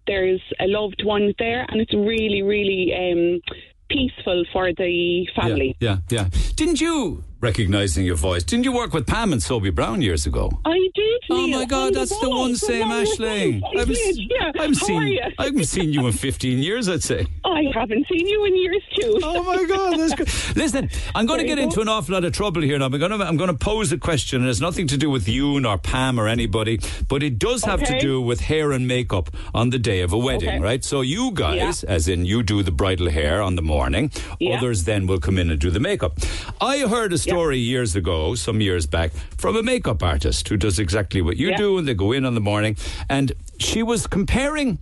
[0.06, 3.42] there's a loved one there, and it's really, really um,
[3.90, 5.76] peaceful for the family.
[5.82, 6.30] Yeah, yeah.
[6.56, 10.52] Didn't you, recognizing your voice, didn't you work with Pam and Sophie Brown years ago?
[10.66, 11.22] I did.
[11.30, 13.62] Oh my God, oh, that's the one, same long with Ashling.
[13.64, 14.52] I I haven't, yeah.
[14.56, 15.22] I haven't seen you?
[15.38, 17.26] I haven't seen you in 15 years, I'd say.
[17.44, 19.20] I haven't seen you in years too.
[19.24, 20.56] Oh my God, that's good.
[20.58, 21.82] Listen, I'm going to get into go.
[21.84, 22.86] an awful lot of trouble here now.
[22.86, 25.28] I'm going to I'm going to pose a question, and it's nothing to do with
[25.28, 29.30] you nor Pam or anybody, but it does have to do with hair and makeup
[29.54, 30.60] on the day of a wedding, Okay.
[30.60, 30.84] right?
[30.84, 34.58] So you guys, as in you do the bridal hair on the morning, Yeah.
[34.58, 36.18] others then will come in and do the makeup.
[36.62, 40.80] I heard a story years ago, some years back, from a makeup artist who does
[40.80, 41.58] exactly what you Yeah.
[41.58, 42.76] do, and they go in on the morning,
[43.10, 44.80] and she was comparing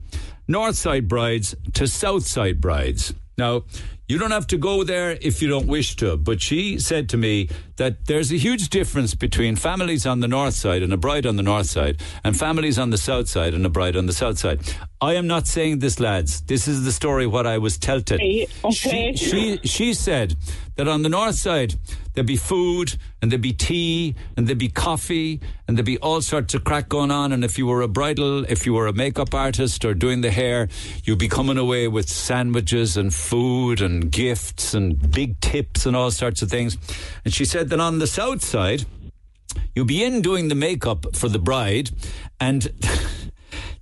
[0.48, 3.14] North Side brides to South Side brides.
[3.38, 3.64] Now,
[4.08, 7.18] you don't have to go there if you don't wish to, but she said to
[7.18, 11.26] me that there's a huge difference between families on the north side and a bride
[11.26, 14.14] on the north side, and families on the south side and a bride on the
[14.14, 14.60] south side.
[15.02, 16.42] I am not saying this, lads.
[16.42, 18.12] This is the story what I was told.
[18.12, 18.48] Okay.
[18.72, 20.36] She, she she said
[20.76, 21.76] that on the north side
[22.14, 26.22] there'd be food and there'd be tea and there'd be coffee and there'd be all
[26.22, 27.32] sorts of crack going on.
[27.32, 30.32] And if you were a bridal, if you were a makeup artist or doing the
[30.32, 30.70] hair,
[31.04, 36.12] you'd be coming away with sandwiches and food and gifts and big tips and all
[36.12, 36.78] sorts of things.
[37.24, 38.86] And she said that on the south side,
[39.76, 41.92] you'd be in doing the makeup for the bride
[42.40, 42.70] and.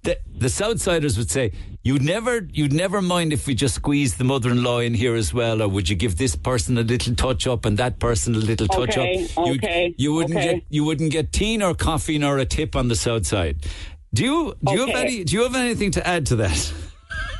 [0.04, 4.26] The, the Southsiders would say, You'd never, you'd never mind if we just squeeze the
[4.26, 7.64] mother-in-law in here as well, or would you give this person a little touch up
[7.64, 9.48] and that person a little touch Okay, up?
[9.48, 10.54] You'd- okay, You wouldn't okay.
[10.56, 13.66] get, you wouldn't get tea nor coffee nor a tip on the south side.
[14.14, 16.74] Do you, do you have any, do you have anything to add to that?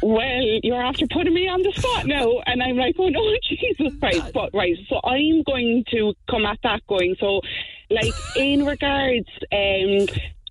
[0.04, 3.98] Well, you're after putting me on the spot now, and I'm like, oh no, Jesus
[4.00, 4.34] Christ!
[4.34, 7.16] But right, so I'm going to come at that going.
[7.22, 7.40] So,
[7.90, 10.08] like in regards, um,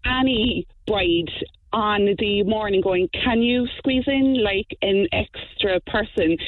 [0.06, 1.30] any bride
[1.70, 6.38] on the morning going, can you squeeze in like an extra person?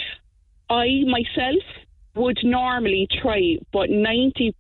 [0.70, 1.62] I myself
[2.14, 4.52] would normally try, but 90%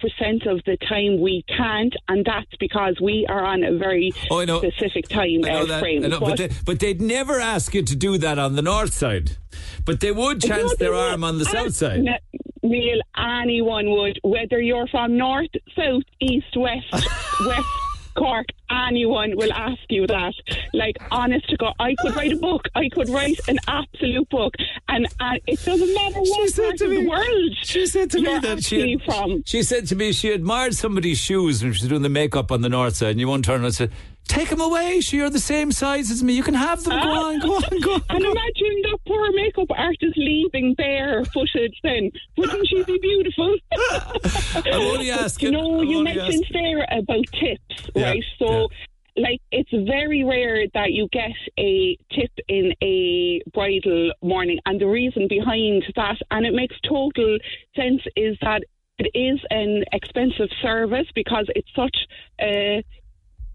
[0.46, 5.08] of the time we can't, and that's because we are on a very Oh, specific
[5.08, 6.02] time uh, that, frame.
[6.02, 9.36] Know, but, they, but they'd never ask you to do that on the north side.
[9.84, 10.98] But they would chance their would.
[11.12, 11.98] arm on the south And- side.
[12.08, 12.18] N-
[12.62, 16.90] Neil, anyone would, whether you're from north, south, east, west,
[17.46, 17.68] west
[18.16, 20.34] Cork, anyone will ask you that.
[20.72, 22.68] Like, honest to God, I could write a book.
[22.74, 24.54] I could write an absolute book,
[24.88, 28.38] and, and it doesn't matter what she part of the world She said to me
[28.38, 29.42] that she actually from.
[29.46, 32.62] She said to me she admired somebody's shoes when she was doing the makeup on
[32.62, 33.88] the north side, and you won't turn and say,
[34.26, 35.00] "Take them away.
[35.00, 36.34] She, you're the same size as me.
[36.34, 36.92] You can have them.
[36.92, 37.28] Go ah.
[37.28, 42.10] on, go on, go on." And imagine that poor makeup artist leaving barefooted then.
[42.36, 43.56] Wouldn't she be beautiful?
[44.54, 45.52] I'm only asking.
[45.52, 48.24] No, I'm you mentioned there about tips, Yeah, right?
[48.38, 48.68] So,
[49.16, 54.58] like, it's very rare that you get a tip in a bridal morning.
[54.66, 57.38] And the reason behind that, and it makes total
[57.76, 58.62] sense, is that
[58.98, 61.96] it is an expensive service because it's such
[62.40, 62.84] a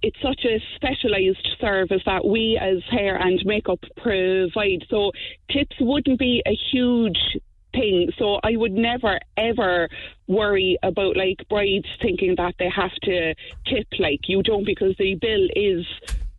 [0.02, 4.86] it's such a specialised service that we as hair and makeup provide.
[4.90, 5.12] So
[5.50, 7.38] tips wouldn't be a huge
[7.74, 8.12] thing.
[8.18, 9.90] So I would never ever
[10.28, 13.36] worry about like brides thinking that they have to
[13.68, 15.86] tip like you don't because the bill is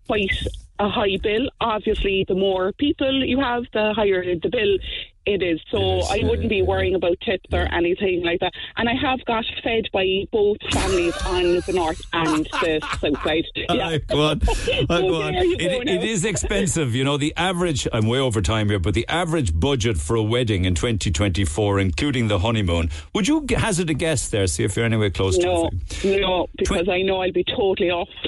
[0.06, 0.32] quite
[0.78, 1.50] a high bill.
[1.60, 4.78] Obviously the more people you have, the higher the bill
[5.26, 5.60] it is.
[5.70, 8.52] So I wouldn't be worrying about tips or anything like that.
[8.76, 13.44] And I have got fed by both families on the north and the south side.
[13.54, 13.98] Yeah.
[14.08, 14.38] Go on.
[14.88, 15.34] Go on.
[15.34, 16.94] It- it is expensive.
[16.94, 20.22] You know, the average, I'm way over time here, but the average budget for a
[20.22, 24.84] wedding in 2024, including the honeymoon, would you hazard a guess there, see if you're
[24.86, 25.76] anywhere close No, to
[26.08, 26.20] it?
[26.20, 28.08] no, because I know I'll be totally off.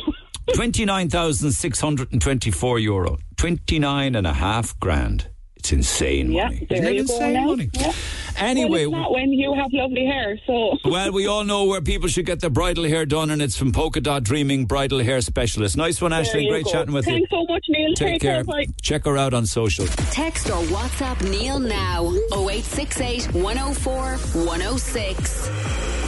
[0.54, 3.18] 29,624 euro.
[3.36, 5.28] 29 and a half grand.
[5.62, 6.66] It's insane yeah, money.
[6.68, 7.44] there Isn't it insane now.
[7.44, 7.70] money?
[7.72, 7.92] Yeah.
[8.36, 10.36] Anyway, well, it's not when you have lovely hair.
[10.44, 13.56] So Well, we all know where people should get their bridal hair done, and it's
[13.56, 15.76] from Polka Dot Dreaming Bridal Hair Specialist.
[15.76, 16.44] Nice one, Ashley.
[16.46, 16.72] you Great go.
[16.72, 17.12] chatting with you.
[17.12, 17.46] Thanks you.
[17.46, 17.94] so much, Neil.
[17.94, 18.42] Take care.
[18.42, 18.66] Bye.
[18.80, 19.86] Check her out on social.
[19.86, 25.48] Text or WhatsApp Neil now 0868 104 106.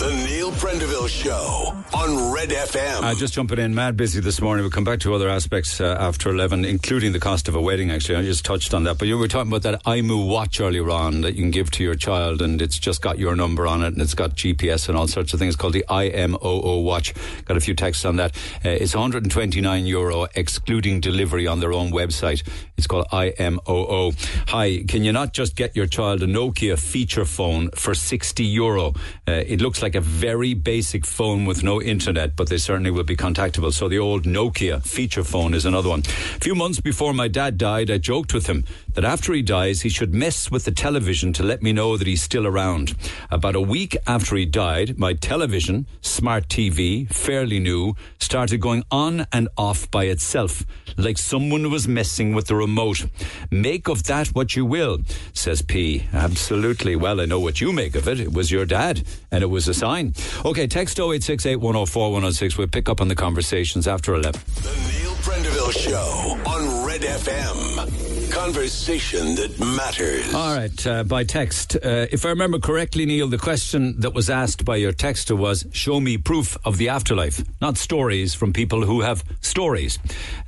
[0.00, 3.02] The Neil Prendeville Show on Red FM.
[3.04, 4.64] Uh, just jumping in, mad busy this morning.
[4.64, 7.92] We'll come back to other aspects uh, after 11, including the cost of a wedding,
[7.92, 8.16] actually.
[8.16, 8.98] I just touched on that.
[8.98, 11.82] But you were talking about that IMOO watch earlier on that you can give to
[11.82, 14.96] your child, and it's just got your number on it, and it's got GPS and
[14.96, 17.14] all sorts of things called the IMOO watch.
[17.44, 18.36] Got a few texts on that.
[18.64, 22.42] Uh, it's 129 euro, excluding delivery on their own website.
[22.76, 24.14] It's called IMOO.
[24.48, 28.94] Hi, can you not just get your child a Nokia feature phone for 60 euro?
[29.26, 33.04] Uh, it looks like a very basic phone with no internet, but they certainly will
[33.04, 33.72] be contactable.
[33.72, 36.00] So the old Nokia feature phone is another one.
[36.00, 38.64] A few months before my dad died, I joked with him
[38.94, 42.06] that after he dies, he should mess with the television to let me know that
[42.06, 42.94] he's still around.
[43.30, 49.26] About a week after he died, my television, smart TV, fairly new, started going on
[49.32, 50.64] and off by itself,
[50.96, 53.06] like someone was messing with the remote.
[53.50, 55.00] Make of that what you will,
[55.32, 56.06] says P.
[56.12, 56.96] Absolutely.
[56.96, 58.20] Well, I know what you make of it.
[58.20, 60.14] It was your dad, and it was a sign.
[60.44, 62.58] Okay, text 0868 104 106.
[62.58, 64.40] We'll pick up on the conversations after 11.
[64.62, 68.13] The Neil Prendeville Show on Red FM.
[68.34, 70.34] Conversation that matters.
[70.34, 71.76] All right, uh, by text.
[71.76, 75.64] Uh, if I remember correctly, Neil, the question that was asked by your texter was
[75.70, 80.00] show me proof of the afterlife, not stories from people who have stories.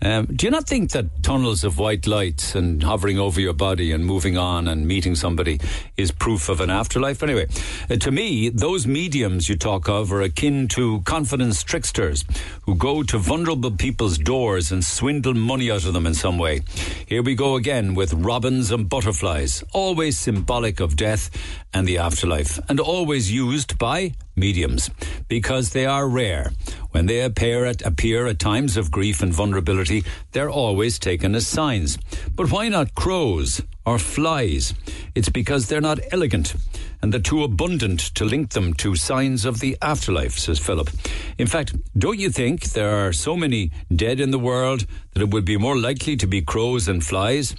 [0.03, 3.93] Um, do you not think that tunnels of white lights and hovering over your body
[3.93, 5.61] and moving on and meeting somebody
[5.97, 7.23] is proof of an afterlife?
[7.23, 7.47] Anyway,
[7.89, 12.25] uh, to me, those mediums you talk of are akin to confidence tricksters
[12.63, 16.63] who go to vulnerable people's doors and swindle money out of them in some way.
[17.07, 21.31] Here we go again with robins and butterflies, always symbolic of death
[21.75, 24.91] and the afterlife, and always used by mediums
[25.29, 26.53] because they are rare.
[26.91, 31.47] When they appear at, appear at times of grief and vulnerability, they're always taken as
[31.47, 31.99] signs.
[32.35, 34.75] But why not crows or flies?
[35.15, 36.55] It's because they're not elegant
[37.03, 40.91] and they're too abundant to link them to signs of the afterlife, says Philip.
[41.39, 45.31] In fact, don't you think there are so many dead in the world that it
[45.31, 47.55] would be more likely to be crows and flies?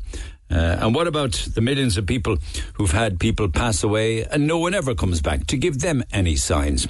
[0.49, 2.37] Uh, and what about the millions of people
[2.75, 6.35] who've had people pass away and no one ever comes back to give them any
[6.35, 6.87] signs?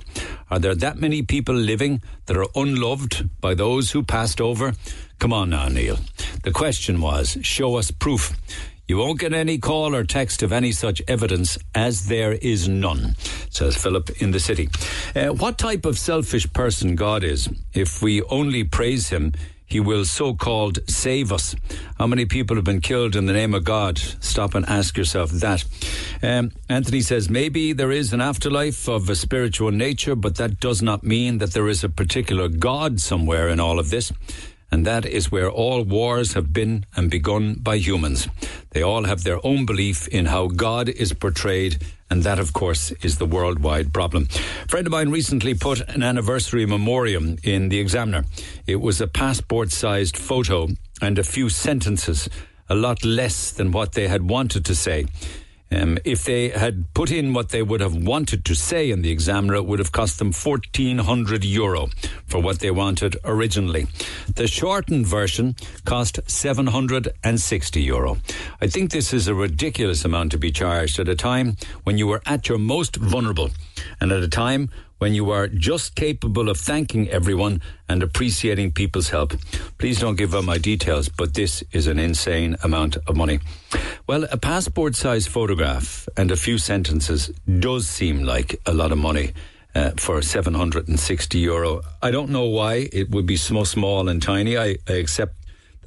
[0.50, 4.74] Are there that many people living that are unloved by those who passed over?
[5.20, 5.98] Come on now, Neil.
[6.44, 8.36] The question was show us proof.
[8.88, 13.16] You won't get any call or text of any such evidence as there is none,
[13.50, 14.70] says Philip in the city.
[15.14, 19.34] Uh, what type of selfish person God is if we only praise him
[19.68, 21.56] he will so called save us.
[22.00, 23.98] How many people have been killed in the name of God?
[23.98, 25.66] Stop and ask yourself that.
[26.24, 30.82] Um, Anthony says maybe there is an afterlife of a spiritual nature, but that does
[30.82, 34.14] not mean that there is a particular God somewhere in all of this.
[34.72, 38.28] And that is where all wars have been and begun by humans.
[38.72, 42.92] They all have their own belief in how God is portrayed and that, of course,
[43.02, 44.28] is the worldwide problem.
[44.64, 48.26] A friend of mine recently put an anniversary memoriam in the Examiner.
[48.66, 50.70] It was a passport sized photo
[51.02, 52.30] and a few sentences,
[52.70, 55.06] a lot less than what they had wanted to say.
[55.72, 59.12] Um, if they had put in what they would have wanted to say in the
[59.12, 61.90] examiner, it would have cost them 1,400 euro
[62.26, 63.88] for what they wanted originally.
[64.34, 68.18] The shortened version cost 760 euro.
[68.62, 72.08] I think this is a ridiculous amount to be charged at a time when you
[72.08, 73.50] were at your most vulnerable
[74.00, 79.10] and at a time when you are just capable of thanking everyone and appreciating people's
[79.10, 79.34] help.
[79.78, 83.40] Please don't give up my details, but this is an insane amount of money.
[84.08, 87.30] Well, a passport size photograph and a few sentences
[87.60, 89.34] does seem like a lot of money.
[89.76, 91.82] Uh, for 760 euro.
[92.02, 94.58] I don't know why it would be so small and tiny.
[94.58, 95.36] I, I accept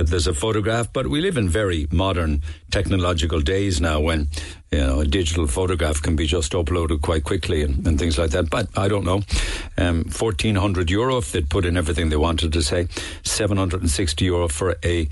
[0.08, 4.28] there's a photograph, but we live in very modern technological days now when
[4.70, 8.30] you know a digital photograph can be just uploaded quite quickly and, and things like
[8.30, 8.50] that.
[8.50, 9.22] But I don't know.
[9.76, 12.88] Um, Fourteen hundred euro if they'd put in everything they wanted to say.
[13.22, 15.08] Seven hundred and sixty euro for a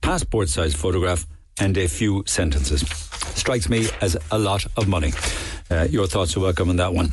[0.00, 1.26] passport size photograph
[1.60, 2.80] and a few sentences.
[3.34, 5.12] Strikes me as a lot of money.
[5.70, 7.12] Uh, your thoughts are welcome on that one.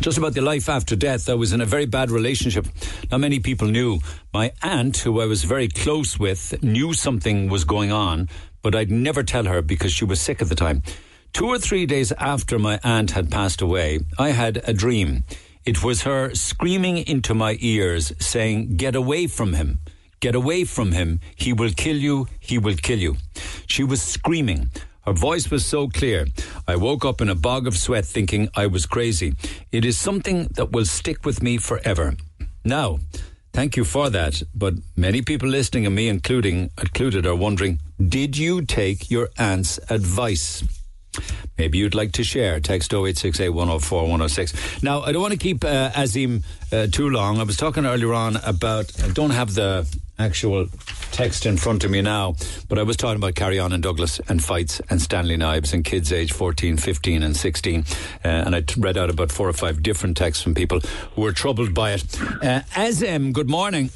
[0.00, 2.66] Just about the life after death, I was in a very bad relationship.
[3.10, 4.00] Not many people knew.
[4.32, 8.28] My aunt, who I was very close with, knew something was going on,
[8.62, 10.82] but I'd never tell her because she was sick at the time.
[11.32, 15.24] Two or three days after my aunt had passed away, I had a dream.
[15.64, 19.78] It was her screaming into my ears, saying, Get away from him.
[20.18, 21.20] Get away from him.
[21.36, 22.26] He will kill you.
[22.40, 23.16] He will kill you.
[23.66, 24.70] She was screaming.
[25.04, 26.26] Her voice was so clear.
[26.68, 29.34] I woke up in a bog of sweat thinking I was crazy.
[29.72, 32.14] It is something that will stick with me forever.
[32.64, 33.00] Now,
[33.52, 38.36] thank you for that, but many people listening and me including included are wondering, did
[38.36, 40.62] you take your aunt's advice?
[41.58, 42.60] Maybe you'd like to share.
[42.60, 44.82] Text 0868 104 106.
[44.82, 47.38] Now, I don't want to keep uh, Azim uh, too long.
[47.38, 49.86] I was talking earlier on about, I don't have the
[50.18, 50.66] actual
[51.10, 52.34] text in front of me now,
[52.68, 55.84] but I was talking about Carry On and Douglas and fights and Stanley Knives and
[55.84, 57.84] kids age 14, 15, and 16.
[58.24, 60.80] Uh, and I read out about four or five different texts from people
[61.14, 62.04] who were troubled by it.
[62.42, 63.90] Uh, Azim, good morning.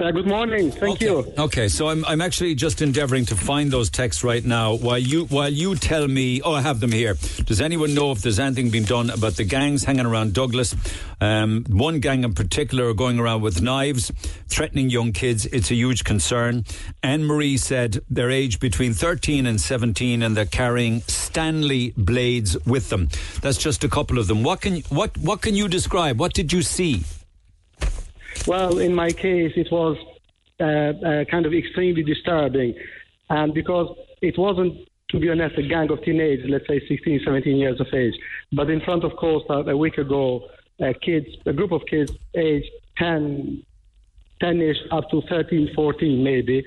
[0.00, 0.70] Uh, good morning.
[0.70, 1.04] Thank okay.
[1.04, 1.30] you.
[1.36, 5.26] Okay, so I'm I'm actually just endeavouring to find those texts right now while you
[5.26, 6.40] while you tell me.
[6.40, 7.16] Oh, I have them here.
[7.44, 10.74] Does anyone know if there's anything been done about the gangs hanging around Douglas?
[11.20, 14.10] Um, one gang in particular are going around with knives,
[14.48, 15.44] threatening young kids.
[15.44, 16.64] It's a huge concern.
[17.02, 22.88] Anne Marie said they're aged between 13 and 17, and they're carrying Stanley blades with
[22.88, 23.08] them.
[23.42, 24.44] That's just a couple of them.
[24.44, 26.18] What can what what can you describe?
[26.18, 27.04] What did you see?
[28.46, 29.96] Well, in my case, it was
[30.58, 32.74] uh, uh, kind of extremely disturbing.
[33.28, 37.56] And because it wasn't, to be honest, a gang of teenagers, let's say 16, 17
[37.56, 38.14] years of age,
[38.52, 40.48] but in front of Costa a week ago,
[40.80, 43.62] uh, kids, a group of kids aged 10,
[44.42, 46.64] 10-ish up to 13, 14 maybe,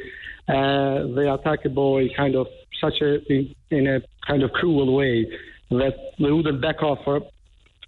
[0.47, 2.47] uh, they attack a boy kind of
[2.79, 5.25] such a, in, in a kind of cruel way
[5.69, 7.21] that they wouldn't back off for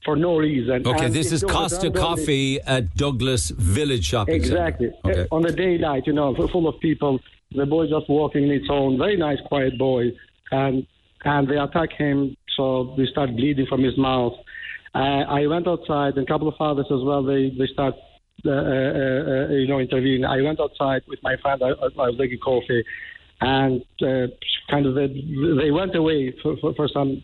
[0.05, 0.87] for no reason.
[0.87, 4.91] Okay, And this is Costa Coffee at Douglas Village Shopping Exactly.
[5.03, 5.21] Okay.
[5.21, 7.19] Uh, On a daylight, you know, full of people.
[7.51, 10.11] The boy just walking in its own, very nice, quiet boy,
[10.51, 10.85] and
[11.23, 12.35] and they attack him.
[12.55, 14.33] So we start bleeding from his mouth.
[14.93, 17.23] Uh, I went outside, and a couple of others as well.
[17.23, 17.95] They they start.
[18.45, 20.23] Uh, uh, uh, you know, intervene.
[20.23, 21.63] I went outside with my friend.
[21.63, 22.83] I, I was drinking coffee,
[23.41, 24.27] and uh,
[24.69, 27.23] kind of they, they went away for, for, for some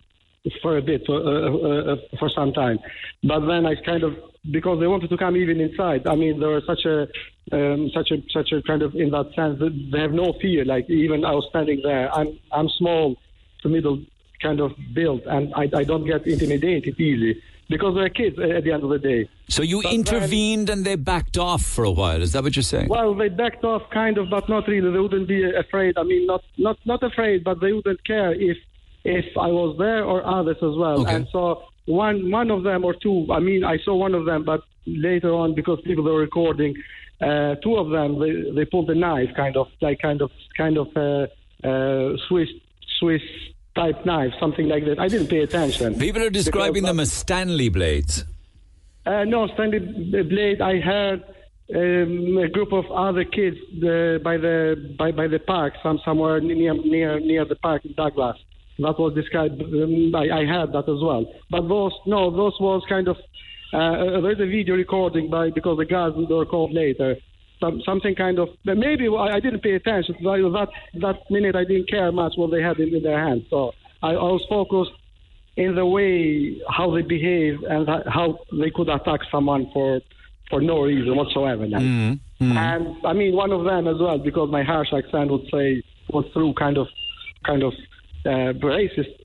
[0.61, 2.79] for a bit for uh, uh, for some time.
[3.23, 4.13] But then I kind of
[4.51, 6.07] because they wanted to come even inside.
[6.07, 7.07] I mean, they were such a
[7.51, 10.65] um, such a such a kind of in that sense that they have no fear.
[10.65, 12.11] Like even I was standing there.
[12.13, 13.15] I'm I'm small
[13.61, 14.03] to middle
[14.41, 17.39] kind of build, and I, I don't get intimidated easily.
[17.69, 19.29] because they're kids uh, at the end of the day.
[19.47, 22.21] So you But then- intervened and they backed off for a while.
[22.21, 22.89] Is that what you're saying?
[22.89, 24.89] Well, they backed off, kind of, but not really.
[24.91, 25.93] They wouldn't be afraid.
[25.97, 28.57] I mean, not not not afraid, but they wouldn't care if
[29.03, 31.05] if I was there or others as well.
[31.07, 33.27] And so one one of them or two.
[33.31, 36.75] I mean, I saw one of them, but later on, because people were recording,
[37.21, 40.77] uh, two of them they they pulled a knife, kind of like kind of kind
[40.77, 41.27] of uh,
[41.67, 42.49] uh, Swiss
[42.99, 43.21] Swiss
[43.75, 44.99] type knife, something like that.
[44.99, 45.97] I didn't pay attention.
[45.97, 48.25] People are describing them as Stanley blades.
[49.05, 50.61] Uh, no, Stanley Blade.
[50.61, 51.23] I heard
[51.73, 56.39] um, a group of other kids uh, by the by, by the park, some somewhere
[56.39, 58.37] near near near the park in Douglas.
[58.81, 59.61] That was described.
[59.61, 61.25] Um, I, I heard that as well.
[61.49, 63.17] But those no, those was kind of.
[63.73, 67.15] Uh, there's a video recording by because the guys were called later.
[67.61, 70.15] Some, something kind of maybe I, I didn't pay attention.
[70.21, 73.43] That that minute I didn't care much what they had in, in their hands.
[73.49, 73.71] So
[74.01, 74.91] I, I was focused
[75.55, 80.01] in the way how they behave and how they could attack someone for
[80.49, 81.67] for no reason whatsoever.
[81.67, 81.79] Now.
[81.79, 82.57] Mm-hmm.
[82.57, 86.25] And I mean, one of them as well, because my harsh accent would say was
[86.33, 86.87] through kind of
[87.45, 87.73] kind of
[88.25, 89.15] uh, racist.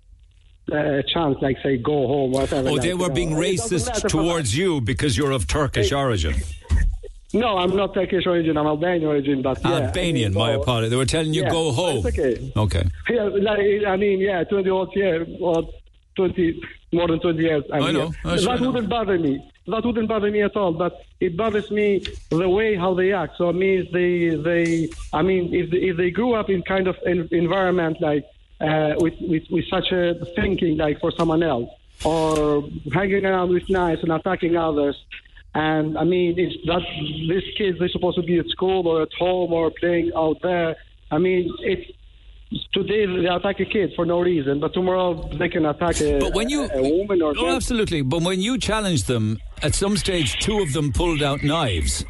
[0.72, 2.68] Uh, chance, like say, go home, whatever.
[2.70, 6.34] Oh, they you were being It doesn't racist towards you because you're of Turkish origin.
[7.32, 8.56] No, I'm not Turkish origin.
[8.56, 10.88] I'm Albanian origin, but yeah, Albanian, I mean, my so- apology.
[10.88, 12.02] They were telling you yeah, go home.
[12.02, 12.52] That's okay.
[12.56, 12.84] Okay.
[13.10, 15.68] Yeah, like, I mean, yeah, 20 odd years or
[16.16, 16.60] 20,
[16.92, 17.64] more than 20 years.
[17.72, 18.12] I'm I know.
[18.24, 18.70] I that know.
[18.70, 19.52] wouldn't bother me.
[19.66, 20.72] That wouldn't bother me at all.
[20.72, 23.36] But it bothers me the way how they act.
[23.36, 26.86] So it means they, they, I mean, if they, if they grew up in kind
[26.86, 28.24] of an environment like
[28.60, 31.70] uh, with, with with such a thinking like for someone else,
[32.04, 34.96] or hanging around with knives and attacking others.
[35.54, 36.82] And I mean, it's that
[37.30, 40.76] these kids they're supposed to be at school or at home or playing out there.
[41.10, 41.90] I mean, it's
[42.72, 46.34] today they attack a kid for no reason, but tomorrow they can attack a, But
[46.34, 48.02] when you- a, a woman or Oh, absolutely.
[48.02, 52.04] But when you challenge them, at some stage, two of them pulled out knives.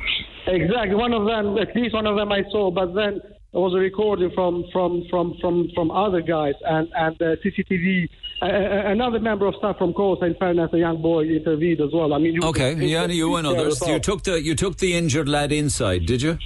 [0.47, 3.21] exactly one of them, at least one of them I saw, but then
[3.53, 8.09] there was a recording from from from from from other guys and and uh, CCTV.
[8.43, 8.47] Uh,
[8.91, 12.13] another member of staff from Costa, in fairness, a young boy intervened as well.
[12.13, 13.81] I mean, you Okay, could- yeah, you and others.
[13.87, 16.37] You took the you took the injured lad inside, did you?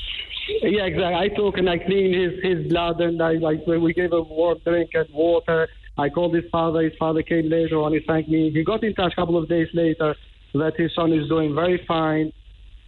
[0.62, 1.14] Yeah, exactly.
[1.14, 4.58] I took and I cleaned his, his blood and I like we gave him warm
[4.64, 5.68] drink and water.
[5.98, 6.80] I called his father.
[6.82, 7.92] His father came later on.
[7.92, 8.50] He thanked me.
[8.50, 10.14] He got in touch a couple of days later
[10.54, 12.32] that his son is doing very fine.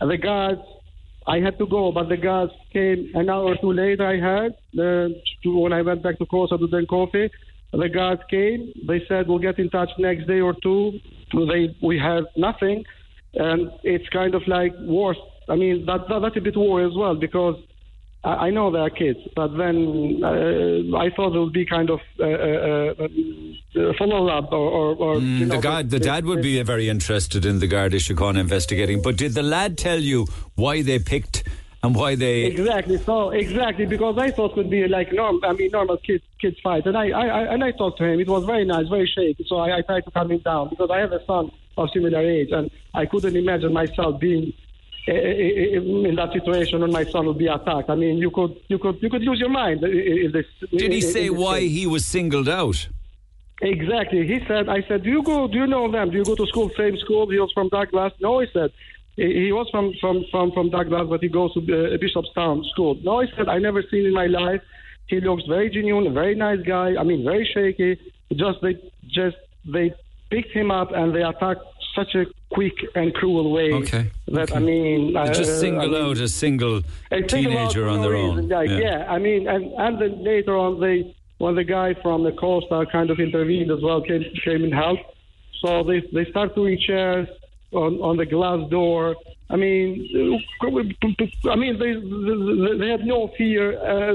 [0.00, 0.60] The guards,
[1.26, 4.06] I had to go, but the guards came an hour or two later.
[4.06, 7.30] I heard uh, to, when I went back to Costa to drink coffee.
[7.72, 8.72] The guards came.
[8.86, 10.98] They said we'll get in touch next day or two.
[11.32, 12.84] They we had nothing,
[13.34, 15.16] and it's kind of like worse.
[15.48, 17.56] I mean that, that that's a bit worry as well because
[18.24, 21.90] I, I know they are kids, but then uh, I thought it would be kind
[21.90, 23.08] of uh, uh,
[23.78, 26.62] uh, follow up or, or, or you know, Mm, the guard, the dad would be
[26.62, 29.02] very interested in the Garda Síochána investigating.
[29.02, 31.44] But did the lad tell you why they picked
[31.82, 32.44] and why they?
[32.44, 32.98] Exactly.
[32.98, 35.40] So exactly because I thought it would be like norm.
[35.42, 38.20] I mean, normal kids kids fight, and I, I, I and I talked to him.
[38.20, 39.44] It was very nice, very shaky.
[39.48, 42.20] So I, I tried to calm him down because I have a son of similar
[42.20, 44.52] age, and I couldn't imagine myself being
[45.08, 47.90] Eh, eh, eh, in that situation when my son would be attacked.
[47.90, 49.80] I mean, you could you could you could lose your mind.
[49.82, 51.72] if this, Did he in- in say why case.
[51.72, 52.88] he was singled out?
[53.60, 54.26] Exactly.
[54.26, 56.10] He said, I said, do you go, do you know them?
[56.10, 57.28] Do you go to school, same school?
[57.30, 58.12] He was from Douglas.
[58.20, 58.70] No, he said,
[59.16, 62.96] he was from, from, from, from Douglas, but he goes to uh, Bishopstown school.
[63.04, 64.62] No, he said, I never seen in my life.
[65.06, 66.96] He looks very genuine, a very nice guy.
[66.98, 68.00] I mean, very shaky.
[68.32, 68.74] Just, they,
[69.08, 69.94] just, they
[70.30, 71.62] picked him up and they attacked
[71.94, 73.72] such a quick and cruel way.
[73.72, 74.10] Okay.
[74.28, 76.82] That, I mean, uh, just single out a single
[77.28, 78.48] teenager on their own.
[78.48, 79.06] Like, yeah.
[79.08, 83.10] I mean, and and then later on, they when the guy from the Costa kind
[83.10, 85.04] of intervened as well, came came and helped.
[85.60, 87.28] So they they start doing chairs
[87.72, 89.16] on on the glass door.
[89.50, 89.88] I mean,
[91.54, 93.78] I mean they they, they had no fear.
[93.78, 94.14] Uh,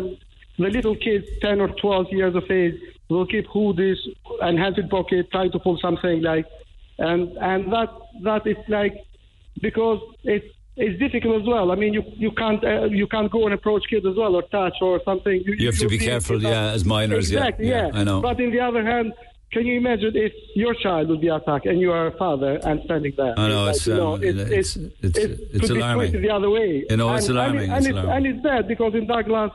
[0.57, 3.97] the little kids, ten or twelve years of age, will keep hoodies
[4.41, 6.45] and hands in pocket, trying to pull something like,
[6.99, 7.89] and and that
[8.23, 8.95] that is like
[9.61, 10.45] because it's
[10.75, 11.71] it's difficult as well.
[11.71, 14.43] I mean, you you can't uh, you can't go and approach kids as well or
[14.43, 15.41] touch or something.
[15.45, 18.21] You have to be careful, yeah, as minors, yeah, Exactly, yeah, I know.
[18.21, 19.13] But on the other hand,
[19.51, 22.81] can you imagine if your child would be attacked and you are a father and
[22.85, 23.33] standing there?
[23.39, 26.11] I know, like, it's, you know, um, it's, it's- it's, it's- it's be alarming.
[26.21, 26.85] the other way.
[26.89, 28.11] You know, it's and, alarming, And, it's and, alarming.
[28.11, 29.51] it's, and it's bad because in Douglas,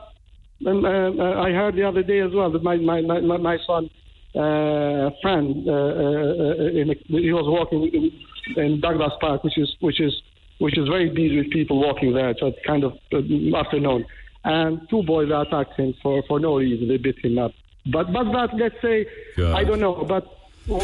[0.67, 3.89] um, uh, I heard the other day as well that my my, my- my son.
[4.35, 9.43] Uh, a friend, uh, uh, uh, in a, he was walking in, in Douglas Park,
[9.43, 10.13] which is which is
[10.57, 12.33] which is very busy with people walking there.
[12.39, 14.05] So it's kind of uh, afternoon,
[14.43, 16.87] and two boys attacked him for, for no reason.
[16.87, 17.51] They beat him up.
[17.85, 19.05] But but that let's say
[19.37, 19.55] God.
[19.55, 20.03] I don't know.
[20.03, 20.25] But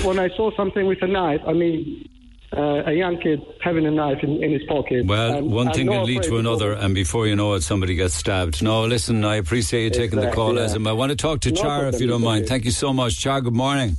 [0.03, 2.07] when I saw something with a knife, I mean,
[2.55, 5.05] uh, a young kid having a knife in, in his pocket.
[5.05, 7.95] Well, And one I'm thing can lead to another, and before you know it, somebody
[7.95, 8.63] gets stabbed.
[8.63, 10.63] No, listen, I appreciate you taking the call, yeah.
[10.63, 10.87] Azim.
[10.87, 12.47] I want to talk to No Char, if you don't mind.
[12.47, 13.19] Thank you so much.
[13.19, 13.97] Char, good morning.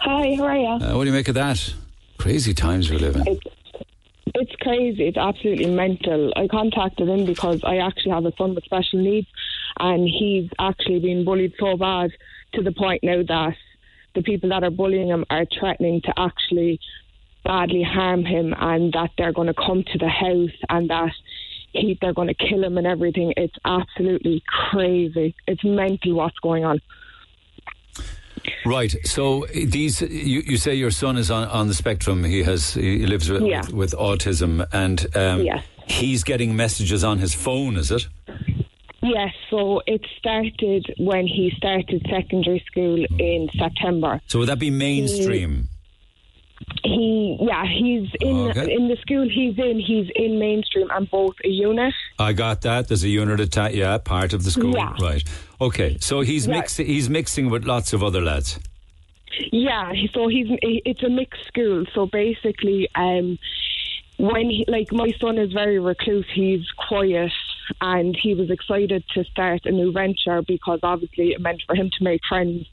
[0.00, 0.66] Hi, how are you?
[0.66, 1.74] Uh, what do you make of that?
[2.18, 3.26] Crazy times we live in.
[3.26, 3.46] It's,
[4.34, 5.06] it's crazy.
[5.06, 6.32] It's absolutely mental.
[6.36, 9.28] I contacted him because I actually have a son with special needs,
[9.78, 12.10] and he's actually been bullied so bad
[12.54, 13.56] to the point now that
[14.14, 16.80] the people that are bullying him are threatening to actually
[17.44, 21.12] badly harm him, and that they're going to come to the house and that
[21.72, 23.32] he they're going to kill him and everything.
[23.36, 25.34] It's absolutely crazy.
[25.46, 26.80] It's mental what's going on.
[28.66, 28.94] Right.
[29.04, 32.24] So these, you, you say your son is on, on the spectrum.
[32.24, 33.60] He has, he lives with, Yeah.
[33.62, 35.64] with, with autism, and um, Yes.
[35.86, 37.76] he's getting messages on his phone.
[37.76, 38.06] Is it?
[39.02, 44.20] Yes, so it started when he started secondary school in September.
[44.28, 45.68] So would that be mainstream?
[46.84, 48.72] He, yeah, he's in Okay.
[48.74, 49.80] in the school he's in.
[49.80, 51.94] He's in mainstream and both a unit.
[52.18, 52.88] I got that.
[52.88, 53.74] There's a unit attack.
[53.74, 54.74] Yeah, part of the school.
[54.74, 54.94] Yeah.
[55.00, 55.22] Right.
[55.60, 55.96] Okay.
[56.00, 56.54] So he's Yeah.
[56.58, 56.86] mixing.
[56.86, 58.60] He's mixing with lots of other lads.
[59.50, 61.84] Yeah, so he's it's a mixed school.
[61.92, 63.38] So basically, um,
[64.16, 67.32] when he, like my son is very recluse, he's quiet,
[67.80, 71.90] and he was excited to start a new venture because obviously it meant for him
[71.98, 72.66] to make friends.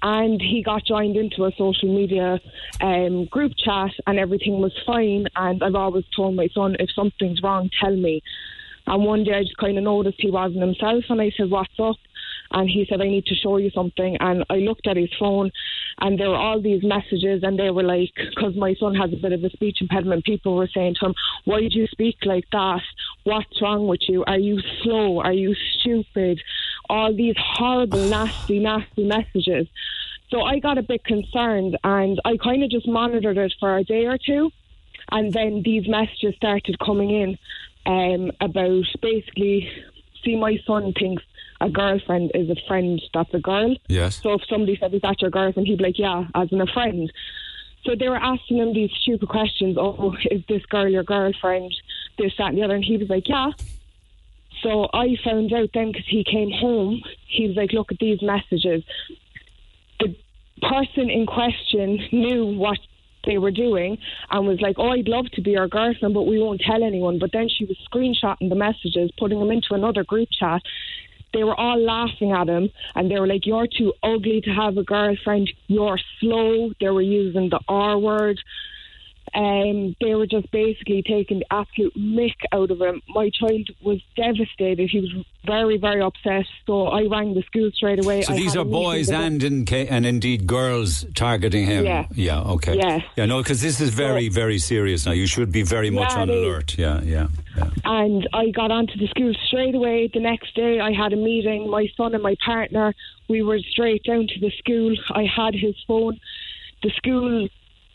[0.00, 2.38] And he got joined into a social media
[2.80, 5.26] um, group chat, and everything was fine.
[5.34, 8.22] And I've always told my son, if something's wrong, tell me.
[8.86, 11.78] And one day I just kind of noticed he wasn't himself, and I said, "What's
[11.78, 11.96] up?"
[12.52, 15.50] And he said, "I need to show you something." And I looked at his phone,
[16.00, 19.16] and there were all these messages, and they were like, because my son has a
[19.16, 20.24] bit of a speech impediment.
[20.24, 21.14] People were saying to him,
[21.44, 22.80] "Why do you speak like that?
[23.24, 24.24] What's wrong with you?
[24.26, 25.20] Are you slow?
[25.20, 26.40] Are you stupid?"
[26.88, 29.66] All these horrible, nasty, nasty messages.
[30.30, 33.84] So I got a bit concerned, and I kind of just monitored it for a
[33.84, 34.50] day or two
[35.10, 37.38] and then these messages started coming in
[37.86, 39.68] um, about basically,
[40.24, 41.22] see, my son thinks
[41.60, 43.74] a girlfriend is a friend that's a girl.
[43.88, 44.22] Yes.
[44.22, 46.66] So if somebody said, "Is that your girlfriend?" he'd be like, "Yeah," as in a
[46.66, 47.10] friend.
[47.84, 49.76] So they were asking him these stupid questions.
[49.78, 51.74] Oh, is this girl your girlfriend?
[52.18, 52.74] This, that, and the other.
[52.74, 53.52] And he was like, "Yeah."
[54.62, 57.02] So I found out then because he came home.
[57.26, 58.82] He was like, "Look at these messages."
[60.00, 60.14] The
[60.62, 62.78] person in question knew what
[63.24, 63.98] they were doing
[64.30, 67.18] and was like, "Oh, I'd love to be your girlfriend, but we won't tell anyone."
[67.18, 70.62] But then she was screenshotting the messages, putting them into another group chat.
[71.34, 74.78] They were all laughing at him, and they were like, "You're too ugly to have
[74.78, 75.52] a girlfriend.
[75.66, 78.40] You're slow." They were using the R word.
[79.34, 83.02] Um, they were just basically taking the absolute mick out of him.
[83.08, 84.90] My child was devastated.
[84.90, 86.46] He was very, very upset.
[86.66, 88.22] So I rang the school straight away.
[88.22, 91.84] So I these are boys and in, and indeed girls targeting him.
[91.84, 92.06] Yeah.
[92.14, 92.40] Yeah.
[92.40, 92.76] Okay.
[92.76, 93.00] Yeah.
[93.16, 93.26] Yeah.
[93.26, 95.12] No, because this is very, very serious now.
[95.12, 96.78] You should be very much Yeah, on alert.
[96.78, 97.00] Yeah.
[97.02, 97.28] Yeah.
[97.56, 97.70] Yeah.
[97.84, 100.10] And I got onto the school straight away.
[100.12, 101.70] The next day, I had a meeting.
[101.70, 102.94] My son and my partner,
[103.28, 104.94] we were straight down to the school.
[105.10, 106.20] I had his phone.
[106.82, 107.48] The school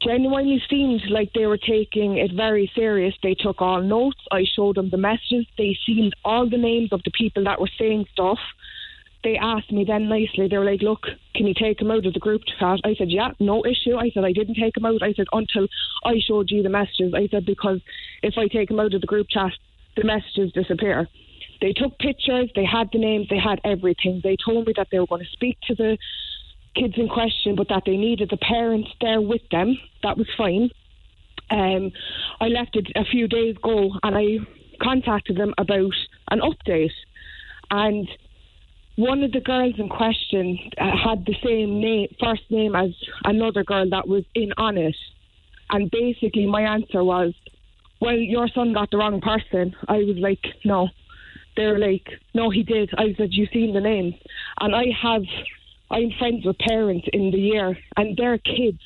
[0.03, 3.13] genuinely seemed like they were taking it very serious.
[3.23, 4.19] They took all notes.
[4.31, 5.45] I showed them the messages.
[5.57, 8.39] They sealed all the names of the people that were saying stuff.
[9.23, 11.03] They asked me then nicely, they were like, Look,
[11.33, 12.79] can you take him out of the group chat?
[12.83, 13.95] I said, Yeah, no issue.
[13.95, 15.01] I said, I didn't take him out.
[15.01, 15.67] I said, Until
[16.03, 17.13] I showed you the messages.
[17.15, 17.79] I said, Because
[18.21, 19.53] if I take him out of the group chat,
[19.95, 21.07] the messages disappear.
[21.61, 24.19] They took pictures, they had the names, they had everything.
[24.21, 25.97] They told me that they were going to speak to the
[26.75, 29.77] kids in question, but that they needed the parents there with them.
[30.01, 30.69] That was fine.
[31.49, 31.91] Um,
[32.39, 34.37] I left it a few days ago and I
[34.81, 35.93] contacted them about
[36.31, 36.91] an update.
[37.69, 38.07] And
[38.95, 42.91] one of the girls in question uh, had the same name, first name as
[43.23, 44.95] another girl that was in on it.
[45.71, 47.33] And basically, my answer was,
[47.99, 50.89] "Well, your son got the wrong person." I was like, "No."
[51.55, 54.13] They were like, "No, he did." I said, "You've seen the names?"
[54.59, 55.23] And I have,
[55.93, 58.79] I'm friends with parents in the year, and their kids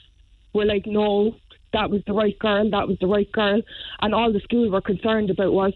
[0.54, 1.36] were like, "No,
[1.74, 2.70] that was the right girl.
[2.70, 3.62] That was the right girl."
[4.02, 5.74] And all the school were concerned about was,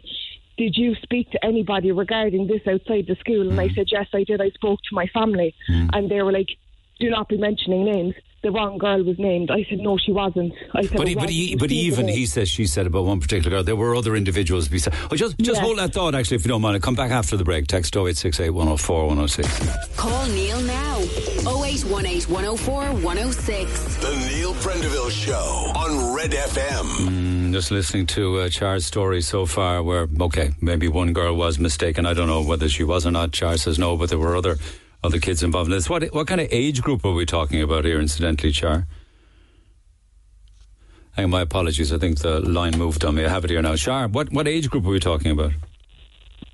[0.57, 3.49] did you speak to anybody regarding this outside the school?
[3.49, 3.75] And I mm.
[3.75, 4.41] said, yes, I did.
[4.41, 5.55] I spoke to my family.
[5.69, 5.89] Mm.
[5.93, 6.49] And they were like,
[6.99, 8.13] do not be mentioning names.
[8.43, 9.51] The wrong girl was named.
[9.51, 10.51] I said, no, she wasn't.
[10.73, 13.51] I said, But, he, but, he, but even he says she said about one particular
[13.57, 13.63] girl.
[13.63, 14.95] There were other individuals beside.
[15.11, 15.63] Oh, just just Yeah.
[15.63, 16.73] hold that thought, actually, if you don't mind.
[16.73, 17.67] I'll come back after the break.
[17.67, 19.95] Text 0868 104 106.
[19.95, 20.97] Call Neil now.
[21.45, 23.95] 0818 104 106.
[23.97, 26.85] The Neil Prendeville Show on Red FM.
[27.09, 31.59] Mm, just listening to uh, Char's story so far, where, okay, maybe one girl was
[31.59, 32.07] mistaken.
[32.07, 33.33] I don't know whether she was or not.
[33.33, 34.57] Char says no, but there were other
[35.03, 35.89] other kids involved in this.
[35.89, 38.87] What, what kind of age group are we talking about here, incidentally, Char?
[41.13, 41.91] Hang my apologies.
[41.91, 43.25] I think the line moved on me.
[43.25, 43.75] I have it here now.
[43.75, 45.51] Char, what, what age group are we talking about?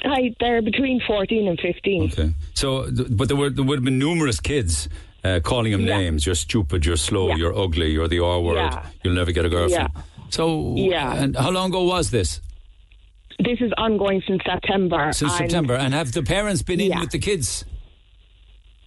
[0.02, 2.04] Hi, they're between 14 and 15.
[2.14, 2.34] Okay.
[2.54, 4.88] So, but there, were, there would have been numerous kids
[5.24, 5.98] uh, calling him Yeah.
[5.98, 6.26] names.
[6.26, 7.36] You're stupid, you're slow, Yeah.
[7.36, 8.86] you're ugly, you're the R word, Yeah.
[9.04, 9.92] you'll never get a girlfriend.
[9.96, 10.02] Yeah.
[10.30, 11.16] So, Yeah.
[11.16, 12.42] and how long ago was this?
[13.40, 15.12] This is ongoing since September.
[15.14, 15.76] Since and- September.
[15.76, 17.66] And have the parents been in with the kids?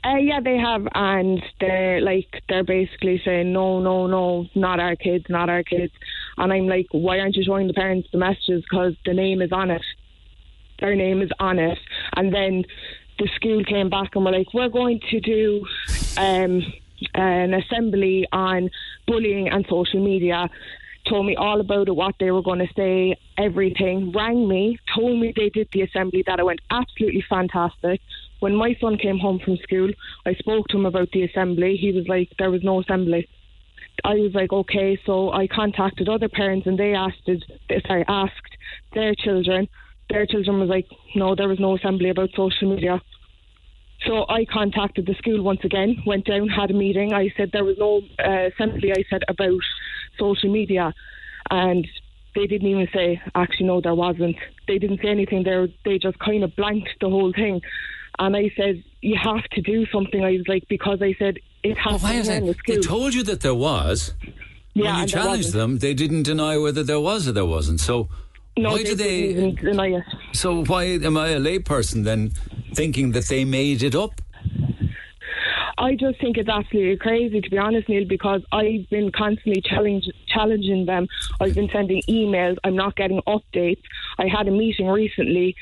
[0.02, 4.96] Uh, yeah, they have, and they're like they're basically saying no, no, no, not our
[4.96, 5.92] kids, not our kids,
[6.38, 8.62] and I'm like, why aren't you showing the parents the messages?
[8.62, 9.82] Because the name is on it,
[10.78, 11.78] their name is on it,
[12.16, 12.64] and then
[13.18, 15.66] the school came back and were like, we're going to do
[16.16, 16.62] um,
[17.14, 18.70] an assembly on
[19.06, 20.48] bullying and social media.
[21.08, 24.12] Told me all about it, what they were going to say, everything.
[24.12, 28.00] Rang me, told me they did the assembly, that it went absolutely fantastic.
[28.40, 29.90] When my son came home from school,
[30.26, 31.76] I spoke to him about the assembly.
[31.76, 33.28] He was like, there was no assembly.
[34.04, 37.28] I was like, okay, so I contacted other parents and they asked,
[37.86, 38.56] sorry, asked
[38.94, 39.68] their children.
[40.08, 43.00] Their children was like, no, there was no assembly about social media.
[44.06, 47.12] So I contacted the school once again, went down, had a meeting.
[47.12, 49.60] I said there was no uh, assembly, I said, about
[50.18, 50.94] social media.
[51.50, 51.86] And
[52.34, 54.36] they didn't even say, actually, no, there wasn't.
[54.66, 55.68] They didn't say anything there.
[55.84, 57.60] They just kind of blanked the whole thing.
[58.20, 60.22] And I said, you have to do something.
[60.22, 62.58] I was like, because I said, it has Why to be in the it?
[62.58, 62.74] school.
[62.76, 64.12] They told you that there was.
[64.74, 67.80] Yeah, when you challenged them, they didn't deny whether there was or there wasn't.
[67.80, 68.08] So
[68.56, 69.50] No, why they do they?
[69.52, 70.04] deny it.
[70.32, 72.32] So why am I a layperson then,
[72.74, 74.20] thinking that they made it up?
[75.78, 80.04] I just think it's absolutely crazy, to be honest, Neil, because I've been constantly challenge,
[80.28, 81.08] challenging them.
[81.40, 82.58] I've been sending emails.
[82.64, 83.80] I'm not getting updates.
[84.18, 85.56] I had a meeting recently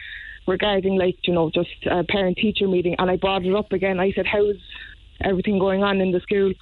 [0.48, 4.00] regarding, like, you know, just a parent teacher meeting, and I brought it up again.
[4.00, 4.56] I said, How's
[5.20, 6.52] everything going on in the school?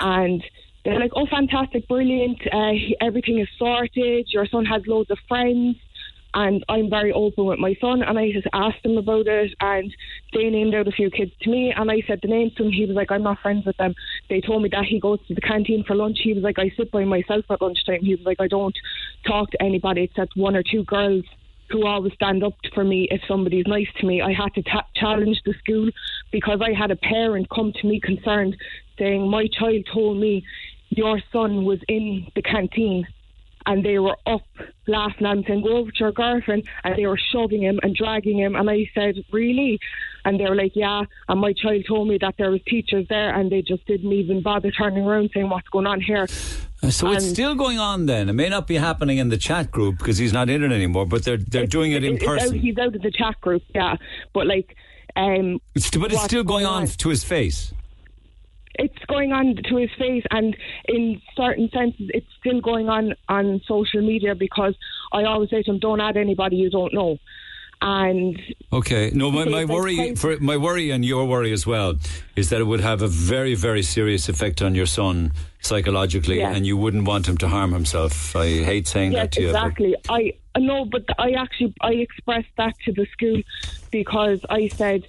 [0.00, 0.42] And
[0.84, 2.40] they're like, Oh, fantastic, brilliant.
[2.52, 4.26] Uh, everything is sorted.
[4.30, 5.76] Your son has loads of friends
[6.34, 8.02] and I'm very open with my son.
[8.02, 9.94] And I just asked him about it, and
[10.32, 12.72] they named out a few kids to me, and I said the names to him.
[12.72, 13.94] He was like, "I'm not friends with them."
[14.28, 16.18] They told me that he goes to the canteen for lunch.
[16.22, 18.76] He was like, "I sit by myself at lunchtime." He was like, "I don't
[19.26, 21.24] talk to anybody except one or two girls."
[21.70, 24.22] Who always stand up for me if somebody's nice to me.
[24.22, 25.90] I had to ta- challenge the school
[26.32, 28.56] because I had a parent come to me concerned,
[28.98, 30.44] saying, "My child told me
[30.90, 33.06] your son was in the canteen
[33.68, 34.46] and they were up
[34.86, 38.38] last night saying, Go over to your girlfriend and they were shoving him and dragging
[38.38, 39.78] him and I said, Really?
[40.24, 43.30] And they were like, Yeah and my child told me that there was teachers there
[43.36, 46.26] and they just didn't even bother turning around saying what's going on here.
[46.82, 48.28] Uh, So it's still going on then.
[48.32, 51.06] It may not be happening in the chat group because he's not in it anymore,
[51.06, 52.58] but they're they're doing it in It's out- person.
[52.58, 53.96] he's out of the chat group, yeah.
[54.32, 54.68] But like
[55.16, 57.72] um It's, but it's still going on to his face.
[58.78, 60.56] It's going on to his face, and
[60.88, 64.74] in certain senses, it's still going on on social media because
[65.12, 67.18] I always say to him, "Don't add anybody you don't know,"
[67.80, 68.40] and
[68.72, 69.10] Okay.
[69.14, 71.94] No, my, my worry for my worry and your worry as well
[72.36, 76.52] is that it would have a very very serious effect on your son psychologically, Yeah.
[76.54, 78.34] and you wouldn't want him to harm himself.
[78.36, 79.52] I hate saying yes, that to you.
[79.52, 79.96] but- exactly.
[80.08, 83.42] I no, but I actually I expressed that to the school
[83.90, 85.06] because I said.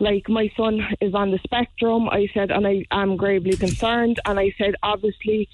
[0.00, 4.20] Like my son is on the spectrum, I said, and I am gravely concerned.
[4.24, 5.48] And I said, obviously,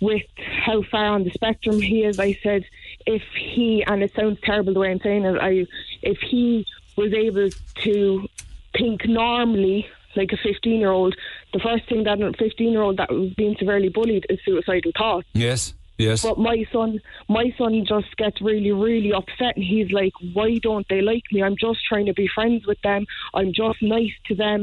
[0.00, 0.22] with
[0.64, 2.64] how far on the spectrum he is, I said,
[3.06, 5.66] if he, and it sounds terrible the way I'm saying it, I,
[6.02, 6.66] if he
[6.96, 7.50] was able
[7.82, 8.28] to
[8.76, 9.86] think normally,
[10.16, 11.14] like a 15 year old,
[11.52, 14.92] the first thing that a 15 year old that was being severely bullied is suicidal
[14.96, 15.28] thoughts.
[15.34, 15.74] Yes.
[16.02, 16.22] Yes.
[16.22, 20.86] But my son, my son just gets really, really upset, and he's like, "Why don't
[20.88, 21.42] they like me?
[21.42, 23.02] I'm just trying to be friends with them.
[23.38, 24.60] I'm just nice to them."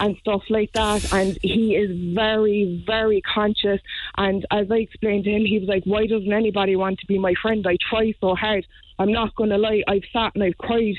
[0.00, 3.80] And stuff like that, and he is very, very conscious.
[4.16, 7.18] And as I explained to him, he was like, "Why doesn't anybody want to be
[7.18, 7.66] my friend?
[7.66, 8.64] I try so hard.
[8.98, 9.82] I'm not going to lie.
[9.86, 10.96] I've sat and I've cried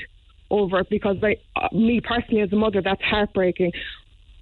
[0.50, 3.72] over it because, I, uh, me personally, as a mother, that's heartbreaking.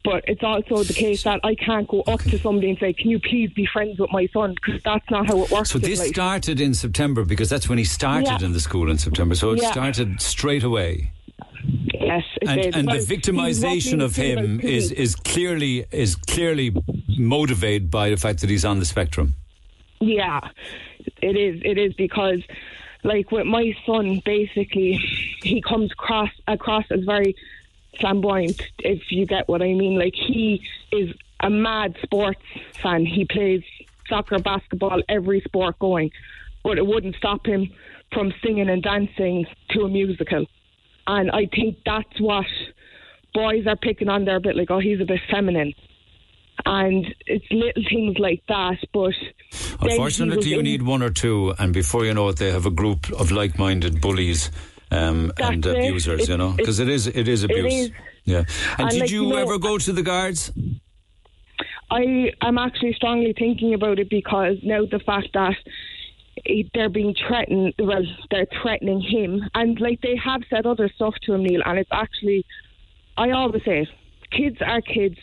[0.05, 3.11] But it's also the case that I can't go up to somebody and say, "Can
[3.11, 5.71] you please be friends with my son?" Because that's not how it works.
[5.71, 8.47] So this started in September because that's when he started Yeah.
[8.47, 9.35] in the school in September.
[9.37, 9.71] So it Yeah.
[9.71, 11.13] started straight away.
[11.95, 12.77] Yes, it and, did.
[12.77, 16.75] and Well, the victimization of him is, is clearly is clearly
[17.17, 19.35] motivated by the fact that he's on the spectrum.
[20.01, 20.41] Yeah,
[21.23, 21.63] it is.
[21.65, 22.41] It is because,
[23.05, 24.99] like with my son, basically,
[25.45, 27.37] he comes across across as very
[28.01, 28.61] flamboyant.
[28.79, 32.41] If you get what I mean, like he is a mad sports
[32.83, 33.05] fan.
[33.05, 33.63] He plays
[34.09, 36.11] soccer, basketball, every sport going,
[36.63, 37.71] but it wouldn't stop him
[38.13, 40.47] from singing and dancing to a musical.
[41.07, 42.47] And I think that's what
[43.35, 45.75] boys are picking on there a bit like, oh, he's a bit feminine.
[46.65, 51.11] And it's little things like that, but then he was Unfortunately, you need one or
[51.11, 54.51] two, and before you know it, they have a group of like-minded bullies
[54.93, 55.85] um, and That's it.
[55.89, 56.23] abusers.
[56.23, 57.73] It- you know, because it is it is abuse.
[57.73, 57.91] is.
[58.25, 58.39] Yeah.
[58.39, 58.47] And,
[58.81, 60.53] And, did like, you know, ever go to the guards?
[61.91, 65.57] I am actually strongly thinking about it because now the fact that
[66.73, 71.35] they're being threatened, well, they're threatening him, and like they have said other stuff to
[71.35, 72.45] him, Neil, and it's actually,
[73.17, 73.89] I always say, it,
[74.31, 75.19] kids are kids,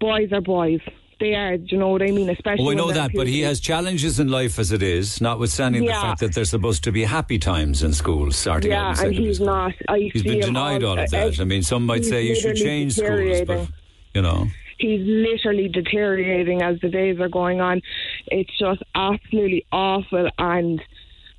[0.00, 0.80] boys are boys.
[1.20, 2.28] They are, do you know what I mean?
[2.28, 5.84] Especially Oh, I know that, but he has challenges in life as it is, notwithstanding
[5.84, 9.06] the fact that there's supposed to be happy times in school starting out in Yeah,
[9.06, 9.46] and he's school.
[9.46, 9.72] not.
[9.88, 11.40] I He's see been denied all, of uh, that.
[11.40, 13.68] I mean, some might say you should change schools, but
[14.14, 14.48] you know.
[14.78, 17.80] he's literally deteriorating as the days are going on.
[18.26, 20.82] It's just absolutely awful, and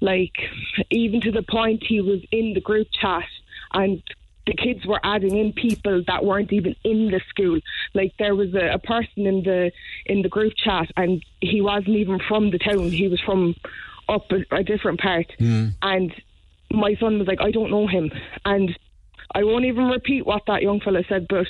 [0.01, 0.33] like
[0.89, 3.23] even to the point he was in the group chat
[3.73, 4.01] and.
[4.45, 7.59] The kids were adding in people that weren't even in the school.
[7.93, 9.71] Like there was a, a person in the
[10.05, 12.91] in the group chat, and he wasn't even from the town.
[12.91, 13.55] He was from
[14.07, 15.31] up a, a different part.
[15.39, 15.69] Hmm.
[15.81, 16.13] And
[16.71, 18.11] my son was like, "I don't know him,"
[18.45, 18.77] and
[19.33, 21.47] I won't even repeat what that young fella said, but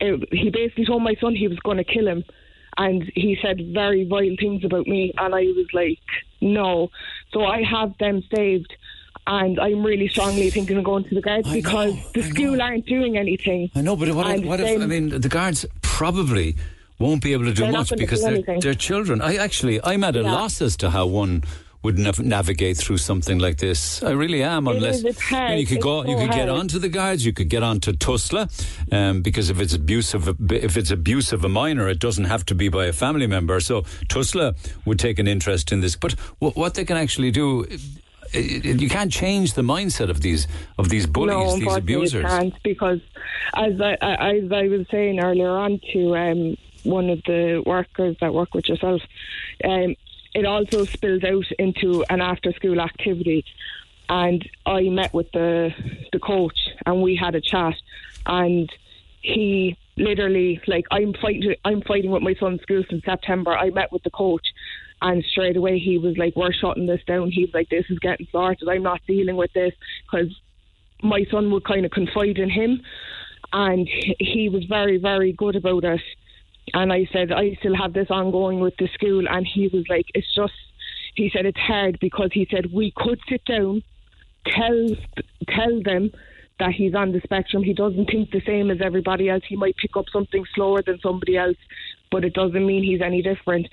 [0.00, 2.24] it, he basically told my son he was going to kill him.
[2.76, 5.12] And he said very vile things about me.
[5.18, 5.98] And I was like,
[6.40, 6.90] no.
[7.32, 8.74] So I have them saved.
[9.26, 13.16] And I'm really strongly thinking of going to the guards because the school aren't doing
[13.16, 13.70] anything.
[13.74, 16.56] I know, but what, if, what if, I mean, the guards probably
[16.98, 19.20] won't be able to do much because do they're, they're children.
[19.22, 20.32] I actually, I'm at a Yeah.
[20.32, 21.44] loss as to how one
[21.84, 24.02] would nav- navigate through something like this.
[24.04, 26.48] I really am, unless is, you, know, you could It's go, you so could get
[26.48, 26.60] hard.
[26.60, 28.48] onto the guards, you could get onto Tusla,
[28.92, 32.26] um, because if it's abuse of a, if it's abuse of a minor, it doesn't
[32.26, 33.58] have to be by a family member.
[33.60, 34.54] So Tusla
[34.84, 37.66] would take an interest in this, but what, what they can actually do.
[38.34, 40.46] You can't change the mindset of these
[40.78, 42.24] of these bullies, no, these abusers.
[42.24, 43.00] Can't because,
[43.54, 48.16] as I, I- as I was saying earlier on to um, one of the workers
[48.20, 49.02] that work with yourself,
[49.64, 49.94] um,
[50.34, 53.44] it also spills out into an after-school activity.
[54.08, 55.72] And I met with the
[56.12, 57.74] the coach, and we had a chat,
[58.26, 58.70] and
[59.20, 63.56] he literally like I'm fighting I'm fighting with my son's school since September.
[63.56, 64.46] I met with the coach
[65.02, 67.30] and straight away he was like, We're shutting this down.
[67.30, 68.68] He was like, This is getting started.
[68.68, 69.74] I'm not dealing with this
[70.10, 70.34] because
[71.02, 72.80] my son would kind of confide in him
[73.52, 76.00] and he- he was very, very good about it.
[76.74, 80.06] And I said, I still have this ongoing with the school and he was like,
[80.14, 80.54] It's just
[81.14, 83.82] he said it's hard because he said we could sit down,
[84.46, 84.88] tell
[85.48, 86.10] tell them
[86.58, 87.62] that he's on the spectrum.
[87.62, 89.42] He doesn't think the same as everybody else.
[89.48, 91.56] He might pick up something slower than somebody else,
[92.10, 93.66] but it doesn't mean he's any different.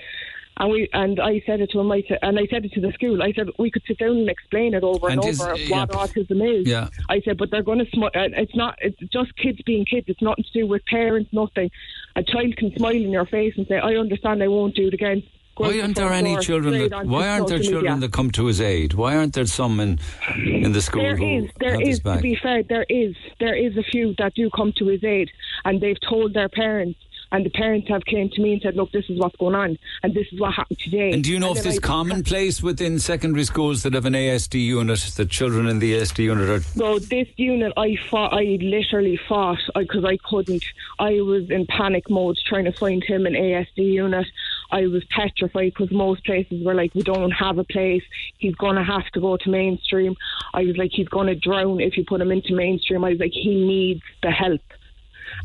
[0.58, 1.92] And we and I said it to him.
[1.92, 3.24] I said, and I said it to the school.
[3.24, 5.86] I said we could sit down and explain it over and, And is- over yeah.
[5.86, 6.68] what autism is.
[6.68, 6.90] Yeah.
[7.08, 7.90] I said, but they're going to.
[7.92, 8.78] Sm- uh, it's not.
[8.82, 10.06] It's just kids being kids.
[10.10, 11.30] It's nothing to do with parents.
[11.32, 11.72] Nothing.
[12.18, 14.44] A child can smile in your face and say, "I understand.
[14.44, 15.24] I won't do it again."
[15.56, 17.06] Why aren't there any children that?
[17.06, 18.08] Why aren't there children media.
[18.08, 18.94] that come to his aid?
[18.94, 20.00] Why aren't there some in
[20.38, 22.00] in the school There who is, there is.
[22.00, 25.30] To be fair, there is, there is a few that do come to his aid,
[25.66, 26.98] and they've told their parents,
[27.32, 29.78] and the parents have came to me and said, "Look, this is what's going on,
[30.04, 33.00] and this is what happened today." And do you know if this I- commonplace within
[33.00, 37.00] secondary schools that have an ASD unit, that children in the ASD unit are So
[37.00, 38.34] this unit, I fought.
[38.34, 40.64] I literally fought because I couldn't.
[41.00, 44.28] I was in panic mode trying to find him an ASD unit.
[44.72, 48.04] I was petrified because most places were like, "We don't have a place.
[48.38, 50.16] He's going to have to go to mainstream."
[50.54, 53.20] I was like, "He's going to drown if you put him into mainstream." I was
[53.20, 54.62] like, "He needs the help."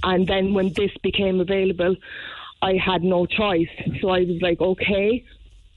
[0.05, 1.97] And then when this became available,
[2.62, 3.74] I had no choice.
[4.01, 5.24] So I was like, "Okay."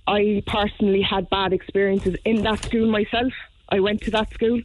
[0.08, 3.34] I personally had bad experiences in that school myself.
[3.70, 4.62] I went to that school.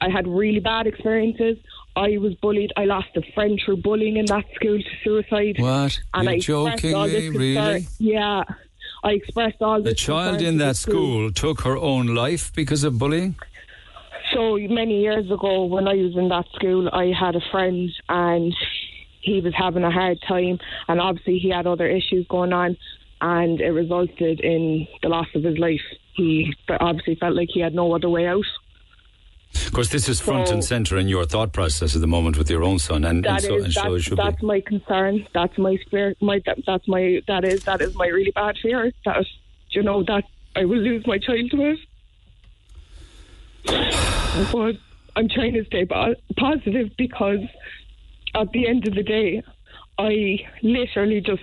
[0.00, 1.58] I had really bad experiences.
[1.96, 2.72] I was bullied.
[2.76, 5.56] I lost a friend through bullying in that school to suicide.
[5.58, 6.00] What?
[6.14, 7.86] And You're I expressed all this jokingly, really?
[7.98, 8.44] Yeah.
[9.02, 9.98] I expressed all this.
[9.98, 13.34] child in the that school took her own life because of bullying?
[14.32, 18.54] So many years ago, when I was in that school, I had a friend and
[19.20, 22.76] he was having a hard time, and obviously he had other issues going on,
[23.20, 25.80] and it resulted in the loss of his life.
[26.14, 28.44] He obviously felt like he had no other way out.
[29.66, 32.38] Of course, this is front So- and centre in your thought process at the moment
[32.38, 34.16] with your own son, and, and so, is and so it that's, be.
[34.16, 35.26] that's my concern.
[35.34, 36.14] That's my fear.
[36.20, 38.92] My that, that's my that is that is my really bad fear.
[39.04, 39.26] That
[39.70, 40.24] you know that
[40.56, 41.78] I will lose my child to it.
[44.52, 44.76] but
[45.16, 47.40] I'm trying to stay po- positive because
[48.34, 49.42] at the end of the day,
[49.98, 51.42] I literally just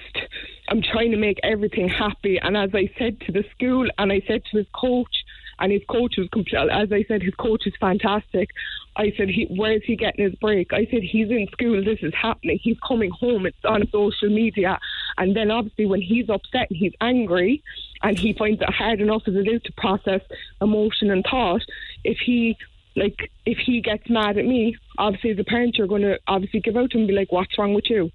[0.69, 2.39] I'm trying to make everything happy.
[2.39, 5.23] And as I said to the school, and I said to his coach,
[5.59, 6.27] and his coach was.
[6.71, 8.49] As I said, his coach is fantastic.
[8.95, 11.83] I said, he, "Where is he getting his break?" I said, "He's in school.
[11.83, 12.59] This is happening.
[12.61, 13.45] He's coming home.
[13.45, 14.79] It's on social media,
[15.17, 17.63] And then obviously when he's upset and he's angry
[18.03, 20.21] and he finds it hard enough as it is to process
[20.61, 21.63] emotion and thought,
[22.03, 22.55] if he
[22.97, 26.91] like if he gets mad at me, obviously the parents you're gonna obviously give out
[26.91, 28.11] to him and be like, What's wrong with you?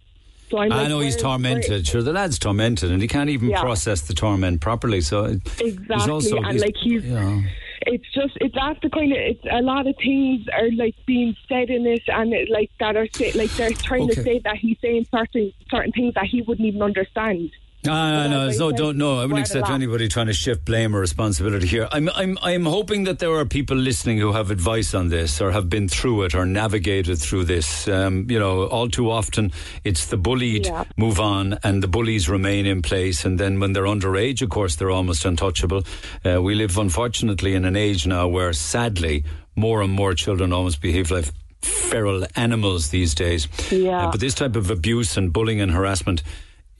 [0.50, 1.86] So I'm I like, know he's tormented.
[1.86, 3.62] Sure, the lad's tormented, and he can't even Yeah.
[3.62, 5.00] process the torment properly.
[5.00, 7.42] So it- he's Exactly, also and like he's, know,
[7.86, 11.34] it's just it's that's the kind of it's a lot of things are like being
[11.48, 14.56] said in it, and it, like that are say, like they're trying to say that
[14.56, 17.50] he's saying certain certain things that he wouldn't even understand.
[17.84, 19.18] No, no, no, no, don't know.
[19.18, 21.88] I wouldn't accept anybody trying to shift blame or responsibility here.
[21.90, 25.50] I'm, I'm, I'm hoping that there are people listening who have advice on this, or
[25.50, 27.88] have been through it, or navigated through this.
[27.88, 29.50] Um, you know, all too often
[29.82, 30.84] it's the bullied Yeah.
[30.96, 34.76] move on, and the bullies remain in place, and then when they're underage, of course,
[34.76, 35.82] they're almost untouchable.
[36.24, 39.24] Uh, we live, unfortunately, in an age now where, sadly,
[39.56, 41.24] more and more children almost behave like
[41.62, 43.48] feral animals these days.
[43.72, 44.06] Yeah.
[44.06, 46.22] Uh, but this type of abuse and bullying and harassment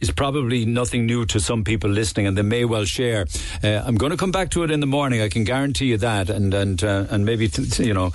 [0.03, 3.27] is probably nothing new to some people listening, and they may well share.
[3.63, 5.23] Uh, I'm going to come back to it in the morning.
[5.23, 8.13] I can guarantee you that, and and uh, and maybe t- t- you know,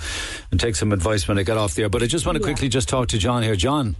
[0.50, 1.88] and take some advice when I get off there.
[1.88, 3.96] But I just want to quickly just talk to John here, John.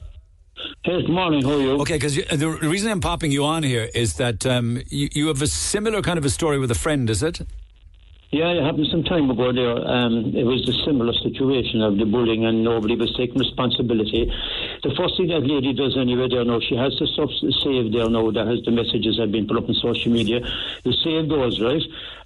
[0.84, 1.42] Hey, good morning.
[1.42, 1.80] How are you?
[1.80, 5.40] Okay, because the reason I'm popping you on here is that um, you, you have
[5.40, 7.40] a similar kind of a story with a friend, is it?
[8.30, 9.72] Yeah, it happened some time ago there.
[9.72, 14.28] Um, it was a similar situation of the bullying and nobody was taking responsibility.
[14.84, 17.32] The first thing that lady does anyway there now, she has to stuff
[17.64, 20.44] saved there now that has the messages have been put up on social media.
[20.84, 21.80] You save those, right?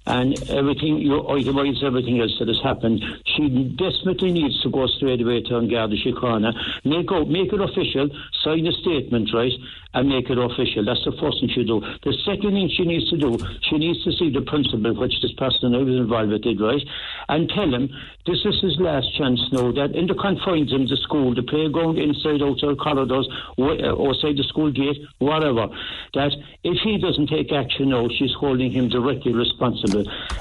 [0.05, 3.01] And everything, you everything else that has happened.
[3.25, 3.47] She
[3.77, 6.51] desperately needs to go straight away to Garda Síochána,
[6.83, 8.09] make, out, make it official,
[8.43, 9.53] sign a statement, right?
[9.93, 10.83] And make it official.
[10.83, 11.79] That's the first thing she do.
[12.03, 15.31] The second thing she needs to do, she needs to see the principal, which this
[15.33, 16.81] person I was involved with did, right?
[17.29, 17.87] And tell him
[18.25, 21.99] this is his last chance now that in the confines of the school, the playground,
[21.99, 25.67] inside, outside corridors, uh, outside the school gate, whatever,
[26.13, 29.92] that if he doesn't take action now, she's holding him directly responsible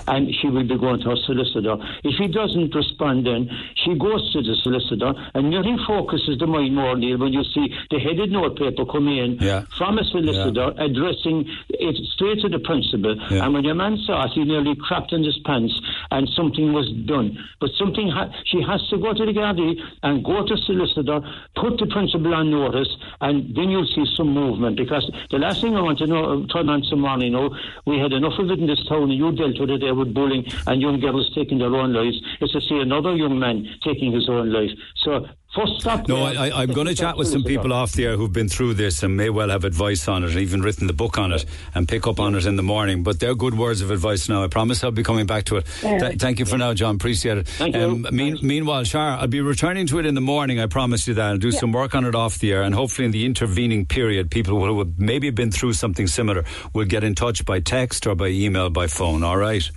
[0.08, 1.76] and she will be going to her solicitor.
[2.04, 6.74] If he doesn't respond then, she goes to the solicitor and nothing focuses the mind
[6.74, 9.62] more, Neil, when you see the headed note paper come in Yeah.
[9.78, 13.16] from a solicitor addressing it straight to the principal.
[13.30, 13.44] Yeah.
[13.44, 15.74] And when your man saw it, he nearly crapped in his pants
[16.10, 17.38] and something was done.
[17.60, 21.20] But something, ha- she has to go to the Gardaí and go to solicitor,
[21.56, 22.88] put the principal on notice,
[23.20, 24.76] and then you'll see some movement.
[24.76, 27.56] Because the last thing I want to know, turn on some morning, you know,
[27.86, 30.14] we had enough of it in this town, and you dealt with it there with
[30.14, 32.20] bullying and young girls taking their own lives.
[32.40, 34.70] It's to see another young man taking his own life.
[35.04, 36.08] So, first stop.
[36.08, 36.22] No.
[36.24, 38.74] I, I, I'm going to chat with some people off the air who've been through
[38.74, 41.44] this and may well have advice on it, and even written the book on it,
[41.74, 43.02] and pick up on it in the morning.
[43.02, 44.42] But they're good words of advice now.
[44.44, 45.66] I promise I'll be coming back to it.
[45.82, 45.98] Yeah.
[45.98, 46.94] Th- thank you for now, John.
[46.96, 47.48] Appreciate it.
[47.48, 47.82] Thank you.
[47.82, 50.60] Um, mean, meanwhile, Shar, I'll be returning to it in the morning.
[50.60, 51.30] I promise you that.
[51.30, 51.58] I'll do Yeah.
[51.60, 54.78] some work on it off the air, and hopefully in the intervening period, people who
[54.78, 58.70] have maybe been through something similar will get in touch by text or by email,
[58.70, 59.22] by phone.
[59.22, 59.68] All right.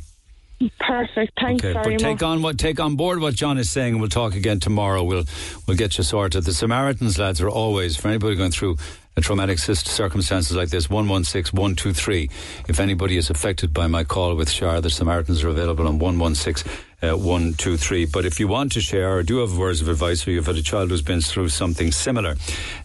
[0.79, 1.33] Perfect.
[1.39, 2.23] Thanks Okay, very but take much.
[2.23, 5.03] on what take on board what John is saying, and we'll talk again tomorrow.
[5.03, 5.25] We'll
[5.67, 6.43] we'll get you sorted.
[6.45, 8.77] The Samaritans lads are always for anybody going through
[9.17, 10.89] a traumatic circumstances like this.
[10.89, 12.29] One one six one two three.
[12.69, 16.19] If anybody is affected by my call with Shar, the Samaritans are available on one
[16.19, 16.63] one six.
[17.03, 18.05] Uh, one, two, three.
[18.05, 20.55] But if you want to share or do have words of advice or you've had
[20.55, 22.35] a child who's been through something similar,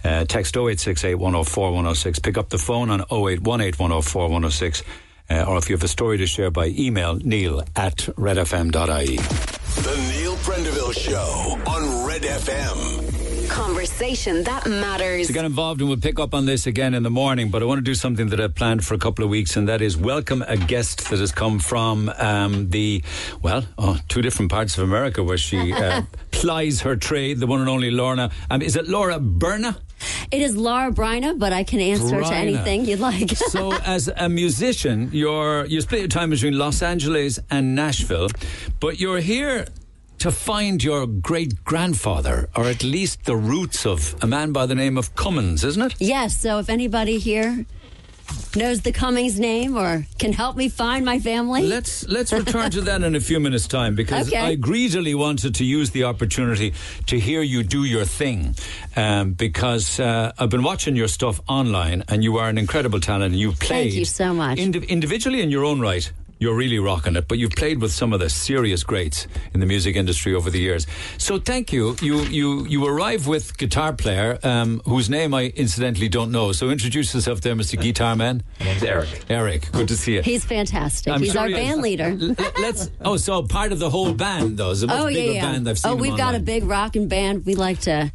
[0.05, 2.19] uh, text 0868 104 106.
[2.19, 4.83] Pick up the phone on 0818 104 106.
[5.31, 9.17] Uh, or if you have a story to share by email, neil at redfm.ie.
[9.17, 13.49] The Neil Prendeville Show on Red FM.
[13.49, 15.29] Conversation that matters.
[15.29, 17.67] To get involved, and we'll pick up on this again in the morning, but I
[17.67, 19.97] want to do something that I've planned for a couple of weeks, and that is
[19.97, 23.03] welcome a guest that has come from um, the,
[23.43, 26.03] well, oh, two different parts of America where she uh,
[26.33, 28.31] plies her trade, the one and only Lorna.
[28.51, 29.77] Um, is it Laura Berna?
[30.31, 33.31] It is Laura Bryna, but I can answer to anything you'd like.
[33.37, 38.29] so, as a musician, you're you split your time between Los Angeles and Nashville,
[38.79, 39.67] but you're here
[40.19, 44.75] to find your great grandfather, or at least the roots of a man by the
[44.75, 45.95] name of Cummins, isn't it?
[45.99, 47.65] yes, so if anybody here
[48.57, 51.63] knows the Cummings name or can help me find my family.
[51.67, 54.39] Let's let's return to that in a few minutes' time because Okay.
[54.39, 56.73] I greedily wanted to use the opportunity
[57.07, 58.55] to hear you do your thing
[58.97, 63.33] um, because uh, I've been watching your stuff online and you are an incredible talent
[63.33, 64.59] and you've played Thank you so much.
[64.59, 66.13] indi- individually in your own right.
[66.41, 69.67] You're really rocking it, but you've played with some of the serious greats in the
[69.67, 70.87] music industry over the years.
[71.19, 71.97] So thank you.
[72.01, 76.53] You you you arrive with guitar player um, whose name I incidentally don't know.
[76.53, 77.79] So introduce yourself there, Mr.
[77.79, 78.43] Guitar Man.
[78.59, 79.25] My name's Eric.
[79.29, 80.23] Eric, good to see you.
[80.23, 81.13] He's fantastic.
[81.13, 82.17] I'm He's sure our he band leader.
[82.59, 82.91] Let's.
[83.03, 84.71] Oh, so part of the whole band, though.
[84.71, 85.53] It's a much oh yeah, bigger yeah.
[85.53, 85.69] band.
[85.69, 87.45] I've seen oh, we've got a big rocking band.
[87.45, 88.11] We like to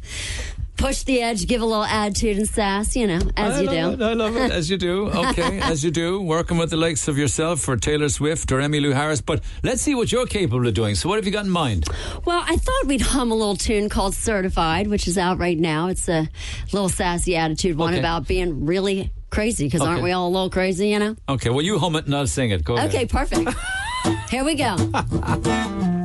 [0.76, 3.90] push the edge, give a little attitude and sass, you know, as I you do.
[3.92, 5.10] It, I love it, as you do.
[5.26, 6.20] Okay, as you do.
[6.20, 9.20] Working with the likes of yourself or Taylor Swift or Emmylou Harris.
[9.20, 10.94] But let's see what you're capable of doing.
[10.94, 11.86] So, what have you got in mind?
[12.24, 15.88] Well, I thought we'd hum a little tune called Certified, which is out right now.
[15.88, 16.28] It's a
[16.72, 17.98] little sassy attitude one Okay.
[17.98, 21.16] about being really crazy, because aren't we all a little crazy, you know?
[21.28, 22.64] Okay, well, you hum it and I'll sing it.
[22.64, 22.88] Go ahead.
[22.90, 23.50] Okay, perfect.
[24.30, 24.76] Here we go.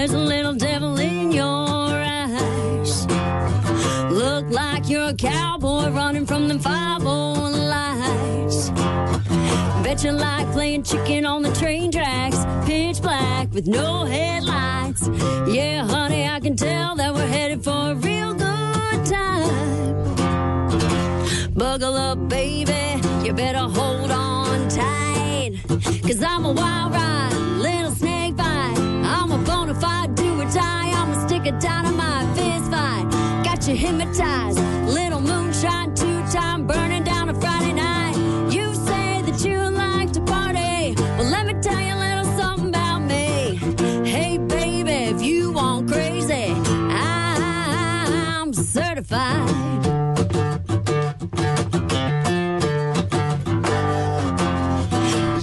[0.00, 3.06] there's a little devil in your eyes.
[4.10, 8.70] Look like you're a cowboy running from them five old lights.
[9.84, 15.06] Bet you like playing chicken on the train tracks, pitch black with no headlights.
[15.46, 20.14] Yeah, honey, I can tell that we're headed for a real good time.
[21.52, 25.60] Buckle up, baby, you better hold on tight.
[26.06, 27.34] Cause I'm a wild ride,
[31.50, 33.04] a dynamite, fist fight.
[33.44, 38.16] Got you hypnotized, little moonshine, two time burning down a Friday night.
[38.52, 40.94] You say that you like to party.
[41.16, 43.56] Well, let me tell you a little something about me.
[44.08, 46.54] Hey, baby, if you want crazy,
[46.92, 49.48] I'm certified.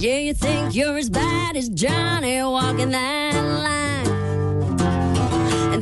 [0.00, 3.97] Yeah, you think you're as bad as Johnny walking that line.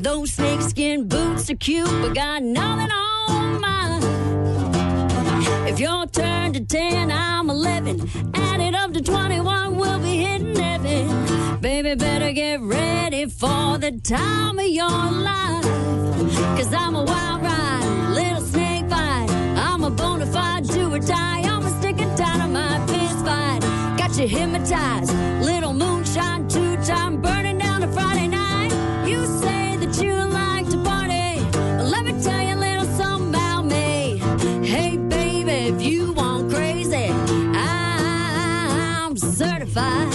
[0.07, 4.03] And those snakeskin boots are cute, but got nothing on mine.
[5.67, 8.09] If your turn to 10, I'm 11.
[8.35, 11.61] Add it up to 21, we'll be hitting heaven.
[11.61, 15.65] Baby, better get ready for the time of your life.
[16.57, 19.27] Cause I'm a wild ride, little snake bite.
[19.57, 21.41] I'm a bona fide do or die.
[21.41, 23.61] I'm a stick of dynamite, fist fight.
[23.99, 25.13] Got you hypnotized,
[25.43, 28.71] little moonshine, two time burning down a Friday night.
[29.05, 29.56] You say
[35.67, 37.09] if you want crazy,
[37.57, 40.13] I'm certified.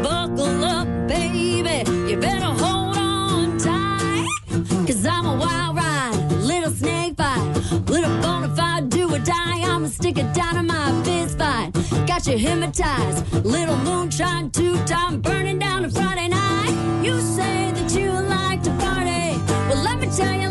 [0.00, 1.90] Buckle up, baby.
[2.08, 4.26] You better hold on tight.
[4.86, 7.42] Cause I'm a wild ride, little snake bite,
[7.88, 9.62] little bona fide do or die.
[9.64, 10.67] I'm a stick of dynamite.
[12.18, 17.00] Got you hypnotized, little moonshine, two time burning down a Friday night.
[17.00, 19.40] You say that you like to party.
[19.68, 20.48] Well, let me tell you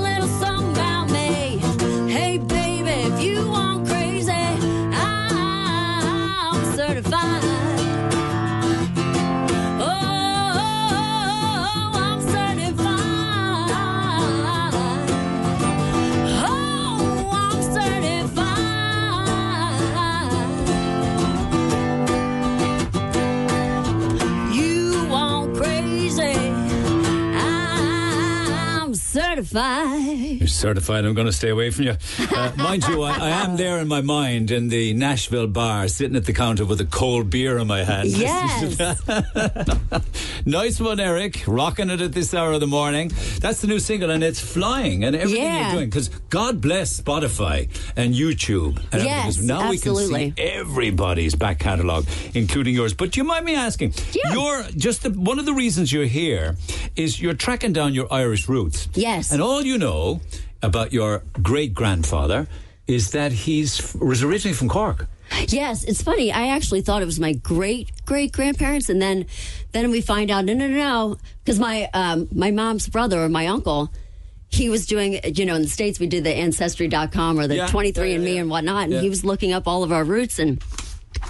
[29.45, 30.39] certified.
[30.39, 31.05] You're certified.
[31.05, 31.97] I'm going to stay away from you.
[32.19, 36.15] Uh, mind you, I, I am there in my mind in the Nashville bar, sitting
[36.15, 38.07] at the counter with a cold beer in my hand.
[38.17, 38.81] Yes.
[40.45, 41.43] nice one, Eric.
[41.47, 43.11] Rocking it at this hour of the morning.
[43.39, 45.03] That's the new single, and it's flying.
[45.03, 45.67] And everything Yeah.
[45.67, 48.81] you're doing, because God bless Spotify and YouTube.
[48.91, 52.93] And Yes, now we can see everybody's back catalogue, including yours.
[52.93, 53.93] But do you mind me asking?
[54.13, 54.33] Yeah.
[54.33, 56.55] You're just the, one of the reasons you're here
[56.95, 58.87] is you're tracking down your Irish roots.
[58.95, 59.26] Yes.
[59.31, 60.21] And all you know
[60.61, 62.47] about your great grandfather
[62.87, 65.07] is that he's was originally from Cork.
[65.49, 66.31] Yes, it's funny.
[66.31, 69.25] I actually thought it was my great great grandparents, and then
[69.73, 73.29] then we find out no, no, no, no, because my um, my mom's brother or
[73.29, 73.91] my uncle.
[74.49, 77.67] He was doing, you know, in the States, we did the Ancestry.com or the Yeah.
[77.67, 78.85] 23andMe Yeah, yeah, and whatnot.
[78.85, 80.63] And he was looking up all of our roots and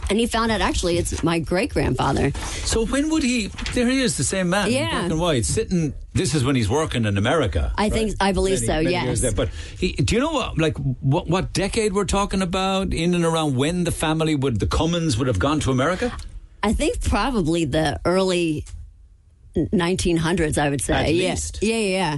[0.09, 2.31] and he found out actually it's my great grandfather.
[2.65, 3.47] So when would he?
[3.73, 4.89] There he is, the same man, Yeah.
[4.89, 5.93] black and white, sitting.
[6.13, 7.73] This is when he's working in America.
[7.77, 9.33] I think- I believe Many- so, many yes.
[9.33, 10.57] But he, do you know what?
[10.57, 11.27] Like what?
[11.27, 12.93] What decade we're talking about?
[12.93, 16.11] In and around when the family would, the Cummins would have gone to America?
[16.63, 18.65] I think probably the early
[19.55, 20.93] 1900s, I would say.
[20.93, 21.35] At yeah.
[21.61, 22.17] Yeah, yeah, yeah.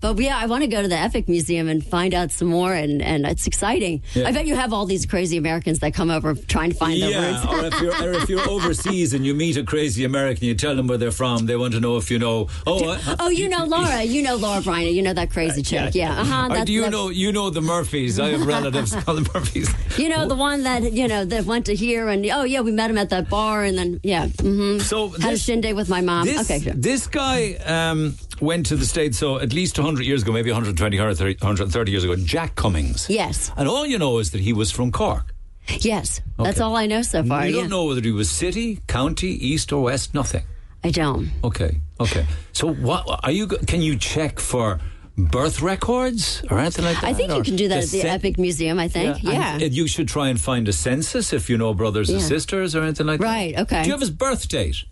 [0.00, 2.72] But yeah, I want to go to the Epic Museum and find out some more,
[2.72, 4.02] and, and it's exciting.
[4.14, 4.28] Yeah.
[4.28, 7.10] I bet you have all these crazy Americans that come over trying to find their
[7.10, 7.46] yeah, roots.
[7.46, 10.74] or if you're or if you're overseas and you meet a crazy American, you tell
[10.74, 11.46] them where they're from.
[11.46, 12.48] They want to know if you know.
[12.66, 14.02] Oh, I- oh, you know Laura.
[14.10, 14.92] You know Laura Bryna.
[14.92, 15.94] You know that crazy chick.
[15.94, 16.18] Yeah.
[16.20, 16.48] Uh huh.
[16.50, 18.18] Or do you know you know the Murphys?
[18.18, 19.68] I have relatives called the Murphys.
[19.98, 22.70] You know the one that you know that went to here, and oh yeah, we
[22.72, 24.78] met him at that bar, and then yeah, mm-hmm.
[24.80, 26.24] So had a this- shindig with my mom.
[26.26, 26.72] This, okay, sure.
[26.74, 30.96] this guy, um, went to the States, so at least 100 years ago, maybe 120,
[30.96, 33.06] 130, 130 years ago, Jack Cummings.
[33.08, 33.50] Yes.
[33.56, 35.34] And all you know is that he was from Cork.
[35.80, 36.20] Yes.
[36.38, 37.46] That's all I know so far.
[37.46, 37.60] you yeah.
[37.62, 40.42] don't know whether he was city, county, east or west, nothing.
[40.82, 41.30] I don't.
[41.44, 42.26] Okay, okay.
[42.52, 43.46] So what are you?
[43.46, 44.80] Can you check for
[45.18, 47.04] birth records or anything like that?
[47.04, 49.22] I think you can do that at the cen- Epic Museum, I think.
[49.22, 49.54] Yeah.
[49.54, 52.26] And, uh, you should try and find a census if you know brothers and Yeah.
[52.26, 53.56] sisters or anything like Right, that.
[53.58, 53.82] Right, okay.
[53.82, 54.84] Do you have his birth date?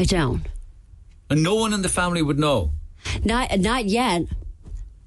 [0.00, 0.42] I don't.
[1.30, 2.70] And no one in the family would know.
[3.24, 4.22] Not not yet.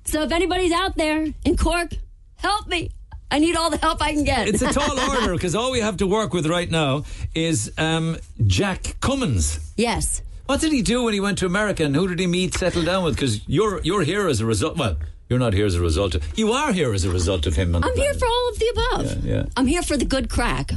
[0.05, 1.91] So if anybody's out there in Cork,
[2.35, 2.91] help me.
[3.31, 4.47] I need all the help I can get.
[4.47, 8.17] It's a tall order because all we have to work with right now is um,
[8.45, 9.73] Jack Cummins.
[9.77, 10.21] yes.
[10.45, 12.83] What did he do when he went to America and who did he meet, settle
[12.83, 13.15] down with?
[13.15, 14.77] Because you're, you're here as a result.
[14.77, 14.95] Well,
[15.27, 16.37] you're not here as a result of.
[16.37, 17.75] You are here as a result of him.
[17.75, 18.19] I'm here planet.
[18.19, 19.25] for all of the above.
[19.25, 19.45] Yeah, yeah.
[19.57, 20.73] I'm here for the good crack.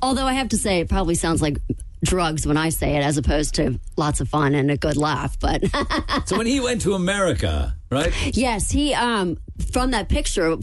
[0.00, 1.58] Although I have to say, it probably sounds like
[2.04, 5.38] drugs when I say it, as opposed to lots of fun and a good laugh.
[5.38, 5.64] But
[6.26, 8.12] So when he went to America, right?
[8.36, 9.38] yes, he um
[9.72, 10.56] from that picture.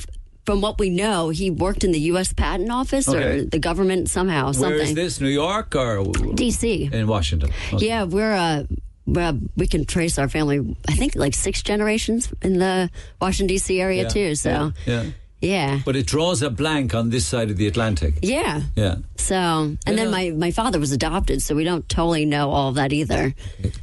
[0.45, 2.31] From what we know, he worked in the U.S.
[2.31, 3.21] Patent Office Okay.
[3.39, 4.53] or the government somehow.
[4.53, 4.71] Something.
[4.71, 5.19] Where is this?
[5.19, 6.05] New York or
[6.35, 6.89] D.C.
[6.93, 7.49] in Washington?
[7.73, 7.85] Okay.
[7.87, 8.63] Yeah, we're uh,
[9.05, 10.73] well, we can trace our family.
[10.87, 12.89] I think like six generations in the
[13.19, 13.81] Washington D.C.
[13.81, 14.35] area Yeah, too.
[14.35, 14.49] So
[14.85, 15.09] yeah, yeah.
[15.41, 18.15] Yeah, But it draws a blank on this side of the Atlantic.
[18.21, 18.61] yeah.
[18.75, 18.95] Yeah.
[19.17, 19.93] So and Yeah.
[19.95, 23.33] then my my father was adopted, so we don't totally know all of that either.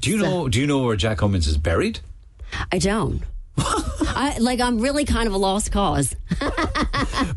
[0.01, 0.49] Do you know?
[0.49, 2.01] Do you know where Jack Cummins is buried?
[2.73, 3.23] I don't.
[3.59, 4.61] I like.
[4.61, 6.17] I'm really kind of a lost cause.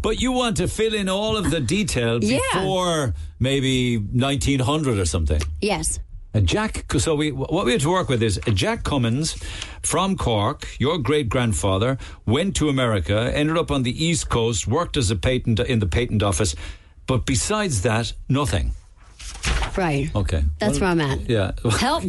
[0.01, 2.39] But you want to fill in all of the detail Yeah.
[2.53, 5.41] before maybe 1900 or something.
[5.61, 5.99] Yes.
[6.33, 9.33] And Jack, so we what we had to work with is Jack Cummins
[9.81, 14.97] from Cork, your great grandfather, went to America, ended up on the East Coast, worked
[14.97, 16.55] as a patent in the patent office,
[17.07, 18.71] but besides that, nothing.
[19.77, 20.13] Right.
[20.15, 21.29] Okay, That's Well, where I'm at.
[21.29, 21.51] Yeah.
[21.79, 22.03] Help.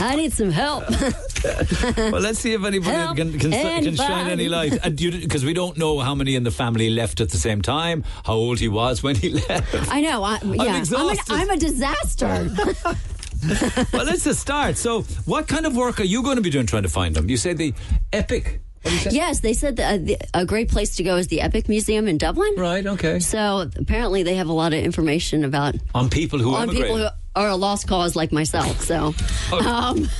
[0.00, 0.88] I need some help.
[1.96, 4.80] well, let's see if anybody Help can, can, can shine any light.
[4.82, 8.34] Because we don't know how many in the family left at the same time, how
[8.34, 9.92] old he was when he left.
[9.92, 10.22] I know.
[10.22, 10.62] I, yeah.
[10.62, 11.32] I'm, exhausted.
[11.32, 12.26] an, I'm a disaster.
[13.92, 14.76] well, let's just start.
[14.76, 17.28] So, what kind of work are you going to be doing trying to find them?
[17.28, 17.74] You say the
[18.12, 18.60] epic.
[18.82, 19.10] What do you say?
[19.12, 22.08] Yes, they said that, uh, the, a great place to go is the Epic Museum
[22.08, 22.54] in Dublin.
[22.56, 22.86] Right.
[22.86, 23.18] Okay.
[23.18, 27.06] So apparently they have a lot of information about On people who on people who
[27.36, 28.80] are a lost cause like myself.
[28.80, 29.14] So,
[29.66, 30.08] um,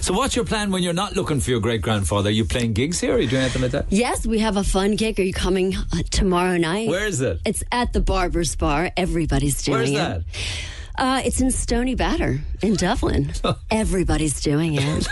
[0.00, 2.28] So, what's your plan when you're not looking for your great grandfather?
[2.28, 3.14] Are you playing gigs here?
[3.14, 3.86] Are you doing anything like that?
[3.90, 5.18] yes, we have a fun gig.
[5.18, 6.88] Are you coming uh, tomorrow night?
[6.88, 7.40] Where is it?
[7.44, 8.90] It's at the Barber's Bar.
[8.96, 9.96] Everybody's doing it.
[9.96, 10.24] Where's it.
[10.96, 11.02] that?
[11.02, 13.32] Uh, it's in Stoneybatter in Dublin.
[13.70, 15.08] Everybody's doing it.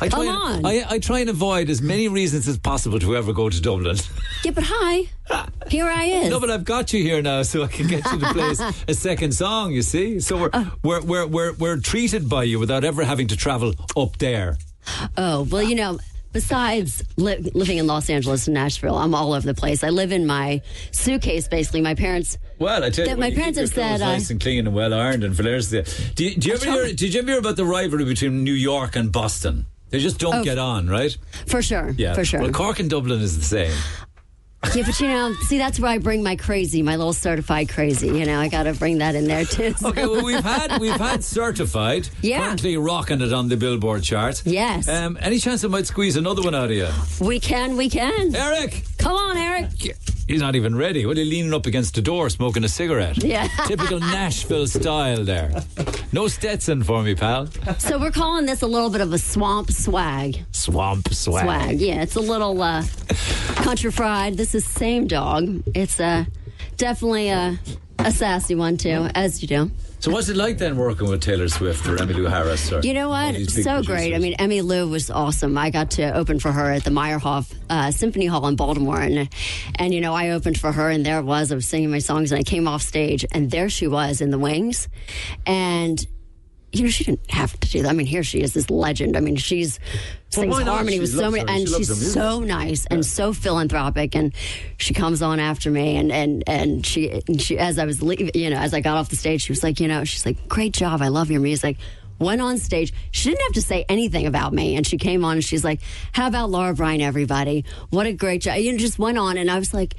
[0.00, 0.66] I try Come and, on.
[0.66, 3.96] I, I try and avoid as many reasons as possible to ever go to Dublin.
[4.44, 5.08] yeah, but hi.
[5.72, 6.28] Here I is.
[6.30, 8.54] No, but I've got you here now, so I can get you to play
[8.88, 9.72] a second song.
[9.72, 10.66] You see, so we're Uh.
[10.82, 14.58] we're, we're we're we're treated by you without ever having to travel up there.
[15.16, 15.98] Oh, well, you know,
[16.32, 19.82] besides li- living in Los Angeles and Nashville, I'm all over the place.
[19.82, 21.80] I live in my suitcase, basically.
[21.80, 22.36] My parents.
[22.58, 24.74] Well, I tell you, That my you parents have said, uh, nice and clean and
[24.74, 25.34] well ironed and
[25.70, 25.82] the.
[26.16, 26.86] Do you, do you ever hear?
[26.92, 29.66] Did you ever hear about the rivalry between New York and Boston?
[29.90, 30.44] They just don't Oh.
[30.44, 31.16] get on, right?
[31.46, 31.94] For sure.
[31.96, 32.40] Yeah, For sure.
[32.40, 33.74] Well, Cork and Dublin is the same.
[34.74, 38.06] Yeah, but you know, see, that's where I bring my crazy, my little certified crazy.
[38.06, 39.72] You know, I got to bring that in there too.
[39.74, 42.08] so- Okay, well, we've had we've had certified.
[42.22, 42.46] Yeah.
[42.46, 44.42] Currently rocking it on the Billboard charts.
[44.46, 44.88] Yes.
[44.88, 46.88] Um, any chance I might squeeze another one out of you?
[47.20, 48.34] we can, we can.
[48.34, 48.84] Eric!
[49.02, 49.70] Come on, Eric.
[50.28, 51.04] He's not even ready.
[51.04, 53.22] What are you leaning up against the door smoking a cigarette?
[53.22, 53.48] Yeah.
[53.66, 55.52] Typical Nashville style there.
[56.12, 57.48] No Stetson for me, pal.
[57.78, 60.38] So we're calling this a little bit of a swamp swag.
[60.52, 61.44] Swamp swag.
[61.44, 61.80] Swag.
[61.80, 62.84] Yeah, it's a little uh,
[63.56, 64.36] country fried.
[64.36, 65.62] This is same dog.
[65.74, 66.24] It's uh,
[66.82, 67.56] definitely a,
[68.00, 69.70] a sassy one too, as you do.
[70.00, 72.72] So what's it like then working with Taylor Swift or Emmylou Harris?
[72.72, 73.36] Or You know what?
[73.36, 74.12] So great.
[74.16, 75.56] I mean, Emmylou was awesome.
[75.56, 79.28] I got to open for her at the Meyerhoff uh, Symphony Hall in Baltimore, and
[79.76, 81.52] and you know, I opened for her, and there it was.
[81.52, 84.30] I was singing my songs, and I came off stage, and there she was in
[84.30, 84.88] the wings,
[85.46, 86.04] and.
[86.72, 87.90] You know, she didn't have to do that.
[87.90, 89.16] I mean, here she is, this legend.
[89.16, 89.78] I mean, she's
[90.36, 91.58] Well, sings harmony She with so many, her.
[91.58, 94.14] And her she's so nice and so philanthropic.
[94.14, 94.34] And
[94.78, 98.30] she comes on after me, and and and she and she as I was leaving,
[98.34, 100.48] you know, as I got off the stage, she was like, you know, she's like,
[100.48, 101.76] great job, I love your music.
[102.18, 102.92] Went on stage.
[103.10, 105.80] She didn't have to say anything about me, and she came on and she's like,
[106.12, 107.64] "How about Laura Bryna, everybody?
[107.90, 109.96] What a great job!" You know, just went on, and I was like,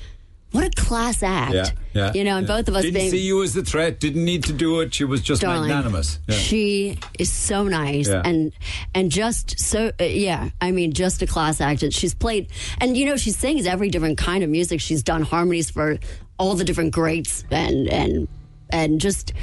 [0.53, 2.13] "What a class act!" Yeah, yeah.
[2.13, 2.55] you know, and yeah.
[2.55, 3.99] both of us didn't being see you as the threat.
[3.99, 4.93] Didn't need to do it.
[4.93, 6.19] She was just Darling, magnanimous.
[6.27, 6.35] Yeah.
[6.35, 8.21] She is so nice Yeah.
[8.23, 8.53] and
[8.95, 10.49] and just so uh, yeah.
[10.61, 11.83] I mean, just a class act.
[11.83, 12.49] And she's played
[12.79, 14.79] and you know she sings every different kind of music.
[14.79, 15.97] She's done harmonies for
[16.39, 18.27] all the different greats and and
[18.69, 19.33] and just.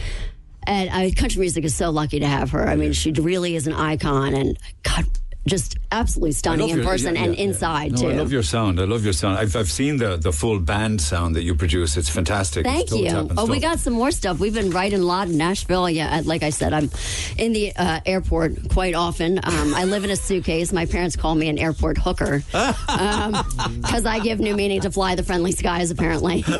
[0.66, 2.68] And uh, country music is so lucky to have her.
[2.68, 5.06] I mean, she really is an icon, and God,
[5.50, 8.08] just absolutely stunning in your- person yeah, and yeah, inside No, too.
[8.10, 8.80] I love your sound.
[8.80, 9.38] I love your sound.
[9.38, 11.96] I've, I've seen the, the full band sound that you produce.
[11.96, 12.64] It's fantastic.
[12.64, 13.28] Thank It's you.
[13.36, 14.38] Oh, we got some more stuff.
[14.38, 15.90] We've been writing a lot in Nashville.
[15.90, 16.90] Yeah, like I said, I'm
[17.36, 19.38] in the uh, airport quite often.
[19.42, 20.72] Um, I live in a suitcase.
[20.72, 25.22] My parents call me an airport hooker because I give new meaning to fly the
[25.22, 25.90] friendly skies.
[25.90, 26.44] Apparently,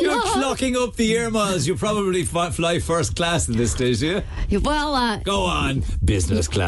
[0.00, 1.66] You're clocking up the air miles.
[1.66, 4.22] You probably fly first class at this stage, yeah?
[4.62, 6.61] well, uh, Go on, business class.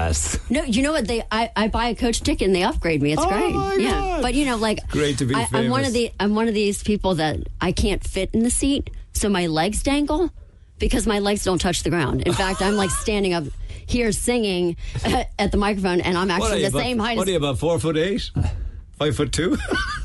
[0.51, 1.07] No, you know what?
[1.07, 3.12] They I, I buy a coach ticket and they upgrade me.
[3.12, 3.83] It's Oh, great.
[3.83, 4.23] yeah, God.
[4.23, 6.55] but you know, like Great to be I, I'm one of the I'm one of
[6.55, 10.31] these people that I can't fit in the seat, so my legs dangle
[10.79, 12.23] because my legs don't touch the ground.
[12.23, 13.45] In fact, I'm like standing up
[13.87, 14.77] here singing
[15.39, 17.79] at the microphone, and I'm actually the about- same height What are you, about four
[17.79, 18.31] foot eight?
[18.99, 19.57] Five foot two?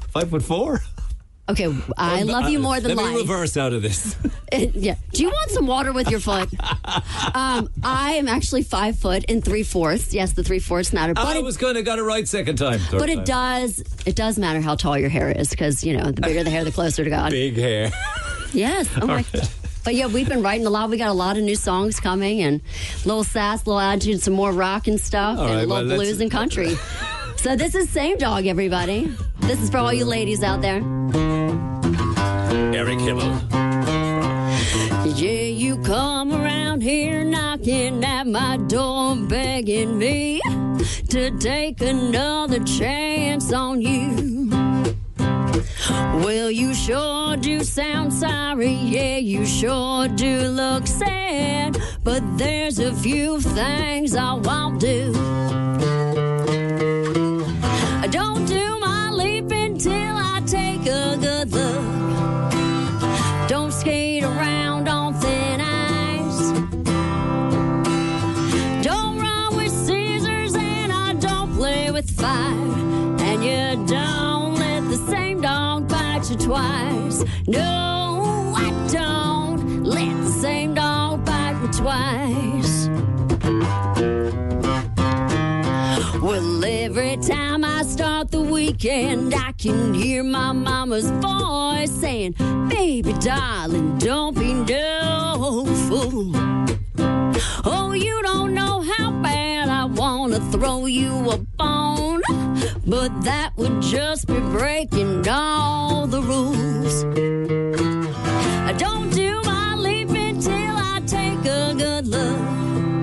[0.10, 0.82] Five foot four?
[1.50, 1.66] Okay,
[1.98, 3.14] I um, love uh, you more than Let life.
[3.16, 4.16] me reverse out of this.
[4.52, 4.96] Eh, yeah.
[5.12, 6.50] Do you want some water with your foot?
[7.36, 10.12] um, I am actually five foot and three fourths.
[10.12, 12.56] Yes, the three fourths matter, but I it, was going to got it right second
[12.56, 12.80] time.
[12.80, 13.24] third but it time.
[13.26, 16.50] does it does matter how tall your hair is because you know the bigger the
[16.50, 17.30] hair, the closer to God.
[17.30, 17.92] Big hair.
[18.54, 18.90] Yes.
[19.00, 19.24] Oh my.
[19.84, 20.90] But yeah, we've been writing a lot.
[20.90, 22.62] We got a lot of new songs coming, and
[23.06, 25.84] little sass, little attitude, some more rock and stuff, All and right, a little well,
[25.86, 26.76] let's- blues and country.
[27.36, 29.16] so this is Same Dog, everybody.
[29.42, 30.82] This is for all you ladies out there.
[32.50, 33.40] Eric Himmel.
[35.16, 40.42] Yeah, you come around here knocking at my door, begging me
[41.10, 44.50] to take another chance on you.
[46.24, 52.94] Well, you sure do sound sorry, yeah, you sure do look sad, but there's a
[52.96, 55.14] few things I won't do.
[58.02, 62.09] I don't do my leap until I take a good look.
[72.00, 72.54] With fire.
[73.28, 77.26] And you don't let the same dog bite you twice.
[77.46, 82.88] No, I don't let the same dog bite me twice.
[86.22, 92.36] Well, every time I start the weekend, I can hear my mama's voice saying,
[92.70, 96.69] Baby, darling, don't be no fool.
[97.65, 102.22] Oh, you don't know how bad I want to throw you a bone,
[102.88, 107.03] but that would just be breaking all the rules.
[108.65, 112.40] I don't do my leap till I take a good look.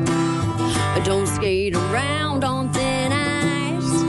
[0.09, 4.03] I don't skate around on thin ice.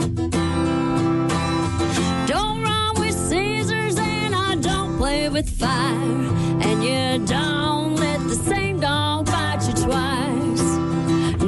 [2.26, 6.28] Don't run with scissors and I don't play with fire.
[6.62, 9.17] And you don't let the same dog.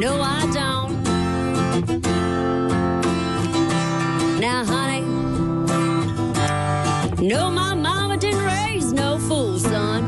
[0.00, 1.02] No, I don't.
[4.40, 5.02] Now, honey,
[7.28, 10.04] no, my mama didn't raise no fool, son.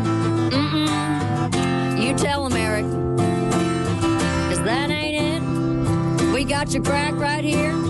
[0.50, 2.02] Mm-mm.
[2.02, 2.86] You tell him, Eric.
[4.48, 6.32] Cause that ain't it.
[6.32, 7.81] We got your crack right here.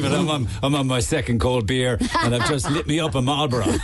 [0.00, 0.11] Believe it.
[0.32, 3.20] I'm on, I'm on my second cold beer, and I've just lit me up a
[3.22, 3.64] Marlboro.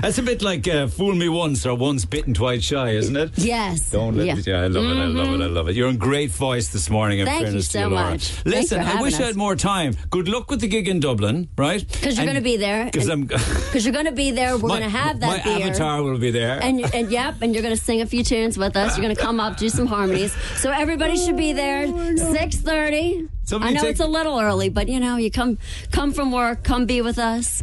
[0.00, 3.30] That's a bit like uh, fool me once or once bitten, twice shy, isn't it?
[3.36, 3.90] Yes.
[3.90, 4.34] Don't let yeah.
[4.34, 4.42] me.
[4.46, 4.96] Yeah, I love it.
[4.98, 5.42] I love it.
[5.42, 5.76] I love it.
[5.76, 7.20] You're in great voice this morning.
[7.20, 8.10] In Thank you so Laura.
[8.10, 8.44] much.
[8.44, 9.96] Listen, I wish I had more time.
[10.10, 11.86] Good luck with the gig in Dublin, right?
[11.86, 12.84] Because you're going to be there.
[12.84, 13.24] Because I'm.
[13.24, 14.58] Because you're going to be there.
[14.58, 15.66] We're going to have that my beer.
[15.66, 16.62] avatar will be there.
[16.62, 18.96] And, and yep, and you're going to sing a few tunes with us.
[18.96, 20.34] You're going to come up, do some harmonies.
[20.56, 21.86] So everybody should be there.
[22.16, 23.28] Six thirty.
[23.52, 25.58] I know take- it's a little early, but you know, you come
[25.90, 27.62] come from work, come be with us.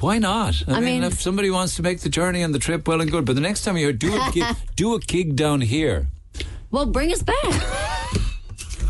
[0.00, 0.62] Why not?
[0.68, 3.00] I, I mean, mean- if somebody wants to make the journey and the trip, well
[3.00, 3.24] and good.
[3.24, 4.44] But the next time you're do a gig,
[4.76, 6.08] do a gig down here.
[6.70, 7.54] Well, bring us back.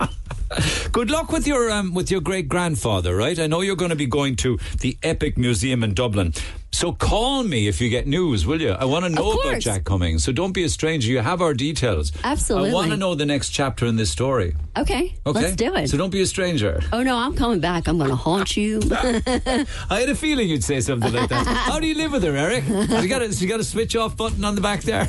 [0.92, 3.38] Good luck with your um, with your great grandfather, right?
[3.38, 6.32] I know you're going to be going to the Epic Museum in Dublin.
[6.70, 8.70] So call me if you get news, will you?
[8.70, 9.60] I want to know about.
[9.60, 10.22] Jack Cummings.
[10.22, 11.10] So don't be a stranger.
[11.10, 12.12] You have our details.
[12.22, 12.70] Absolutely.
[12.70, 14.54] I want to know the next chapter in this story.
[14.76, 15.88] Okay, Okay, let's do it.
[15.88, 16.80] So don't be a stranger.
[16.92, 17.88] oh no, I'm coming back.
[17.88, 18.80] I'm going to haunt you.
[18.92, 21.46] I had a feeling you'd say something like that.
[21.68, 22.68] How do you live with her, Eric?
[22.68, 25.08] You got a, you got a switch off button on the back there?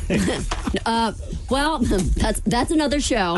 [0.88, 1.11] uh,
[1.49, 3.35] well, that's that's another show,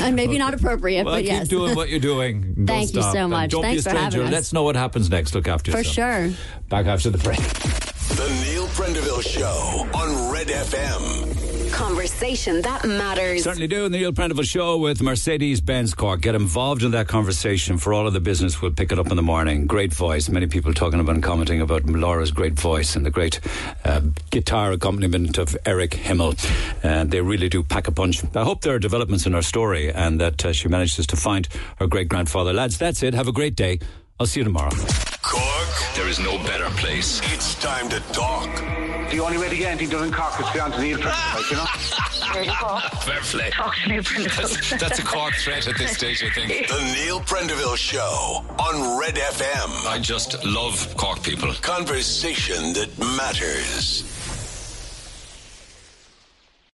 [0.00, 1.48] and maybe not appropriate, well, but keep yes.
[1.48, 2.54] doing what you're doing.
[2.54, 3.12] Don't Thank you stop.
[3.14, 3.50] so And much.
[3.50, 4.24] Don't Thanks be a stranger.
[4.24, 5.34] Let's know what happens next.
[5.34, 6.30] Look after For sure.
[6.68, 7.38] Back after the break.
[8.08, 11.72] The Neil Prendeville Show on Red FM.
[11.72, 13.44] Conversation that matters.
[13.44, 13.88] Certainly do.
[13.88, 16.22] The Neil Prendeville Show with Mercedes Benz Cork.
[16.22, 17.76] Get involved in that conversation.
[17.76, 19.66] For all of the business, we'll pick it up in the morning.
[19.66, 20.28] Great voice.
[20.28, 23.40] Many people talking about and commenting about Laura's great voice and the great
[23.84, 26.34] uh, guitar accompaniment of Eric Himmel.
[26.82, 28.24] And they really do pack a punch.
[28.34, 31.46] I hope there are developments in her story and that uh, she manages to find
[31.76, 32.52] her great grandfather.
[32.52, 33.12] Lads, that's it.
[33.14, 33.78] Have a great day.
[34.20, 34.70] I'll see you tomorrow.
[35.22, 37.20] Cork, there is no better place.
[37.32, 38.48] It's time to talk.
[39.12, 40.98] The only way to get anything done in Cork is to go on to Neil
[40.98, 41.64] Prendeville, like, you know?
[42.34, 42.78] There you go.
[43.02, 43.50] Fair play.
[43.50, 44.70] Talk to Neil Prendeville.
[44.70, 46.66] That's, that's a Cork threat at this stage, I think.
[46.68, 49.86] The Neil Prendeville Show on Red FM.
[49.86, 51.52] I just love Cork people.
[51.54, 54.02] Conversation that matters.